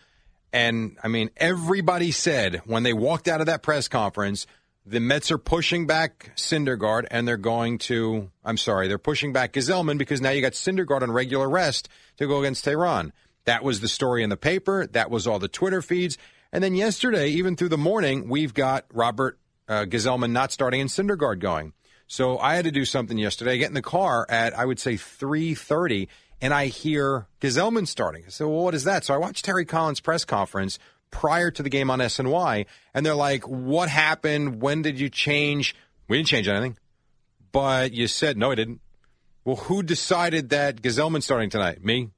And 0.53 0.99
I 1.03 1.09
mean, 1.09 1.31
everybody 1.37 2.11
said 2.11 2.63
when 2.67 2.83
they 2.83 2.93
walked 2.93 3.29
out 3.29 3.41
of 3.41 3.47
that 3.47 3.63
press 3.63 3.89
conference, 3.89 4.47
the 4.85 5.01
Mets 5.01 5.31
are 5.31 5.39
pushing 5.39 5.87
back 5.87 6.33
Syndergaard 6.37 7.07
and 7.11 7.27
they're 7.27 7.37
going 7.37 7.79
to, 7.79 8.31
I'm 8.45 8.57
sorry, 8.57 8.89
they're 8.89 8.99
pushing 8.99 9.33
back 9.33 9.53
Gsellman 9.53 9.99
because 9.99 10.21
now 10.21 10.31
you 10.31 10.41
got 10.41 10.53
Syndergaard 10.53 11.03
on 11.03 11.13
regular 11.13 11.49
rest 11.49 11.89
to 12.17 12.27
go 12.27 12.41
against 12.41 12.65
Teheran. 12.65 13.13
That 13.45 13.63
was 13.65 13.81
the 13.81 13.89
story 13.89 14.23
in 14.23 14.31
the 14.31 14.37
paper. 14.37 14.87
That 14.87 15.11
was 15.11 15.27
all 15.27 15.39
the 15.39 15.49
Twitter 15.49 15.83
feeds. 15.83 16.19
And 16.53 16.63
then 16.63 16.75
yesterday, 16.75 17.29
even 17.29 17.57
through 17.57 17.71
the 17.71 17.79
morning, 17.79 18.29
we've 18.29 18.55
got 18.55 18.87
Robert 18.93 19.39
uh, 19.69 19.85
Gsellman 19.85 20.33
not 20.33 20.53
starting 20.53 20.81
and 20.81 20.91
Syndergaard 20.91 21.39
going. 21.39 21.73
So 22.07 22.39
I 22.39 22.57
had 22.57 22.65
to 22.65 22.71
do 22.71 22.85
something 22.85 23.17
yesterday. 23.17 23.53
I 23.53 23.57
get 23.57 23.69
in 23.69 23.75
the 23.75 23.83
car 23.83 24.27
at 24.29 24.57
I 24.59 24.67
would 24.67 24.79
say 24.79 24.99
three 24.99 25.55
thirty, 25.55 26.09
and 26.43 26.53
I 26.53 26.67
hear 26.67 27.27
Gsellman 27.41 27.87
starting. 27.89 28.25
I 28.27 28.29
said, 28.29 28.49
"Well, 28.49 28.65
what 28.65 28.75
is 28.75 28.85
that?" 28.85 29.05
So 29.05 29.15
I 29.15 29.17
watched 29.17 29.47
Terry 29.47 29.65
Collins' 29.65 30.01
press 30.01 30.27
conference 30.27 30.79
prior 31.13 31.53
to 31.53 31.63
the 31.63 31.69
game 31.69 31.91
on 31.91 32.01
SNY, 32.01 32.67
and 32.93 33.07
they're 33.07 33.15
like, 33.15 33.47
"What 33.47 33.89
happened? 33.89 34.61
When 34.61 34.83
did 34.83 34.99
you 34.99 35.09
change?" 35.09 35.77
We 36.09 36.17
didn't 36.17 36.29
change 36.29 36.49
anything, 36.49 36.77
but 37.53 37.93
you 37.93 38.09
said 38.09 38.37
no, 38.37 38.51
I 38.51 38.57
didn't. 38.57 38.81
Well, 39.45 39.57
who 39.57 39.85
decided 39.85 40.49
that 40.51 40.83
Gsellman's 40.83 41.25
starting 41.25 41.51
tonight? 41.51 41.85
Me. 41.85 42.11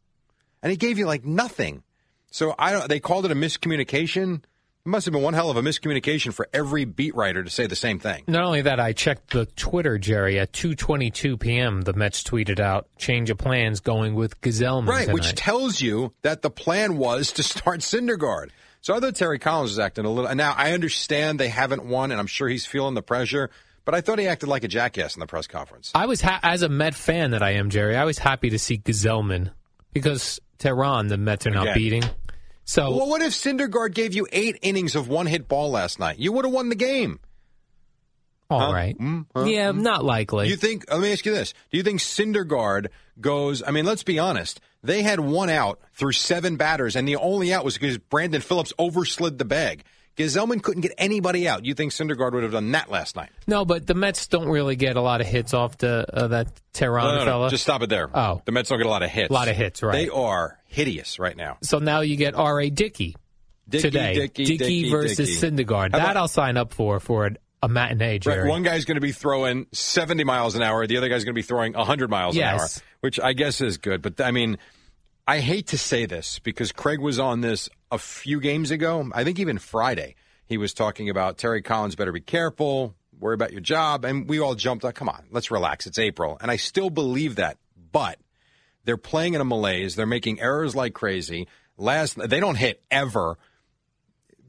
And 0.63 0.71
he 0.71 0.77
gave 0.77 0.99
you 0.99 1.07
like 1.07 1.25
nothing. 1.25 1.83
So 2.31 2.55
I 2.59 2.73
don't. 2.73 2.89
They 2.89 3.01
called 3.01 3.27
it 3.27 3.31
a 3.31 3.35
miscommunication. 3.35 4.43
It 4.87 4.91
must 4.91 5.07
have 5.07 5.13
been 5.13 5.23
one 5.23 5.33
hell 5.33 5.51
of 5.51 5.57
a 5.57 5.63
miscommunication 5.63 6.35
for 6.35 6.47
every 6.53 6.85
beat 6.85 7.15
writer 7.15 7.43
to 7.43 7.49
say 7.49 7.67
the 7.67 7.77
same 7.77 7.99
thing. 7.99 8.25
Not 8.27 8.45
only 8.45 8.61
that, 8.63 8.79
I 8.79 8.93
checked 8.93 9.31
the 9.31 9.47
Twitter, 9.47 9.97
Jerry, 9.97 10.39
at 10.39 10.53
2:22 10.53 11.41
p.m. 11.41 11.83
The 11.83 11.95
Mets 11.95 12.23
tweeted 12.23 12.61
out 12.61 12.89
change 12.99 13.31
of 13.31 13.39
plans, 13.39 13.81
going 13.81 14.15
with 14.15 14.39
Gsellman 14.43 14.89
Right, 14.89 15.11
which 15.11 15.35
tells 15.35 15.81
you 15.81 16.13
that 16.23 16.43
the 16.43 16.51
plan 16.51 16.99
was 16.99 17.33
to 17.33 17.43
start 17.43 17.81
Syndergaard. 17.81 18.51
So 18.85 18.95
I 18.95 19.01
thought 19.01 19.15
Terry 19.15 19.39
Collins 19.39 19.71
was 19.71 19.79
acting 19.79 20.05
a 20.05 20.11
little. 20.11 20.29
And 20.29 20.37
now 20.37 20.53
I 20.55 20.73
understand 20.73 21.41
they 21.41 21.49
haven't 21.49 21.87
won, 21.87 22.11
and 22.11 22.21
I'm 22.21 22.27
sure 22.27 22.51
he's 22.51 22.67
feeling 22.67 22.93
the 22.93 23.01
pressure. 23.01 23.49
But 23.87 23.95
I 23.95 24.03
thought 24.03 24.19
he 24.19 24.27
acted 24.29 24.47
like 24.47 24.63
a 24.63 24.69
jackass 24.69 25.17
in 25.17 25.21
the 25.21 25.27
press 25.27 25.47
conference. 25.47 25.91
I 25.95 26.05
was 26.05 26.21
ha- 26.21 26.41
as 26.43 26.61
a 26.61 26.69
Met 26.69 26.95
fan 26.95 27.31
that 27.31 27.43
I 27.43 27.53
am, 27.53 27.71
Jerry. 27.71 27.97
I 27.97 28.05
was 28.05 28.19
happy 28.19 28.51
to 28.51 28.59
see 28.59 28.77
Gsellman 28.77 29.53
because 29.95 30.39
Teheran, 30.59 31.09
the 31.09 31.17
Mets 31.17 31.47
are 31.47 31.51
not 31.51 31.63
Again. 31.63 31.75
beating. 31.79 32.03
So 32.67 32.95
Well, 32.95 33.09
what 33.09 33.23
if 33.23 33.33
Syndergaard 33.33 33.95
gave 33.95 34.13
you 34.15 34.27
eight 34.33 34.59
innings 34.61 34.95
of 34.95 35.09
one 35.09 35.25
hit 35.29 35.49
ball 35.49 35.71
last 35.71 35.99
night? 35.99 36.19
You 36.19 36.33
would 36.33 36.45
have 36.45 36.53
won 36.53 36.69
the 36.69 36.75
game. 36.75 37.21
all 38.51 38.61
Huh? 38.67 38.73
right, 38.75 38.99
Mm, 38.99 39.25
huh? 39.35 39.45
yeah, 39.45 39.71
not 39.73 40.05
likely. 40.05 40.49
You 40.51 40.57
think? 40.57 40.85
Let 40.91 41.01
me 41.01 41.11
ask 41.11 41.25
you 41.25 41.33
this: 41.33 41.55
Do 41.71 41.79
you 41.79 41.83
think 41.83 42.01
Syndergaard 42.01 42.89
goes? 43.19 43.63
I 43.67 43.71
mean, 43.71 43.87
let's 43.87 44.03
be 44.03 44.19
honest. 44.19 44.61
They 44.85 45.03
had 45.03 45.19
one 45.19 45.51
out 45.51 45.81
through 45.95 46.13
seven 46.13 46.57
batters, 46.57 46.95
and 46.95 47.09
the 47.09 47.17
only 47.17 47.53
out 47.53 47.65
was 47.65 47.75
because 47.75 47.99
Brandon 47.99 48.41
Phillips 48.41 48.73
overslid 48.79 49.39
the 49.39 49.45
bag. 49.45 49.83
Gsellman 50.17 50.63
couldn't 50.63 50.83
get 50.83 50.93
anybody 50.97 51.49
out. 51.49 51.65
You 51.65 51.75
think 51.75 51.91
Syndergaard 51.91 52.35
would 52.35 52.45
have 52.45 52.53
done 52.53 52.71
that 52.71 52.89
last 52.89 53.17
night? 53.17 53.31
no, 53.49 53.65
but 53.65 53.85
the 53.87 53.95
Mets 53.95 54.29
don't 54.29 54.47
really 54.49 54.77
get 54.77 54.95
a 54.97 55.01
lot 55.01 55.21
of 55.21 55.27
hits 55.27 55.53
off 55.53 55.77
the 55.79 56.07
uh, 56.13 56.29
that 56.29 56.49
Teheran 56.73 57.03
No, 57.03 57.11
no, 57.13 57.19
no. 57.19 57.25
fella. 57.25 57.51
Just 57.51 57.65
stop 57.65 57.83
it 57.83 57.89
there. 57.91 58.09
Oh. 58.15 58.41
the 58.45 58.53
Mets 58.53 58.69
don't 58.69 58.79
get 58.79 58.87
a 58.87 58.91
lot 58.91 59.03
of 59.03 59.11
hits. 59.11 59.31
A 59.31 59.33
lot 59.33 59.49
of 59.49 59.57
hits, 59.57 59.83
right. 59.83 59.93
They 59.93 60.09
are 60.11 60.57
hideous 60.67 61.19
right 61.19 61.37
now. 61.37 61.57
so 61.63 61.81
now 61.81 62.01
you 62.03 62.15
get 62.17 62.37
R. 62.37 62.61
A. 62.61 62.71
Dickey 62.71 63.17
Dickey, 63.69 63.83
today. 63.83 64.15
Dickey, 64.15 64.45
Dickey, 64.57 64.91
versus 64.91 65.17
Dickey. 65.41 65.65
Syndergaard. 65.65 65.91
How 65.93 65.99
That 65.99 66.11
about- 66.11 66.17
I'll 66.19 66.29
sign 66.29 66.57
up 66.59 66.73
for 66.75 67.01
for 67.01 67.27
a, 67.27 67.31
a 67.65 67.69
matinee, 67.69 68.21
Right, 68.25 68.45
one 68.45 68.63
guy's 68.63 68.85
going 68.85 68.97
to 68.97 69.01
be 69.01 69.11
throwing 69.13 69.67
70 69.73 70.23
miles 70.23 70.55
an 70.55 70.63
hour. 70.63 70.87
The 70.87 70.99
other 70.99 71.09
guy's 71.09 71.25
going 71.25 71.35
to 71.35 71.39
be 71.39 71.43
throwing 71.43 71.73
100 71.73 72.09
miles 72.11 72.37
an 72.37 72.43
hour, 72.43 72.67
which 73.01 73.19
I 73.19 73.33
guess 73.33 73.61
is 73.63 73.79
good. 73.79 74.01
But 74.03 74.21
I 74.21 74.31
mean, 74.31 74.59
I 75.27 75.41
hate 75.41 75.69
to 75.69 75.79
say 75.79 76.05
this 76.07 76.39
because 76.39 76.73
Craig 76.73 77.01
was 77.01 77.19
on 77.19 77.41
this 77.41 77.71
a 77.91 77.99
few 77.99 78.41
games 78.41 78.71
ago. 78.71 79.11
I 79.15 79.25
think 79.25 79.39
even 79.39 79.59
Friday. 79.59 80.17
He 80.47 80.59
was 80.59 80.75
talking 80.75 81.09
about 81.09 81.39
Terry 81.39 81.63
Collins 81.63 81.97
better 81.97 82.13
be 82.13 82.21
careful, 82.21 82.95
worry 83.19 83.35
about 83.35 83.53
your 83.53 83.63
job. 83.63 84.05
And 84.05 84.29
we 84.29 84.39
all 84.39 84.55
jumped 84.55 84.85
up, 84.85 84.95
come 84.95 85.09
on, 85.09 85.25
let's 85.31 85.51
relax. 85.51 85.87
It's 85.87 85.99
April. 85.99 86.37
And 86.41 86.51
I 86.51 86.57
still 86.57 86.91
believe 86.91 87.37
that. 87.37 87.57
But 87.93 88.19
they're 88.85 88.99
playing 88.99 89.33
in 89.33 89.41
a 89.41 89.45
malaise. 89.45 89.97
They're 89.97 90.05
making 90.05 90.41
errors 90.41 90.77
like 90.77 90.93
crazy. 90.93 91.49
Last, 91.79 92.19
they 92.19 92.41
don't 92.41 92.57
hit 92.57 92.83
ever 92.91 93.39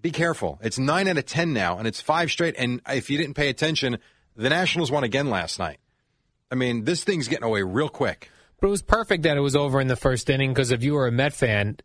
be 0.02 0.12
careful. 0.12 0.60
It's 0.62 0.78
nine 0.78 1.08
out 1.08 1.18
of 1.18 1.26
ten 1.26 1.52
now, 1.52 1.80
and 1.80 1.88
it's 1.88 2.00
five 2.00 2.30
straight. 2.30 2.54
And 2.60 2.80
if 2.88 3.10
you 3.10 3.18
didn't 3.18 3.34
pay 3.34 3.50
attention, 3.50 3.98
the 4.36 4.50
Nationals 4.50 4.92
won 4.92 5.04
again 5.04 5.32
last 5.32 5.58
night. 5.58 5.80
I 6.52 6.56
mean, 6.56 6.84
this 6.84 7.04
thing's 7.04 7.28
getting 7.28 7.46
away 7.46 7.64
real 7.64 7.90
quick. 7.90 8.30
But 8.60 8.68
it 8.68 8.72
was 8.72 8.82
perfect 8.82 9.24
that 9.24 9.38
it 9.38 9.42
was 9.42 9.56
over 9.56 9.82
in 9.82 9.88
the 9.88 9.96
first 9.96 10.30
inning 10.30 10.52
because 10.54 10.72
if 10.72 10.84
you 10.84 10.94
were 10.94 11.08
a 11.08 11.12
Met 11.12 11.34
fan, 11.34 11.78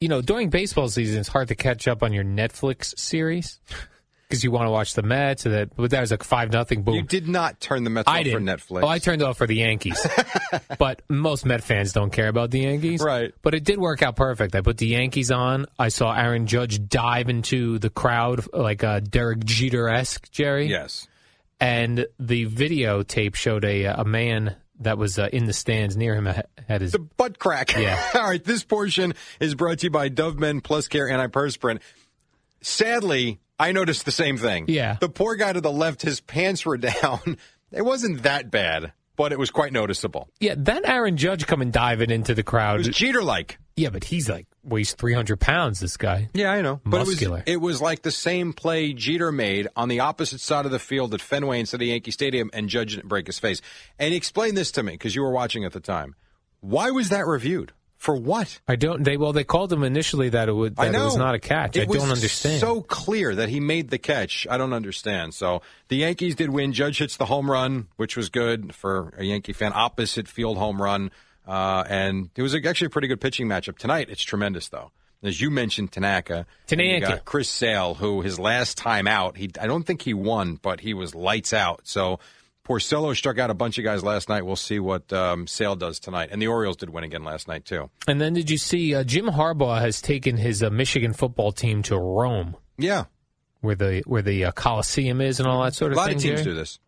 you 0.00 0.08
know, 0.08 0.20
during 0.20 0.50
baseball 0.50 0.88
season, 0.88 1.20
it's 1.20 1.28
hard 1.28 1.48
to 1.48 1.54
catch 1.54 1.88
up 1.88 2.02
on 2.02 2.12
your 2.12 2.24
Netflix 2.24 2.98
series 2.98 3.60
because 4.28 4.42
you 4.44 4.50
want 4.50 4.66
to 4.66 4.70
watch 4.70 4.94
the 4.94 5.02
Mets. 5.02 5.46
And 5.46 5.54
that, 5.54 5.76
but 5.76 5.90
that 5.90 6.00
was 6.00 6.10
like 6.10 6.22
five 6.24 6.52
nothing. 6.52 6.82
Boom. 6.82 6.96
You 6.96 7.02
did 7.02 7.28
not 7.28 7.60
turn 7.60 7.84
the 7.84 7.90
Mets 7.90 8.08
I 8.08 8.18
off 8.18 8.24
did 8.24 8.32
for 8.32 8.40
Netflix. 8.40 8.82
Oh, 8.82 8.88
I 8.88 8.98
turned 8.98 9.22
off 9.22 9.38
for 9.38 9.46
the 9.46 9.56
Yankees. 9.56 10.04
but 10.78 11.02
most 11.08 11.46
Met 11.46 11.62
fans 11.62 11.92
don't 11.92 12.10
care 12.10 12.28
about 12.28 12.50
the 12.50 12.60
Yankees. 12.60 13.00
Right. 13.00 13.32
But 13.42 13.54
it 13.54 13.64
did 13.64 13.78
work 13.78 14.02
out 14.02 14.16
perfect. 14.16 14.54
I 14.54 14.60
put 14.60 14.76
the 14.76 14.88
Yankees 14.88 15.30
on. 15.30 15.66
I 15.78 15.88
saw 15.88 16.12
Aaron 16.12 16.46
Judge 16.46 16.86
dive 16.88 17.28
into 17.28 17.78
the 17.78 17.90
crowd 17.90 18.44
like 18.52 18.82
a 18.82 19.00
Derek 19.00 19.44
Jeter 19.44 19.88
esque, 19.88 20.30
Jerry. 20.30 20.66
yes. 20.66 21.06
And 21.58 22.06
the 22.18 22.46
videotape 22.46 23.34
showed 23.34 23.64
a, 23.64 23.86
uh, 23.86 24.02
a 24.02 24.04
man 24.04 24.56
that 24.80 24.98
was 24.98 25.18
uh, 25.18 25.28
in 25.32 25.46
the 25.46 25.52
stands 25.52 25.96
near 25.96 26.14
him 26.14 26.26
had 26.68 26.80
his. 26.80 26.92
The 26.92 26.98
butt 26.98 27.38
crack. 27.38 27.76
Yeah. 27.76 28.00
All 28.14 28.22
right. 28.28 28.42
This 28.44 28.64
portion 28.64 29.14
is 29.40 29.54
brought 29.54 29.78
to 29.80 29.86
you 29.86 29.90
by 29.90 30.08
Dove 30.08 30.38
Men 30.38 30.60
Plus 30.60 30.88
Care 30.88 31.06
Antiperspirant. 31.08 31.80
Sadly, 32.60 33.38
I 33.58 33.72
noticed 33.72 34.04
the 34.04 34.12
same 34.12 34.36
thing. 34.38 34.66
Yeah. 34.68 34.96
The 35.00 35.08
poor 35.08 35.36
guy 35.36 35.52
to 35.52 35.60
the 35.60 35.72
left, 35.72 36.02
his 36.02 36.20
pants 36.20 36.64
were 36.66 36.76
down. 36.76 37.36
It 37.72 37.82
wasn't 37.82 38.22
that 38.22 38.50
bad, 38.50 38.92
but 39.16 39.32
it 39.32 39.38
was 39.38 39.50
quite 39.50 39.72
noticeable. 39.72 40.28
yeah, 40.40 40.54
that 40.58 40.86
Aaron 40.88 41.16
Judge 41.16 41.46
coming 41.46 41.70
diving 41.70 42.10
into 42.10 42.34
the 42.34 42.40
It 42.40 42.46
crowd. 42.46 42.78
was 42.78 42.88
Jeter 42.88 43.22
like. 43.22 43.58
yeah, 43.76 43.90
but 43.90 44.04
he's 44.04 44.28
like 44.28 44.46
weighs 44.66 44.94
300 44.94 45.38
pounds, 45.38 45.80
this 45.80 45.96
guy. 45.96 46.28
Yeah, 46.34 46.50
I 46.50 46.60
know. 46.60 46.80
But 46.84 47.02
it 47.02 47.06
Muscular. 47.06 47.36
was, 47.36 47.42
it 47.46 47.60
was 47.60 47.80
like 47.80 48.02
the 48.02 48.10
same 48.10 48.52
play 48.52 48.92
Jeter 48.92 49.32
made 49.32 49.68
on 49.76 49.88
the 49.88 50.00
opposite 50.00 50.40
side 50.40 50.66
of 50.66 50.72
the 50.72 50.78
field 50.78 51.14
at 51.14 51.20
Fenway 51.20 51.60
instead 51.60 51.80
of 51.80 51.88
Yankee 51.88 52.10
Stadium, 52.10 52.50
and 52.52 52.68
Judge 52.68 52.94
didn't 52.94 53.08
break 53.08 53.26
his 53.26 53.38
face. 53.38 53.60
And 53.98 54.10
he 54.10 54.16
explained 54.16 54.56
this 54.56 54.72
to 54.72 54.82
me 54.82 54.92
because 54.92 55.14
you 55.14 55.22
were 55.22 55.30
watching 55.32 55.64
at 55.64 55.72
the 55.72 55.80
time. 55.80 56.14
Why 56.60 56.90
was 56.90 57.10
that 57.10 57.26
reviewed? 57.26 57.72
For 57.98 58.14
what? 58.14 58.60
I 58.68 58.76
don't. 58.76 59.02
They 59.02 59.16
well, 59.16 59.32
they 59.32 59.42
called 59.42 59.72
him 59.72 59.82
initially 59.82 60.28
that 60.28 60.50
it 60.50 60.52
would 60.52 60.76
that 60.76 60.88
I 60.88 60.90
know 60.90 61.02
it 61.02 61.04
was 61.06 61.16
not 61.16 61.34
a 61.34 61.38
catch. 61.38 61.76
It 61.76 61.88
I 61.88 61.92
don't 61.92 62.10
understand. 62.10 62.60
So 62.60 62.82
clear 62.82 63.34
that 63.34 63.48
he 63.48 63.58
made 63.58 63.88
the 63.88 63.98
catch. 63.98 64.46
I 64.50 64.58
don't 64.58 64.74
understand. 64.74 65.32
So 65.32 65.62
the 65.88 65.96
Yankees 65.96 66.34
did 66.34 66.50
win. 66.50 66.74
Judge 66.74 66.98
hits 66.98 67.16
the 67.16 67.24
home 67.24 67.50
run, 67.50 67.88
which 67.96 68.14
was 68.16 68.28
good 68.28 68.74
for 68.74 69.14
a 69.16 69.24
Yankee 69.24 69.54
fan. 69.54 69.72
Opposite 69.74 70.28
field 70.28 70.58
home 70.58 70.80
run, 70.80 71.10
uh, 71.46 71.84
and 71.88 72.30
it 72.36 72.42
was 72.42 72.54
actually 72.54 72.86
a 72.86 72.90
pretty 72.90 73.08
good 73.08 73.20
pitching 73.20 73.46
matchup 73.48 73.78
tonight. 73.78 74.08
It's 74.10 74.22
tremendous 74.22 74.68
though. 74.68 74.90
As 75.22 75.40
you 75.40 75.50
mentioned, 75.50 75.92
Tanaka. 75.92 76.46
Tanaka. 76.66 77.20
Chris 77.24 77.48
Sale, 77.48 77.94
who 77.94 78.20
his 78.20 78.38
last 78.38 78.76
time 78.76 79.06
out, 79.08 79.36
he 79.36 79.50
I 79.60 79.66
don't 79.66 79.84
think 79.84 80.02
he 80.02 80.14
won, 80.14 80.56
but 80.60 80.80
he 80.80 80.92
was 80.94 81.14
lights 81.14 81.52
out. 81.52 81.80
So 81.84 82.20
Porcello 82.64 83.16
struck 83.16 83.38
out 83.38 83.48
a 83.48 83.54
bunch 83.54 83.78
of 83.78 83.84
guys 83.84 84.02
last 84.04 84.28
night. 84.28 84.44
We'll 84.44 84.56
see 84.56 84.78
what 84.78 85.10
um, 85.12 85.46
Sale 85.46 85.76
does 85.76 85.98
tonight. 86.00 86.28
And 86.32 86.42
the 86.42 86.48
Orioles 86.48 86.76
did 86.76 86.90
win 86.90 87.04
again 87.04 87.24
last 87.24 87.48
night 87.48 87.64
too. 87.64 87.90
and 88.06 88.20
then 88.20 88.34
did 88.34 88.50
you 88.50 88.58
see 88.58 88.94
uh, 88.94 89.04
Jim 89.04 89.26
Harbaugh 89.26 89.80
has 89.80 90.00
taken 90.02 90.36
his 90.36 90.62
uh, 90.62 90.70
Michigan 90.70 91.12
football 91.12 91.50
team 91.52 91.82
to 91.84 91.96
Rome, 91.98 92.56
Yeah, 92.76 93.04
where 93.60 93.74
the 93.74 94.02
where 94.06 94.22
the 94.22 94.44
uh, 94.46 94.52
Coliseum 94.52 95.20
is 95.20 95.40
and 95.40 95.48
all 95.48 95.62
that 95.64 95.74
sort 95.74 95.92
of 95.92 95.96
thing. 95.96 95.98
a 95.98 96.00
lot 96.02 96.08
thing. 96.08 96.16
of 96.16 96.22
teams 96.22 96.40
Jerry? 96.42 96.54
do 96.54 96.54
this. 96.54 96.78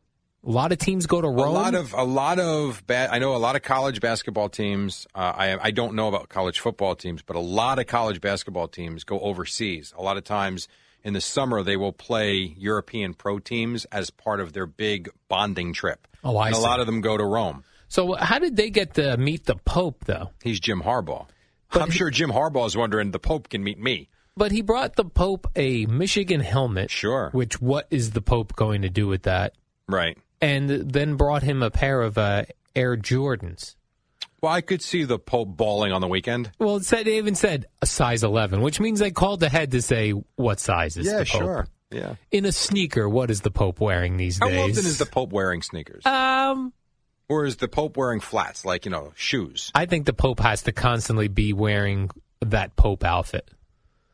A 0.47 0.51
lot 0.51 0.71
of 0.73 0.79
teams 0.79 1.07
go 1.07 1.21
to 1.21 1.29
Rome. 1.29 1.39
A 1.39 1.51
lot 1.51 1.75
of 1.75 1.93
a 1.95 2.05
lot 2.05 2.39
of 2.39 2.83
ba- 2.87 3.09
I 3.11 3.19
know 3.19 3.35
a 3.35 3.39
lot 3.39 3.57
of 3.57 3.63
college 3.63 4.01
basketball 4.01 4.49
teams. 4.49 5.07
Uh, 5.15 5.33
I 5.37 5.59
I 5.61 5.71
don't 5.73 5.95
know 5.95 6.09
about 6.09 6.29
college 6.29 6.61
football 6.61 6.95
teams, 6.95 7.23
but 7.23 7.37
a 7.37 7.41
lot 7.41 7.79
of 7.79 7.87
college 7.87 8.21
basketball 8.21 8.69
teams 8.69 9.05
go 9.05 9.19
overseas. 9.21 9.93
A 9.99 10.03
lot 10.03 10.17
of 10.17 10.25
times 10.25 10.69
in 11.03 11.13
the 11.13 11.21
summer 11.21 11.63
they 11.63 11.77
will 11.77 11.93
play 11.93 12.35
European 12.57 13.15
pro 13.15 13.41
teams 13.41 13.85
as 13.87 14.11
part 14.11 14.41
of 14.41 14.53
their 14.53 14.67
big 14.67 15.11
bonding 15.29 15.73
trip. 15.73 16.07
Oh, 16.23 16.37
I 16.37 16.47
and 16.49 16.55
a 16.57 16.59
see. 16.59 16.65
lot 16.65 16.81
of 16.81 16.87
them 16.87 17.01
go 17.01 17.17
to 17.17 17.25
Rome. 17.25 17.65
so 17.89 18.15
how 18.15 18.39
did 18.39 18.55
they 18.57 18.71
get 18.71 18.95
to 18.95 19.17
meet 19.17 19.45
the 19.47 19.57
Pope 19.57 20.05
though? 20.05 20.31
He's 20.43 20.61
Jim 20.61 20.83
Harbaugh. 20.83 21.27
But 21.73 21.83
I'm 21.83 21.91
he- 21.91 21.99
sure 21.99 22.11
Jim 22.11 22.31
Harbaugh 22.31 22.67
is 22.67 22.77
wondering 22.77 23.11
the 23.11 23.19
Pope 23.19 23.49
can 23.49 23.63
meet 23.65 23.79
me. 23.79 24.09
But 24.37 24.53
he 24.53 24.63
brought 24.63 24.95
the 24.95 25.05
Pope 25.05 25.49
a 25.57 25.85
Michigan 25.87 26.41
helmet. 26.41 26.93
Sure. 26.93 27.31
Which 27.33 27.61
what 27.61 27.89
is 27.91 28.13
the 28.13 28.23
Pope 28.23 28.55
going 28.55 28.83
to 28.83 28.89
do 28.89 29.09
with 29.09 29.25
that? 29.25 29.55
Right. 29.89 30.17
And 30.41 30.69
then 30.71 31.17
brought 31.17 31.43
him 31.43 31.63
a 31.63 31.71
pair 31.71 32.01
of 32.03 32.17
uh, 32.19 32.45
Air 32.77 32.97
Jordans. 32.97 33.75
Well, 34.41 34.53
I 34.53 34.61
could 34.61 34.83
see 34.83 35.03
the 35.05 35.19
Pope 35.19 35.49
bawling 35.57 35.91
on 35.93 36.01
the 36.01 36.07
weekend. 36.07 36.53
Well, 36.61 36.77
it 36.77 36.85
said 36.85 37.07
they 37.07 37.19
even 37.19 37.35
said 37.35 37.67
a 37.83 37.87
size 37.87 38.23
eleven, 38.23 38.61
which 38.61 38.79
means 38.79 39.01
they 39.01 39.11
called 39.11 39.43
ahead 39.43 39.73
to 39.73 39.83
say 39.83 40.11
what 40.37 40.61
size 40.61 40.97
is 40.97 41.07
yeah, 41.07 41.19
the 41.19 41.25
Pope. 41.25 41.41
sure. 41.43 41.69
Yeah. 41.91 42.15
In 42.31 42.45
a 42.45 42.53
sneaker, 42.53 43.09
what 43.09 43.31
is 43.31 43.41
the 43.41 43.51
Pope 43.51 43.81
wearing 43.81 44.17
these 44.17 44.39
How 44.39 44.47
days? 44.49 44.79
often 44.79 44.87
is 44.89 44.99
the 44.99 45.07
Pope 45.07 45.33
wearing 45.33 45.63
sneakers? 45.63 46.07
um? 46.07 46.73
or 47.31 47.45
is 47.47 47.57
the 47.57 47.69
Pope 47.69 47.97
wearing 47.97 48.21
flats, 48.21 48.65
like, 48.65 48.85
you 48.87 48.91
know, 48.91 49.13
shoes? 49.17 49.71
I 49.75 49.87
think 49.87 50.07
the 50.07 50.13
Pope 50.15 50.41
has 50.41 50.63
to 50.63 50.73
constantly 50.73 51.29
be 51.29 51.53
wearing 51.53 52.11
that 52.41 52.75
Pope 52.77 53.05
outfit, 53.05 53.51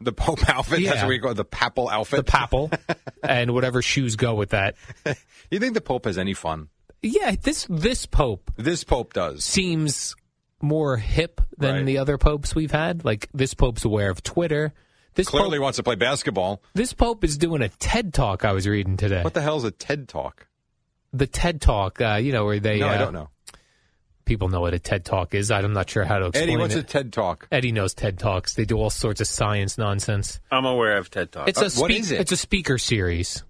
The 0.05 0.13
Pope 0.13 0.49
outfit? 0.49 0.85
That's 0.85 0.97
Yeah. 0.97 1.03
what 1.03 1.09
we 1.09 1.19
call 1.19 1.31
it, 1.33 1.35
the 1.35 1.45
papal 1.45 1.89
outfit? 1.89 2.25
the 2.27 2.31
papal, 2.31 2.71
and 3.23 3.53
whatever 3.55 3.83
shoes 3.83 4.17
go 4.17 4.35
with 4.35 4.51
that. 4.51 4.77
you 5.51 5.59
think 5.59 5.75
the 5.75 5.81
Pope 5.81 6.05
has 6.05 6.19
any 6.19 6.35
fun? 6.35 6.69
Yeah, 7.03 7.35
this 7.43 7.67
this 7.69 8.07
Pope 8.07 8.51
This 8.57 8.85
Pope 8.85 9.13
does. 9.13 9.45
seems 9.45 10.15
more 10.63 10.97
hip 10.97 11.41
than 11.59 11.75
Right. 11.77 11.85
the 11.87 11.99
other 11.99 12.17
popes 12.17 12.55
we've 12.55 12.71
had. 12.71 13.05
Like 13.05 13.29
this 13.35 13.53
Pope's 13.55 13.85
aware 13.85 14.09
of 14.11 14.23
Twitter. 14.23 14.73
This 15.15 15.29
Clearly 15.29 15.59
Pope, 15.59 15.63
wants 15.63 15.77
to 15.77 15.83
play 15.83 15.95
basketball. 15.97 16.63
this 16.75 16.93
Pope 16.93 17.23
is 17.23 17.37
doing 17.39 17.63
a 17.63 17.69
TED 17.69 18.13
talk. 18.15 18.45
I 18.45 18.53
was 18.53 18.67
reading 18.67 18.97
today. 18.97 19.23
What 19.23 19.35
the 19.35 19.43
hell 19.43 19.57
is 19.59 19.65
a 19.65 19.71
TED 19.71 20.09
Talk? 20.09 20.47
the 21.13 21.27
TED 21.29 21.61
talk, 21.61 22.01
uh, 22.01 22.15
you 22.21 22.33
know, 22.33 22.45
where 22.45 22.59
they 22.59 22.81
No, 22.81 22.89
uh, 22.89 22.93
I 22.93 22.97
don't 22.99 23.13
know. 23.13 23.29
People 24.25 24.49
know 24.49 24.61
what 24.61 24.75
a 24.75 24.79
TED 24.79 25.05
talk 25.05 25.35
is. 25.35 25.51
I'm 25.51 25.73
not 25.73 25.89
sure 25.91 26.05
how 26.05 26.19
to 26.19 26.27
explain 26.27 26.49
Eddie, 26.51 26.57
what's 26.57 26.75
it. 26.75 26.79
a 26.81 26.83
TED 26.83 27.13
Talk? 27.13 27.47
Eddie 27.53 27.73
knows 27.73 27.95
TED 27.95 28.19
talks. 28.19 28.55
They 28.55 28.65
do 28.65 28.77
all 28.79 28.91
sorts 28.91 29.21
of 29.21 29.27
science 29.27 29.77
nonsense. 29.79 30.41
I'm 30.51 30.65
aware 30.65 30.97
of 30.97 31.11
TED 31.11 31.33
Talks. 31.33 31.51
It's 31.51 31.59
a 31.61 31.67
Uh, 31.67 31.83
what 31.83 31.91
speak- 31.91 32.11
it? 32.11 32.21
It's 32.21 32.33
a 32.33 32.37
speaker 32.37 32.79
series 32.79 33.43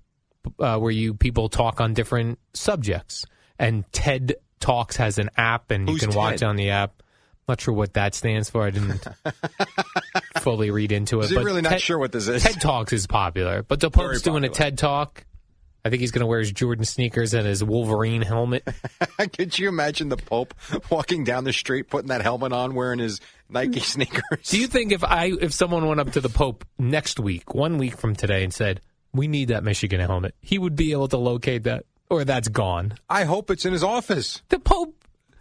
uh, 0.58 0.78
where 0.78 0.90
you 0.90 1.14
people 1.14 1.48
talk 1.48 1.80
on 1.80 1.94
different 1.94 2.38
subjects. 2.52 3.24
And 3.58 3.84
TED 3.92 4.34
Talks 4.60 4.96
has 4.96 5.18
an 5.18 5.30
app, 5.36 5.70
and 5.70 5.88
Who's 5.88 6.02
you 6.02 6.08
can 6.08 6.16
watch 6.16 6.40
TED? 6.40 6.48
on 6.48 6.56
the 6.56 6.70
app. 6.70 7.02
Not 7.46 7.60
sure 7.60 7.74
what 7.74 7.92
that 7.94 8.14
stands 8.14 8.48
for. 8.50 8.62
I 8.62 8.70
didn't 8.70 9.06
fully 10.40 10.70
read 10.70 10.92
into 10.92 11.20
it. 11.20 11.28
he 11.28 11.34
but 11.34 11.44
really 11.44 11.62
not 11.62 11.70
Ted- 11.72 11.80
sure 11.82 11.98
what 11.98 12.12
this 12.12 12.26
is? 12.28 12.42
TED 12.42 12.60
Talks 12.60 12.92
is 12.92 13.06
popular, 13.06 13.62
but 13.62 13.80
the 13.80 13.90
Very 13.90 14.08
Pope's 14.08 14.22
doing 14.22 14.44
a. 14.44 14.48
TED 14.48 14.78
Talk. 14.78 15.24
I 15.84 15.90
think 15.90 16.00
he's 16.00 16.12
going 16.12 16.20
to 16.20 16.26
wear 16.26 16.38
his 16.38 16.50
Jordan 16.50 16.84
sneakers 16.86 17.34
and 17.34 17.46
his 17.46 17.62
Wolverine 17.62 18.22
helmet. 18.22 18.66
Could 19.36 19.58
you 19.58 19.68
imagine 19.68 20.08
the 20.08 20.16
Pope 20.16 20.54
walking 20.90 21.24
down 21.24 21.44
the 21.44 21.52
street, 21.52 21.90
putting 21.90 22.08
that 22.08 22.22
helmet 22.22 22.52
on, 22.54 22.74
wearing 22.74 22.98
his 23.00 23.20
Nike 23.50 23.80
sneakers? 23.80 24.48
Do 24.48 24.58
you 24.58 24.66
think 24.66 24.92
if 24.92 25.04
I 25.04 25.32
if 25.40 25.52
someone 25.52 25.86
went 25.86 26.00
up 26.00 26.12
to 26.12 26.20
the 26.22 26.30
Pope 26.30 26.64
next 26.78 27.20
week, 27.20 27.54
one 27.54 27.76
week 27.76 27.98
from 27.98 28.16
today, 28.16 28.44
and 28.44 28.52
said, 28.54 28.80
"We 29.12 29.28
need 29.28 29.48
that 29.48 29.62
Michigan 29.62 30.00
helmet," 30.00 30.34
he 30.40 30.58
would 30.58 30.74
be 30.74 30.92
able 30.92 31.08
to 31.08 31.18
locate 31.18 31.64
that, 31.64 31.84
or 32.08 32.24
that's 32.24 32.48
gone? 32.48 32.94
I 33.10 33.24
hope 33.24 33.50
it's 33.50 33.66
in 33.66 33.72
his 33.74 33.84
office. 33.84 34.40
The 34.48 34.58
Pope, 34.58 34.96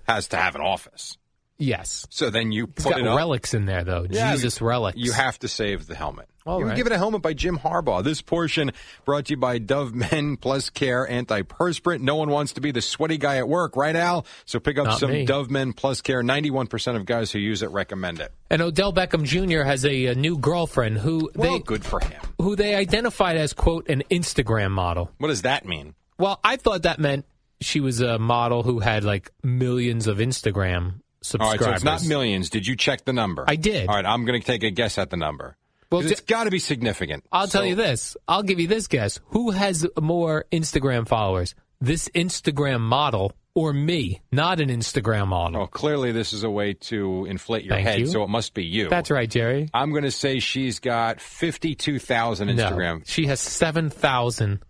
Has 0.07 0.27
to 0.29 0.37
have 0.37 0.55
an 0.55 0.61
office. 0.61 1.17
Yes, 1.64 2.05
So 2.09 2.30
then 2.30 2.51
you 2.51 2.68
put 2.68 2.91
got 2.91 2.99
it 2.99 3.07
up. 3.07 3.18
relics 3.18 3.53
in 3.53 3.66
there 3.66 3.84
though. 3.84 4.05
Yeah, 4.09 4.34
Jesus 4.34 4.61
relics. 4.61 4.97
You 4.97 5.11
have 5.14 5.39
to 5.39 5.47
save 5.47 5.88
the 5.88 5.95
helmet. 5.95 6.28
All 6.45 6.59
you 6.59 6.66
were 6.66 6.76
given 6.76 6.91
a 6.91 6.97
helmet 6.97 7.22
by 7.22 7.34
Jim 7.34 7.57
Harbaugh. 7.57 8.03
This 8.03 8.22
portion 8.22 8.72
brought 9.05 9.26
to 9.28 9.32
you 9.34 9.38
by 9.38 9.59
Dove 9.59 9.93
Men 9.95 10.36
Plus 10.36 10.70
Care 10.70 11.07
Antiperspirant. 11.09 12.01
No 12.01 12.16
one 12.18 12.30
wants 12.30 12.53
to 12.53 12.61
be 12.61 12.72
the 12.72 12.82
sweaty 12.82 13.18
guy 13.18 13.38
at 13.38 13.47
work, 13.47 13.78
right, 13.78 13.95
Al? 13.95 14.26
So 14.45 14.59
pick 14.59 14.78
up 14.78 14.86
Not 14.86 14.99
some 14.99 15.11
me. 15.11 15.26
Dove 15.26 15.49
Men 15.49 15.72
Plus 15.72 16.01
Care. 16.01 16.22
91% 16.22 16.97
of 16.97 17.05
guys 17.05 17.32
who 17.32 17.39
use 17.39 17.61
it 17.61 17.70
recommend 17.72 18.20
it. 18.20 18.34
And 18.49 18.61
Odell 18.61 18.91
Beckham 18.91 19.24
Jr. 19.24 19.64
has 19.64 19.86
a, 19.86 20.07
a 20.07 20.16
new 20.16 20.38
girlfriend 20.38 20.97
who 20.97 21.32
Well, 21.34 21.53
they 21.53 21.59
good 21.59 21.86
for 21.86 22.01
him. 22.01 22.22
who 22.41 22.57
they 22.57 22.76
identified 22.76 23.38
as 23.38 23.53
quote 23.53 23.88
an 23.89 24.03
Instagram 24.11 24.72
model. 24.72 25.11
What 25.20 25.30
does 25.30 25.43
that 25.43 25.66
mean? 25.66 25.95
Well, 26.20 26.39
I 26.43 26.57
thought 26.57 26.84
that 26.84 26.99
meant 26.99 27.26
she 27.61 27.80
was 27.80 28.01
a 28.01 28.20
model 28.20 28.64
who 28.64 28.80
had 28.80 29.05
like 29.05 29.32
millions 29.43 30.07
of 30.07 30.18
Instagram 30.18 30.95
All 31.39 31.49
right, 31.51 31.59
so 31.59 31.71
it's 31.71 31.84
not 31.84 32.05
millions. 32.05 32.49
Did 32.49 32.67
you 32.67 32.76
check 32.76 33.05
the 33.05 33.13
number? 33.13 33.45
I 33.47 33.55
did. 33.55 33.88
All 33.88 33.95
right, 33.95 34.05
I'm 34.05 34.26
going 34.26 34.39
to 34.39 34.45
take 34.45 34.63
a 34.63 34.71
guess 34.71 34.97
at 34.97 35.09
the 35.09 35.17
number. 35.17 35.57
Well, 35.91 36.05
it's 36.05 36.21
got 36.21 36.45
to 36.45 36.51
be 36.51 36.59
significant. 36.59 37.24
I'll 37.32 37.47
tell 37.47 37.65
you 37.65 37.76
this. 37.76 38.17
I'll 38.28 38.41
give 38.43 38.59
you 38.59 38.67
this 38.67 38.88
guess. 38.88 39.19
Who 39.28 39.51
has 39.51 39.86
more 40.01 40.45
Instagram 40.51 41.07
followers? 41.07 41.53
This 41.80 42.09
Instagram 42.09 42.80
model 42.80 43.34
or 43.55 43.74
me? 43.74 44.21
Not 44.32 44.59
an 44.59 44.69
Instagram 44.69 45.28
model. 45.28 45.59
Well, 45.59 45.67
clearly 45.67 46.11
this 46.11 46.34
is 46.34 46.43
a 46.43 46.49
way 46.49 46.74
to 46.74 47.26
inflate 47.26 47.63
your 47.65 47.76
Thank 47.76 47.88
head, 47.88 47.99
you. 47.99 48.05
so 48.07 48.24
it 48.24 48.30
must 48.30 48.53
be 48.55 48.65
you. 48.65 48.89
That's 48.89 49.11
right, 49.11 49.30
Jerry. 49.30 49.69
I'm 49.74 49.91
going 49.91 50.03
to 50.03 50.11
say 50.11 50.39
she's 50.39 50.80
got 50.80 51.21
52,000 51.21 52.47
Instagram. 52.49 52.97
No, 52.99 53.01
she 53.05 53.28
has 53.28 53.39
7,000, 53.39 54.63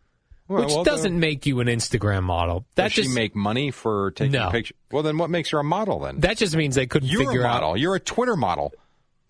Well, 0.48 0.64
which 0.66 0.74
well, 0.74 0.84
doesn't 0.84 1.18
make 1.18 1.46
you 1.46 1.60
an 1.62 1.68
Instagram 1.68 2.24
model. 2.24 2.66
That 2.76 2.86
Does 2.89 2.94
just 2.94 3.10
she 3.10 3.16
make 3.16 3.36
money 3.36 3.72
for 3.72 4.12
taking 4.12 4.34
No. 4.34 4.50
pictures? 4.52 4.76
Well, 4.91 5.02
then 5.04 5.18
what 5.18 5.30
makes 5.30 5.50
her 5.52 5.60
a 5.60 5.64
model 5.64 6.00
then? 6.00 6.20
that 6.20 6.38
just 6.38 6.56
means 6.56 6.76
they 6.76 6.86
couldn't 6.86 7.10
You're 7.10 7.26
figure 7.26 7.41
a 7.41 7.48
model. 7.48 7.72
out. 7.72 7.80
You're 7.80 7.96
a 7.96 8.00
Twitter 8.00 8.36
model. 8.36 8.74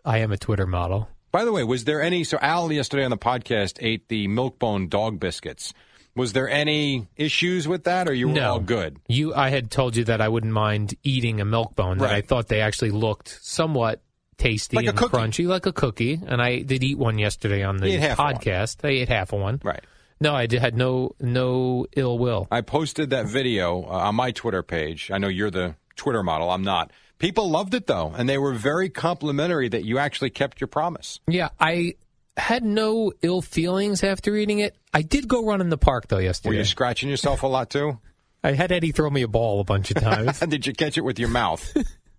I 0.03 0.17
am 0.19 0.31
a 0.31 0.37
Twitter 0.37 0.65
model. 0.65 1.07
By 1.31 1.45
the 1.45 1.51
way, 1.51 1.63
was 1.63 1.85
there 1.85 2.01
any? 2.01 2.23
So 2.23 2.37
Al 2.41 2.71
yesterday 2.71 3.03
on 3.05 3.11
the 3.11 3.17
podcast 3.17 3.77
ate 3.79 4.07
the 4.09 4.27
Milkbone 4.27 4.89
dog 4.89 5.19
biscuits. 5.19 5.73
Was 6.15 6.33
there 6.33 6.47
any 6.47 7.07
issues 7.15 7.67
with 7.67 7.85
that, 7.85 8.07
or 8.07 8.13
you 8.13 8.27
were 8.27 8.35
no, 8.35 8.51
all 8.53 8.59
good? 8.59 8.97
You, 9.07 9.33
I 9.33 9.49
had 9.49 9.71
told 9.71 9.95
you 9.95 10.03
that 10.03 10.21
I 10.21 10.27
wouldn't 10.27 10.53
mind 10.53 10.93
eating 11.03 11.41
a 11.41 11.45
Milkbone. 11.45 11.99
That 11.99 12.11
I 12.11 12.21
thought 12.21 12.49
they 12.49 12.61
actually 12.61 12.91
looked 12.91 13.39
somewhat 13.41 14.03
tasty 14.37 14.75
Like 14.77 14.85
and 14.87 14.97
crunchy, 14.97 15.47
like 15.47 15.65
a 15.65 15.71
cookie. 15.73 16.19
And 16.23 16.39
I 16.39 16.59
did 16.61 16.83
eat 16.83 16.99
one 16.99 17.17
yesterday 17.17 17.63
on 17.63 17.77
the 17.77 17.87
You 17.89 17.95
ate 17.95 18.01
half 18.01 18.19
of 18.19 18.25
one. 18.25 18.35
podcast. 18.35 18.77
I 18.83 18.89
ate 18.89 19.09
half 19.09 19.33
of 19.33 19.39
one. 19.39 19.59
Right. 19.63 19.83
No, 20.23 20.33
I 20.33 20.47
had 20.49 20.77
no 20.77 21.15
no 21.19 21.85
ill 21.97 22.17
will. 22.17 22.47
I 22.49 22.61
posted 22.61 23.09
that 23.09 23.25
video 23.25 23.83
uh, 23.83 24.07
on 24.07 24.15
my 24.15 24.31
Twitter 24.31 24.63
page. 24.63 25.11
I 25.11 25.17
know 25.17 25.27
you're 25.27 25.51
the 25.51 25.75
Twitter 25.97 26.23
model. 26.23 26.49
I'm 26.49 26.63
not. 26.63 26.91
People 27.19 27.49
loved 27.49 27.73
it 27.73 27.87
though, 27.87 28.13
and 28.15 28.29
they 28.29 28.37
were 28.37 28.53
very 28.53 28.89
complimentary 28.89 29.67
that 29.67 29.83
you 29.83 29.97
actually 29.97 30.29
kept 30.29 30.61
your 30.61 30.69
promise. 30.69 31.19
Yeah, 31.27 31.49
I 31.59 31.95
had 32.37 32.63
no 32.63 33.11
ill 33.21 33.41
feelings 33.41 34.01
after 34.01 34.33
eating 34.37 34.59
it. 34.59 34.77
I 34.93 35.01
did 35.01 35.27
go 35.27 35.45
run 35.45 35.59
in 35.59 35.67
the 35.67 35.77
park 35.77 36.07
though 36.07 36.19
yesterday. 36.19 36.55
Were 36.55 36.59
you 36.59 36.65
scratching 36.65 37.09
yourself 37.09 37.43
a 37.43 37.47
lot 37.47 37.69
too? 37.69 37.99
I 38.45 38.53
had 38.53 38.71
Eddie 38.71 38.93
throw 38.93 39.09
me 39.09 39.23
a 39.23 39.27
ball 39.27 39.59
a 39.59 39.65
bunch 39.65 39.91
of 39.91 39.97
times. 40.01 40.39
Did 40.39 40.65
you 40.65 40.71
catch 40.71 40.97
it 40.97 41.01
with 41.01 41.19
your 41.19 41.29
mouth? 41.29 41.75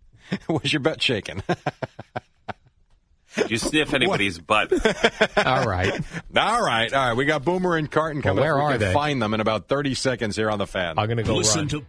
Was 0.51 0.75
your 0.75 0.81
butt 0.81 1.01
shaking? 1.01 1.43
Did 3.37 3.51
you 3.51 3.59
sniff 3.59 3.93
anybody's 3.95 4.39
butt? 4.39 4.73
All 5.47 5.65
right. 5.67 5.93
all 6.37 6.63
right, 6.63 6.93
all 6.93 7.09
right. 7.09 7.17
We 7.17 7.25
got 7.25 7.45
Boomer 7.45 7.77
and 7.77 7.91
Carton 7.91 8.23
coming. 8.23 8.41
where 8.43 8.55
up. 8.55 8.59
We 8.59 8.65
are 8.75 8.79
can 8.79 8.81
they? 8.89 8.93
Find 8.93 9.21
them 9.23 9.35
in 9.35 9.41
about 9.41 9.69
thirty 9.69 9.95
seconds 9.95 10.37
here 10.37 10.51
on 10.51 10.59
the 10.59 10.67
fan. 10.67 10.99
I'm 10.99 11.07
going 11.07 11.17
to 11.19 11.23
go 11.23 11.35
Listen 11.37 11.61
run. 11.63 11.69
to 11.69 11.81